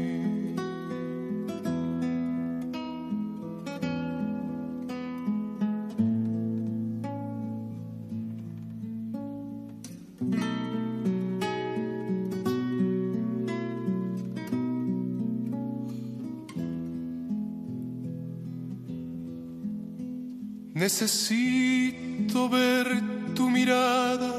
Necesito 20.73 22.49
ver 22.49 22.87
tu 23.35 23.49
mirada, 23.49 24.33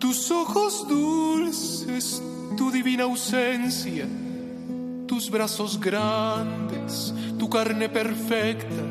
tus 0.00 0.30
ojos 0.32 0.88
dulces, 0.88 2.20
tu 2.66 2.72
divina 2.72 3.04
ausencia, 3.04 4.06
tus 5.06 5.30
brazos 5.30 5.78
grandes, 5.78 7.14
tu 7.38 7.48
carne 7.48 7.88
perfecta, 7.88 8.82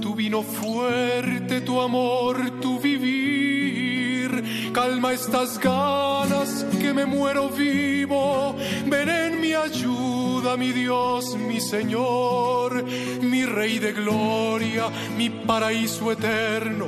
tu 0.00 0.14
vino 0.14 0.42
fuerte, 0.42 1.60
tu 1.60 1.78
amor, 1.78 2.58
tu 2.62 2.80
vivir. 2.80 4.72
Calma 4.72 5.12
estas 5.12 5.58
ganas 5.58 6.64
que 6.80 6.94
me 6.94 7.04
muero 7.04 7.50
vivo, 7.50 8.56
ven 8.86 9.10
en 9.10 9.40
mi 9.42 9.52
ayuda, 9.52 10.56
mi 10.56 10.72
Dios, 10.72 11.36
mi 11.36 11.60
Señor, 11.60 12.82
mi 13.20 13.44
Rey 13.44 13.78
de 13.78 13.92
gloria, 13.92 14.88
mi 15.18 15.28
paraíso 15.28 16.12
eterno 16.12 16.86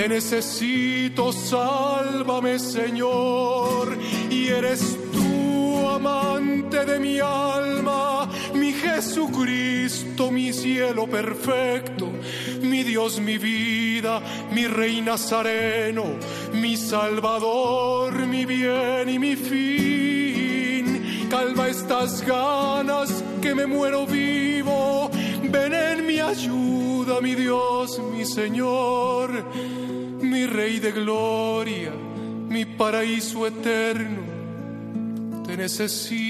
te 0.00 0.08
necesito, 0.08 1.30
sálvame 1.30 2.58
Señor, 2.58 3.98
y 4.30 4.48
eres 4.48 4.96
de 6.70 6.98
mi 6.98 7.18
alma, 7.20 8.28
mi 8.54 8.72
Jesucristo, 8.72 10.30
mi 10.30 10.52
cielo 10.52 11.06
perfecto, 11.06 12.10
mi 12.62 12.82
Dios, 12.82 13.18
mi 13.18 13.38
vida, 13.38 14.20
mi 14.52 14.66
Rey 14.66 15.00
Nazareno, 15.00 16.16
mi 16.52 16.76
Salvador, 16.76 18.26
mi 18.26 18.44
bien 18.46 19.08
y 19.08 19.18
mi 19.18 19.36
fin. 19.36 21.28
Calma 21.28 21.68
estas 21.68 22.22
ganas 22.26 23.22
que 23.40 23.54
me 23.54 23.66
muero 23.66 24.06
vivo, 24.06 25.10
ven 25.42 25.74
en 25.74 26.06
mi 26.06 26.20
ayuda, 26.20 27.20
mi 27.20 27.34
Dios, 27.34 28.00
mi 28.12 28.24
Señor 28.24 29.44
mi 30.30 30.46
Rey 30.46 30.78
de 30.78 30.92
gloria, 30.92 31.92
mi 32.48 32.64
paraíso 32.64 33.46
eterno. 33.46 34.22
Te 35.46 35.56
necesito, 35.56 36.29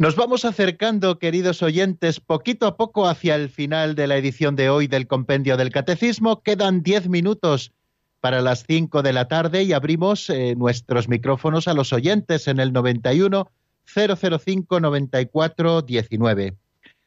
Nos 0.00 0.16
vamos 0.16 0.46
acercando, 0.46 1.18
queridos 1.18 1.62
oyentes, 1.62 2.20
poquito 2.20 2.66
a 2.66 2.78
poco 2.78 3.06
hacia 3.06 3.34
el 3.34 3.50
final 3.50 3.94
de 3.94 4.06
la 4.06 4.16
edición 4.16 4.56
de 4.56 4.70
hoy 4.70 4.86
del 4.86 5.06
Compendio 5.06 5.58
del 5.58 5.68
Catecismo. 5.68 6.42
Quedan 6.42 6.82
diez 6.82 7.06
minutos 7.06 7.74
para 8.22 8.40
las 8.40 8.64
cinco 8.66 9.02
de 9.02 9.12
la 9.12 9.28
tarde 9.28 9.62
y 9.62 9.74
abrimos 9.74 10.30
eh, 10.30 10.54
nuestros 10.56 11.06
micrófonos 11.10 11.68
a 11.68 11.74
los 11.74 11.92
oyentes 11.92 12.48
en 12.48 12.60
el 12.60 12.72
91 12.72 13.48
005 13.84 14.80
94 14.80 15.82
19. 15.82 16.54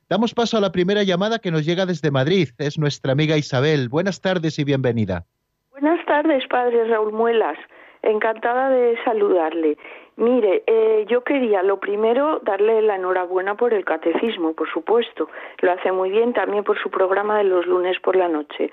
Damos 0.08 0.36
paso 0.36 0.58
a 0.58 0.62
la 0.62 0.72
primera 0.72 1.02
llamada 1.02 1.40
que 1.40 1.50
nos 1.50 1.66
llega 1.66 1.88
desde 1.88 2.12
Madrid. 2.12 2.50
Es 2.60 2.78
nuestra 2.78 3.14
amiga 3.14 3.36
Isabel. 3.38 3.90
Buenas 3.90 4.22
tardes 4.22 4.60
y 4.60 4.66
bienvenida. 4.66 5.26
Buenas 5.72 6.06
tardes, 6.06 6.44
padre 6.48 6.88
Raúl 6.90 7.12
Muelas. 7.12 7.58
Encantada 8.04 8.70
de 8.70 8.96
saludarle. 9.04 9.78
Mire, 10.16 10.64
eh, 10.68 11.06
yo 11.08 11.24
quería 11.24 11.64
lo 11.64 11.80
primero 11.80 12.40
darle 12.44 12.82
la 12.84 12.96
enhorabuena 12.96 13.56
por 13.56 13.74
el 13.74 13.84
catecismo, 13.84 14.54
por 14.54 14.70
supuesto. 14.70 15.28
Lo 15.62 15.72
hace 15.72 15.92
muy 15.92 16.12
bien 16.12 16.34
también 16.34 16.64
por 16.64 16.78
su 16.80 16.90
programa 16.92 17.40
de 17.40 17.46
los 17.46 17.66
lunes 17.66 18.00
por 18.00 18.16
la 18.16 18.28
noche. 18.28 18.70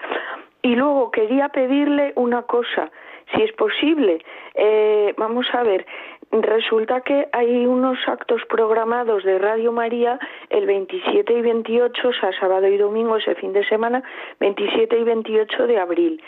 Y 0.62 0.74
luego 0.74 1.10
quería 1.10 1.48
pedirle 1.48 2.12
una 2.16 2.42
cosa, 2.42 2.90
si 3.34 3.42
es 3.42 3.52
posible. 3.52 4.22
Eh, 4.54 5.14
vamos 5.16 5.46
a 5.54 5.62
ver, 5.62 5.86
resulta 6.30 7.00
que 7.00 7.26
hay 7.32 7.64
unos 7.66 7.98
actos 8.06 8.42
programados 8.46 9.24
de 9.24 9.38
Radio 9.38 9.72
María 9.72 10.18
el 10.50 10.66
27 10.66 11.32
y 11.32 11.40
28, 11.40 12.08
o 12.08 12.12
sea, 12.12 12.32
sábado 12.38 12.66
y 12.66 12.76
domingo, 12.76 13.16
ese 13.16 13.34
fin 13.36 13.54
de 13.54 13.64
semana, 13.64 14.02
27 14.40 14.98
y 14.98 15.04
28 15.04 15.66
de 15.66 15.78
abril. 15.78 16.22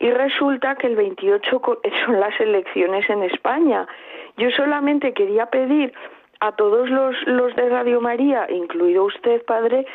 Y 0.00 0.10
resulta 0.10 0.74
que 0.76 0.86
el 0.86 0.96
28 0.96 1.60
son 2.06 2.20
las 2.20 2.40
elecciones 2.40 3.08
en 3.10 3.22
España. 3.24 3.86
Yo 4.36 4.50
solamente 4.50 5.12
quería 5.12 5.46
pedir 5.46 5.92
a 6.40 6.52
todos 6.52 6.90
los, 6.90 7.16
los 7.26 7.54
de 7.56 7.68
Radio 7.68 8.00
María, 8.00 8.46
incluido 8.50 9.04
usted, 9.04 9.44
padre, 9.44 9.86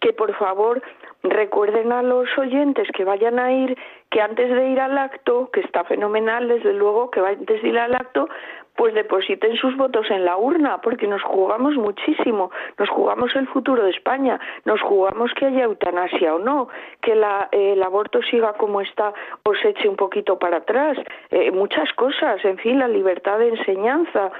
que 0.00 0.12
por 0.12 0.34
favor 0.34 0.82
recuerden 1.22 1.92
a 1.92 2.02
los 2.02 2.28
oyentes 2.36 2.88
que 2.94 3.04
vayan 3.04 3.38
a 3.38 3.52
ir, 3.52 3.78
que 4.14 4.20
antes 4.20 4.48
de 4.48 4.68
ir 4.68 4.78
al 4.78 4.96
acto, 4.96 5.50
que 5.52 5.58
está 5.58 5.82
fenomenal, 5.82 6.46
desde 6.46 6.72
luego, 6.72 7.10
que 7.10 7.18
antes 7.18 7.60
de 7.60 7.68
ir 7.68 7.76
al 7.76 7.96
acto, 7.96 8.28
pues 8.76 8.94
depositen 8.94 9.56
sus 9.56 9.76
votos 9.76 10.06
en 10.08 10.24
la 10.24 10.36
urna, 10.36 10.80
porque 10.82 11.08
nos 11.08 11.20
jugamos 11.24 11.74
muchísimo, 11.74 12.52
nos 12.78 12.88
jugamos 12.90 13.34
el 13.34 13.48
futuro 13.48 13.82
de 13.82 13.90
España, 13.90 14.38
nos 14.66 14.80
jugamos 14.82 15.32
que 15.34 15.46
haya 15.46 15.64
eutanasia 15.64 16.32
o 16.32 16.38
no, 16.38 16.68
que 17.02 17.16
la, 17.16 17.48
eh, 17.50 17.72
el 17.72 17.82
aborto 17.82 18.20
siga 18.22 18.52
como 18.52 18.80
está 18.80 19.12
o 19.42 19.52
se 19.56 19.70
eche 19.70 19.88
un 19.88 19.96
poquito 19.96 20.38
para 20.38 20.58
atrás, 20.58 20.96
eh, 21.32 21.50
muchas 21.50 21.92
cosas, 21.94 22.44
en 22.44 22.58
fin, 22.58 22.78
la 22.78 22.86
libertad 22.86 23.40
de 23.40 23.48
enseñanza. 23.48 24.30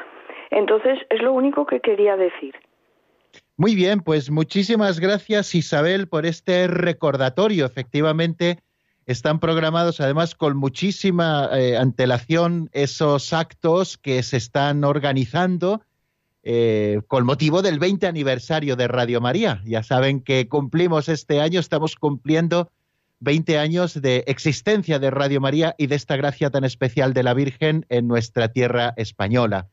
Entonces, 0.50 1.00
es 1.10 1.20
lo 1.20 1.32
único 1.32 1.66
que 1.66 1.80
quería 1.80 2.16
decir. 2.16 2.54
Muy 3.56 3.74
bien, 3.74 4.02
pues 4.02 4.30
muchísimas 4.30 5.00
gracias 5.00 5.52
Isabel 5.56 6.06
por 6.08 6.26
este 6.26 6.68
recordatorio. 6.68 7.66
Efectivamente, 7.66 8.58
están 9.06 9.40
programados 9.40 10.00
además 10.00 10.34
con 10.34 10.56
muchísima 10.56 11.48
eh, 11.52 11.76
antelación 11.76 12.70
esos 12.72 13.32
actos 13.32 13.98
que 13.98 14.22
se 14.22 14.36
están 14.36 14.84
organizando 14.84 15.82
eh, 16.42 17.00
con 17.06 17.24
motivo 17.24 17.62
del 17.62 17.78
20 17.78 18.06
aniversario 18.06 18.76
de 18.76 18.88
Radio 18.88 19.20
María. 19.20 19.62
Ya 19.64 19.82
saben 19.82 20.20
que 20.20 20.48
cumplimos 20.48 21.08
este 21.08 21.40
año, 21.40 21.60
estamos 21.60 21.96
cumpliendo 21.96 22.70
20 23.20 23.58
años 23.58 24.00
de 24.00 24.24
existencia 24.26 24.98
de 24.98 25.10
Radio 25.10 25.40
María 25.40 25.74
y 25.78 25.86
de 25.86 25.96
esta 25.96 26.16
gracia 26.16 26.50
tan 26.50 26.64
especial 26.64 27.14
de 27.14 27.22
la 27.22 27.34
Virgen 27.34 27.86
en 27.88 28.06
nuestra 28.06 28.48
tierra 28.48 28.92
española 28.96 29.68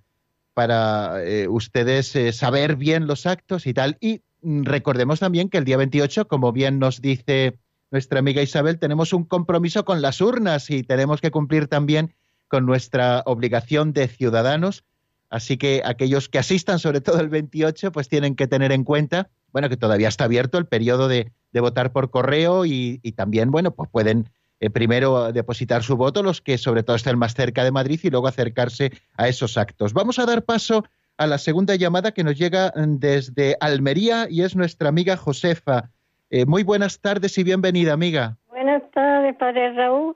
para 0.53 1.23
eh, 1.23 1.47
ustedes 1.47 2.15
eh, 2.15 2.33
saber 2.33 2.75
bien 2.75 3.07
los 3.07 3.25
actos 3.25 3.65
y 3.65 3.73
tal. 3.73 3.97
Y 4.01 4.21
mm, 4.41 4.63
recordemos 4.63 5.21
también 5.21 5.49
que 5.49 5.57
el 5.57 5.65
día 5.65 5.77
28, 5.77 6.27
como 6.27 6.51
bien 6.51 6.77
nos 6.77 7.01
dice 7.01 7.57
nuestra 7.91 8.19
amiga 8.19 8.41
Isabel, 8.41 8.77
tenemos 8.77 9.13
un 9.13 9.23
compromiso 9.23 9.85
con 9.85 10.01
las 10.01 10.21
urnas 10.21 10.69
y 10.69 10.83
tenemos 10.83 11.21
que 11.21 11.31
cumplir 11.31 11.67
también 11.67 12.13
con 12.47 12.65
nuestra 12.65 13.23
obligación 13.25 13.93
de 13.93 14.07
ciudadanos 14.07 14.83
Así 15.29 15.57
que 15.57 15.81
aquellos 15.85 16.27
que 16.27 16.39
asistan, 16.39 16.79
sobre 16.79 17.01
todo 17.01 17.19
el 17.19 17.29
28, 17.29 17.91
pues 17.91 18.09
tienen 18.09 18.35
que 18.35 18.47
tener 18.47 18.71
en 18.71 18.83
cuenta, 18.83 19.29
bueno, 19.51 19.69
que 19.69 19.77
todavía 19.77 20.07
está 20.07 20.23
abierto 20.23 20.57
el 20.57 20.65
periodo 20.65 21.07
de, 21.07 21.31
votar 21.53 21.91
por 21.91 22.09
correo 22.09 22.65
y, 22.65 22.97
también, 23.15 23.51
bueno, 23.51 23.71
pues 23.71 23.89
pueden 23.89 24.29
eh, 24.59 24.69
primero 24.69 25.31
depositar 25.31 25.83
su 25.83 25.95
voto 25.95 26.23
los 26.23 26.41
que 26.41 26.57
sobre 26.57 26.83
todo 26.83 26.95
estén 26.95 27.17
más 27.17 27.33
cerca 27.33 27.63
de 27.63 27.71
Madrid 27.71 27.99
y 28.03 28.09
luego 28.09 28.27
acercarse 28.27 28.91
a 29.17 29.27
esos 29.27 29.57
actos. 29.57 29.93
Vamos 29.93 30.19
a 30.19 30.25
dar 30.25 30.43
paso 30.43 30.83
a 31.17 31.27
la 31.27 31.37
segunda 31.37 31.75
llamada 31.75 32.13
que 32.13 32.23
nos 32.23 32.37
llega 32.37 32.71
mm, 32.75 32.95
desde 32.97 33.57
Almería 33.59 34.27
y 34.29 34.43
es 34.43 34.55
nuestra 34.55 34.89
amiga 34.89 35.17
Josefa. 35.17 35.89
Eh, 36.29 36.45
muy 36.45 36.63
buenas 36.63 37.01
tardes 37.01 37.37
y 37.37 37.43
bienvenida, 37.43 37.93
amiga. 37.93 38.37
Buenas 38.47 38.83
tardes, 38.91 39.35
padre 39.37 39.73
Raúl. 39.73 40.15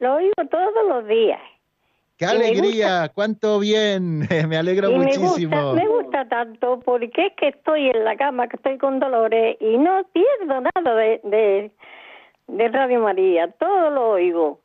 Lo 0.00 0.16
oigo 0.16 0.34
todos 0.50 0.88
los 0.88 1.06
días. 1.06 1.40
¡Qué 2.16 2.26
alegría! 2.26 3.10
¡Cuánto 3.14 3.58
bien! 3.58 4.28
me 4.48 4.56
alegro 4.56 4.90
muchísimo. 4.90 5.72
Me 5.72 5.86
gusta, 5.86 6.28
tanto 6.28 6.80
porque 6.80 7.28
es 7.28 7.32
que 7.36 7.48
estoy 7.48 7.88
en 7.88 8.04
la 8.04 8.16
cama, 8.16 8.46
que 8.46 8.56
estoy 8.56 8.76
con 8.76 9.00
dolores 9.00 9.56
y 9.60 9.78
no 9.78 10.02
pierdo 10.12 10.60
nada 10.60 10.94
de, 10.96 11.20
de, 11.24 11.70
Radio 12.58 13.00
María, 13.00 13.50
todo 13.52 13.90
lo 13.90 14.10
oigo. 14.10 14.60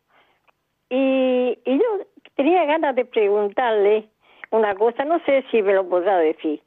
Y, 0.89 1.57
y 1.65 1.77
yo 1.77 2.05
tenía 2.35 2.65
ganas 2.65 2.95
de 2.95 3.05
preguntarle 3.05 4.09
una 4.51 4.75
cosa, 4.75 5.03
no 5.05 5.19
sé 5.25 5.43
si 5.51 5.61
me 5.61 5.73
lo 5.73 5.87
podrá 5.87 6.17
decir, 6.17 6.61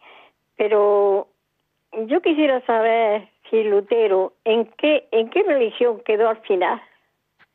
pero 0.56 1.28
yo 2.06 2.20
quisiera 2.20 2.64
saber 2.66 3.28
si 3.50 3.62
Lutero, 3.64 4.34
¿en 4.44 4.66
qué, 4.76 5.08
en 5.10 5.30
qué 5.30 5.42
religión 5.42 6.02
quedó 6.04 6.28
al 6.28 6.40
final? 6.42 6.80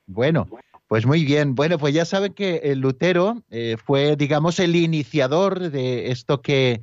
Bueno, 0.07 0.47
pues 0.87 1.05
muy 1.05 1.23
bien. 1.23 1.55
Bueno, 1.55 1.77
pues 1.77 1.93
ya 1.93 2.05
saben 2.05 2.33
que 2.33 2.57
el 2.63 2.79
Lutero 2.79 3.43
eh, 3.49 3.77
fue, 3.83 4.15
digamos, 4.15 4.59
el 4.59 4.75
iniciador 4.75 5.59
de 5.71 6.11
esto 6.11 6.41
que, 6.41 6.81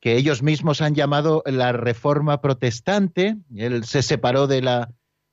que 0.00 0.16
ellos 0.16 0.42
mismos 0.42 0.82
han 0.82 0.94
llamado 0.94 1.42
la 1.46 1.72
Reforma 1.72 2.40
Protestante. 2.40 3.36
Él 3.56 3.84
se 3.84 4.02
separó 4.02 4.46
de 4.46 4.62
la, 4.62 4.88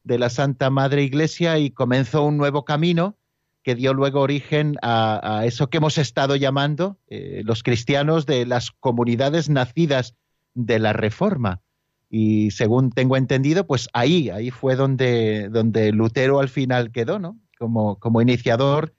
de 0.06 0.18
la 0.18 0.30
Santa 0.30 0.70
Madre 0.70 1.04
Iglesia 1.04 1.60
y 1.60 1.72
comenzó 1.72 2.24
un 2.24 2.38
nuevo 2.38 2.64
camino 2.64 3.18
que 3.64 3.76
dio 3.76 3.94
luego 3.94 4.22
origen 4.22 4.76
a, 4.82 5.42
eso 5.46 5.70
que 5.70 5.78
hemos 5.78 5.98
estado 5.98 6.36
llamando 6.36 6.98
eh, 7.08 7.42
los 7.44 7.64
cristianos 7.64 8.26
de 8.26 8.46
las 8.46 8.72
comunidades 8.72 9.50
nacidas 9.50 10.16
de 10.54 10.80
la 10.80 10.94
Reforma. 10.94 11.62
Y 12.10 12.52
según 12.52 12.92
tengo 12.92 13.18
entendido, 13.18 13.66
pues 13.66 13.90
ahí, 13.92 14.30
ahí 14.30 14.52
fue 14.52 14.76
donde, 14.76 15.50
donde 15.50 15.92
Lutero 15.92 16.40
al 16.40 16.50
final 16.50 16.92
quedó, 16.92 17.18
¿no? 17.18 17.40
como, 17.58 17.98
como 18.00 18.22
iniciador 18.22 18.94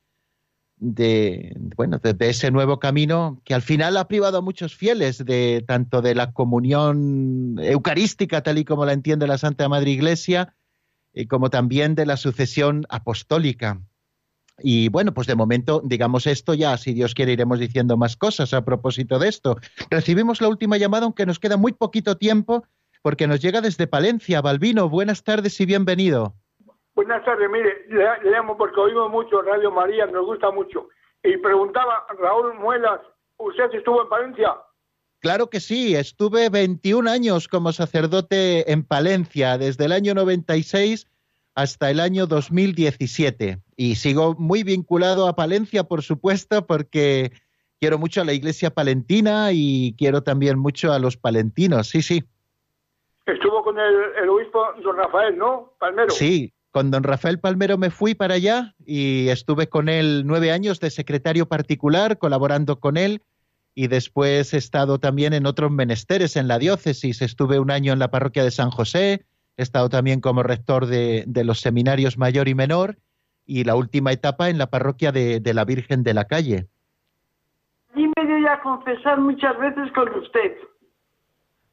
de, 0.79 1.57
bueno, 1.77 1.99
de, 1.99 2.29
ese 2.29 2.51
nuevo 2.51 2.79
camino 2.79 3.41
que 3.45 3.55
al 3.55 3.63
final 3.63 3.97
ha 3.97 4.09
privado 4.09 4.39
a 4.39 4.43
muchos 4.43 4.75
fieles 4.75 5.25
de 5.25 5.65
tanto 5.67 6.03
de 6.03 6.15
la 6.15 6.33
comunión 6.33 7.57
eucarística 7.61 8.43
tal 8.43 8.59
y 8.59 8.65
como 8.65 8.85
la 8.85 8.93
entiende 8.93 9.27
la 9.27 9.39
Santa 9.39 9.69
Madre 9.69 9.91
Iglesia, 9.91 10.55
como 11.25 11.49
también 11.49 11.95
de 11.95 12.05
la 12.05 12.19
sucesión 12.19 12.85
apostólica. 12.91 13.81
Y 14.59 14.89
bueno, 14.89 15.13
pues 15.13 15.27
de 15.27 15.35
momento, 15.35 15.83
digamos 15.85 16.27
esto 16.27 16.55
ya, 16.55 16.77
si 16.77 16.95
Dios 16.95 17.15
quiere, 17.15 17.33
iremos 17.33 17.59
diciendo 17.59 17.97
más 17.97 18.17
cosas 18.17 18.55
a 18.55 18.65
propósito 18.65 19.19
de 19.19 19.29
esto. 19.29 19.57
Recibimos 19.91 20.41
la 20.41 20.49
última 20.49 20.79
llamada, 20.79 21.05
aunque 21.05 21.27
nos 21.27 21.39
queda 21.39 21.57
muy 21.57 21.73
poquito 21.73 22.17
tiempo, 22.17 22.65
porque 23.03 23.27
nos 23.27 23.41
llega 23.41 23.61
desde 23.61 23.87
Palencia. 23.87 24.41
Balbino, 24.41 24.89
buenas 24.89 25.25
tardes 25.25 25.61
y 25.61 25.67
bienvenido. 25.67 26.35
Buenas 26.95 27.23
tardes, 27.27 27.51
mire, 27.51 27.85
le, 27.89 28.31
llamo 28.31 28.57
porque 28.57 28.81
oímos 28.81 29.11
mucho 29.11 29.43
Radio 29.43 29.71
María, 29.71 30.07
nos 30.07 30.25
gusta 30.25 30.51
mucho. 30.51 30.89
Y 31.23 31.37
preguntaba, 31.37 32.07
Raúl 32.19 32.55
Muelas, 32.55 33.01
¿usted 33.37 33.75
estuvo 33.75 34.03
en 34.03 34.09
Palencia? 34.09 34.55
Claro 35.27 35.51
que 35.51 35.59
sí, 35.59 35.97
estuve 35.97 36.51
21 36.51 37.11
años 37.11 37.49
como 37.49 37.73
sacerdote 37.73 38.71
en 38.71 38.85
Palencia, 38.85 39.59
desde 39.59 39.87
el 39.87 39.91
año 39.91 40.15
96 40.15 41.09
hasta 41.57 41.91
el 41.91 41.99
año 41.99 42.29
2017. 42.29 43.59
Y 43.77 43.97
sigo 43.97 44.37
muy 44.39 44.63
vinculado 44.63 45.27
a 45.27 45.35
Palencia, 45.35 45.83
por 45.83 46.03
supuesto, 46.03 46.65
porque 46.65 47.33
quiero 47.81 47.99
mucho 47.99 48.21
a 48.21 48.25
la 48.25 48.35
iglesia 48.35 48.71
palentina 48.71 49.49
y 49.51 49.97
quiero 49.99 50.23
también 50.23 50.61
mucho 50.61 50.93
a 50.93 51.01
los 51.01 51.17
palentinos, 51.17 51.89
sí, 51.89 52.03
sí. 52.03 52.23
Estuvo 53.27 53.65
con 53.65 53.81
el, 53.81 53.97
el 54.23 54.29
obispo 54.29 54.65
don 54.81 54.97
Rafael, 54.97 55.37
¿no? 55.37 55.73
Palmero. 55.81 56.11
Sí, 56.11 56.53
con 56.71 56.93
don 56.93 57.03
Rafael 57.03 57.41
Palmero 57.41 57.77
me 57.79 57.91
fui 57.91 58.15
para 58.15 58.35
allá 58.35 58.77
y 58.87 59.29
estuve 59.31 59.69
con 59.69 59.89
él 59.89 60.23
nueve 60.25 60.53
años 60.53 60.79
de 60.79 60.91
secretario 60.91 61.49
particular, 61.49 62.17
colaborando 62.17 62.79
con 62.79 62.97
él, 62.97 63.23
y 63.79 63.89
después 63.89 64.55
he 64.55 64.57
estado 64.57 64.99
también 64.99 65.35
en 65.35 65.45
otros 65.45 65.71
menesteres 65.71 66.37
en 66.37 66.49
la 66.49 66.59
diócesis. 66.59 67.21
Estuve 67.21 67.61
un 67.61 67.71
año 67.71 67.93
en 67.93 67.99
la 67.99 68.11
parroquia 68.11 68.43
de 68.43 68.51
San 68.51 68.71
José, 68.71 69.27
he 69.59 69.63
estado 69.63 69.91
también 69.91 70.23
como 70.23 70.43
rector 70.43 70.87
de, 70.87 71.27
los 71.45 71.61
seminarios 71.61 72.17
mayor 72.17 72.49
y 72.49 72.55
menor, 72.55 72.97
y 73.45 73.65
la 73.65 73.77
última 73.77 74.13
etapa 74.13 74.49
en 74.49 74.57
la 74.57 74.69
parroquia 74.69 75.13
de, 75.13 75.43
la 75.53 75.67
Virgen 75.67 76.03
de 76.03 76.15
la 76.15 76.25
Calle. 76.25 76.67
Y 77.95 78.09
me 78.09 78.49
a 78.49 78.61
confesar 78.63 79.21
muchas 79.21 79.59
veces 79.59 79.93
con 79.93 80.09
usted. 80.15 80.57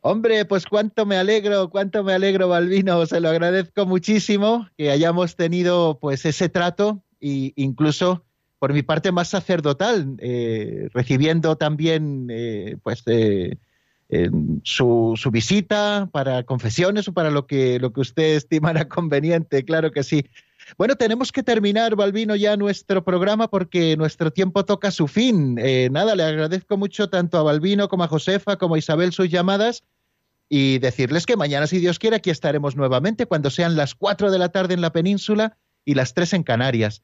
Hombre, 0.02 0.44
pues 0.44 0.66
cuánto 0.66 1.06
me 1.06 1.16
alegro, 1.16 1.70
cuánto 1.70 2.04
me 2.04 2.12
alegro, 2.12 2.50
Balbino, 2.50 3.06
se 3.06 3.22
lo 3.22 3.30
agradezco 3.30 3.86
muchísimo 3.86 4.68
que 4.78 4.92
hayamos 4.92 5.38
tenido 5.38 6.00
pues 6.02 6.26
ese 6.26 6.50
trato 6.50 7.02
e 7.22 7.54
incluso 7.56 8.26
por 8.64 8.72
mi 8.72 8.82
parte 8.82 9.12
más 9.12 9.28
sacerdotal, 9.28 10.16
eh, 10.20 10.88
recibiendo 10.94 11.58
también 11.58 12.28
eh, 12.30 12.78
pues 12.82 13.04
eh, 13.08 13.58
su, 14.64 15.16
su, 15.18 15.32
visita 15.32 16.08
para 16.14 16.44
confesiones 16.44 17.10
o 17.10 17.14
para 17.14 17.30
lo 17.30 17.46
que, 17.46 17.78
lo 17.78 17.92
que 17.92 18.00
usted 18.00 18.24
estimara 18.38 18.88
conveniente, 18.88 19.66
claro 19.66 19.92
que 19.92 20.04
sí. 20.04 20.30
Bueno, 20.78 20.96
tenemos 20.96 21.34
que 21.34 21.44
terminar, 21.44 21.98
Balbino, 21.98 22.38
ya 22.38 22.56
nuestro 22.56 23.04
programa 23.04 23.50
porque 23.50 23.98
nuestro 23.98 24.32
tiempo 24.32 24.64
toca 24.64 24.92
su 24.92 25.10
fin. 25.10 25.56
nada, 25.92 26.16
le 26.16 26.24
agradezco 26.24 26.78
mucho 26.78 27.10
tanto 27.10 27.38
a 27.38 27.44
Balbino 27.44 27.90
como 27.90 28.06
a 28.06 28.08
Josefa 28.08 28.56
como 28.56 28.76
a 28.76 28.80
Isabel 28.80 29.12
sus 29.12 29.30
llamadas 29.30 29.84
y 30.48 30.80
decirles 30.80 31.26
que 31.26 31.36
mañana, 31.36 31.68
si 31.68 31.80
Dios 31.80 32.00
quiere, 32.00 32.16
aquí 32.16 32.30
estaremos 32.30 32.78
nuevamente 32.78 33.26
cuando 33.26 33.50
sean 33.50 33.76
las 33.76 33.94
cuatro 33.94 34.32
de 34.32 34.40
la 34.40 34.54
tarde 34.54 34.74
en 34.74 34.80
la 34.80 34.94
península 34.94 35.58
y 35.84 35.96
las 35.96 36.14
tres 36.14 36.32
en 36.32 36.44
Canarias. 36.44 37.04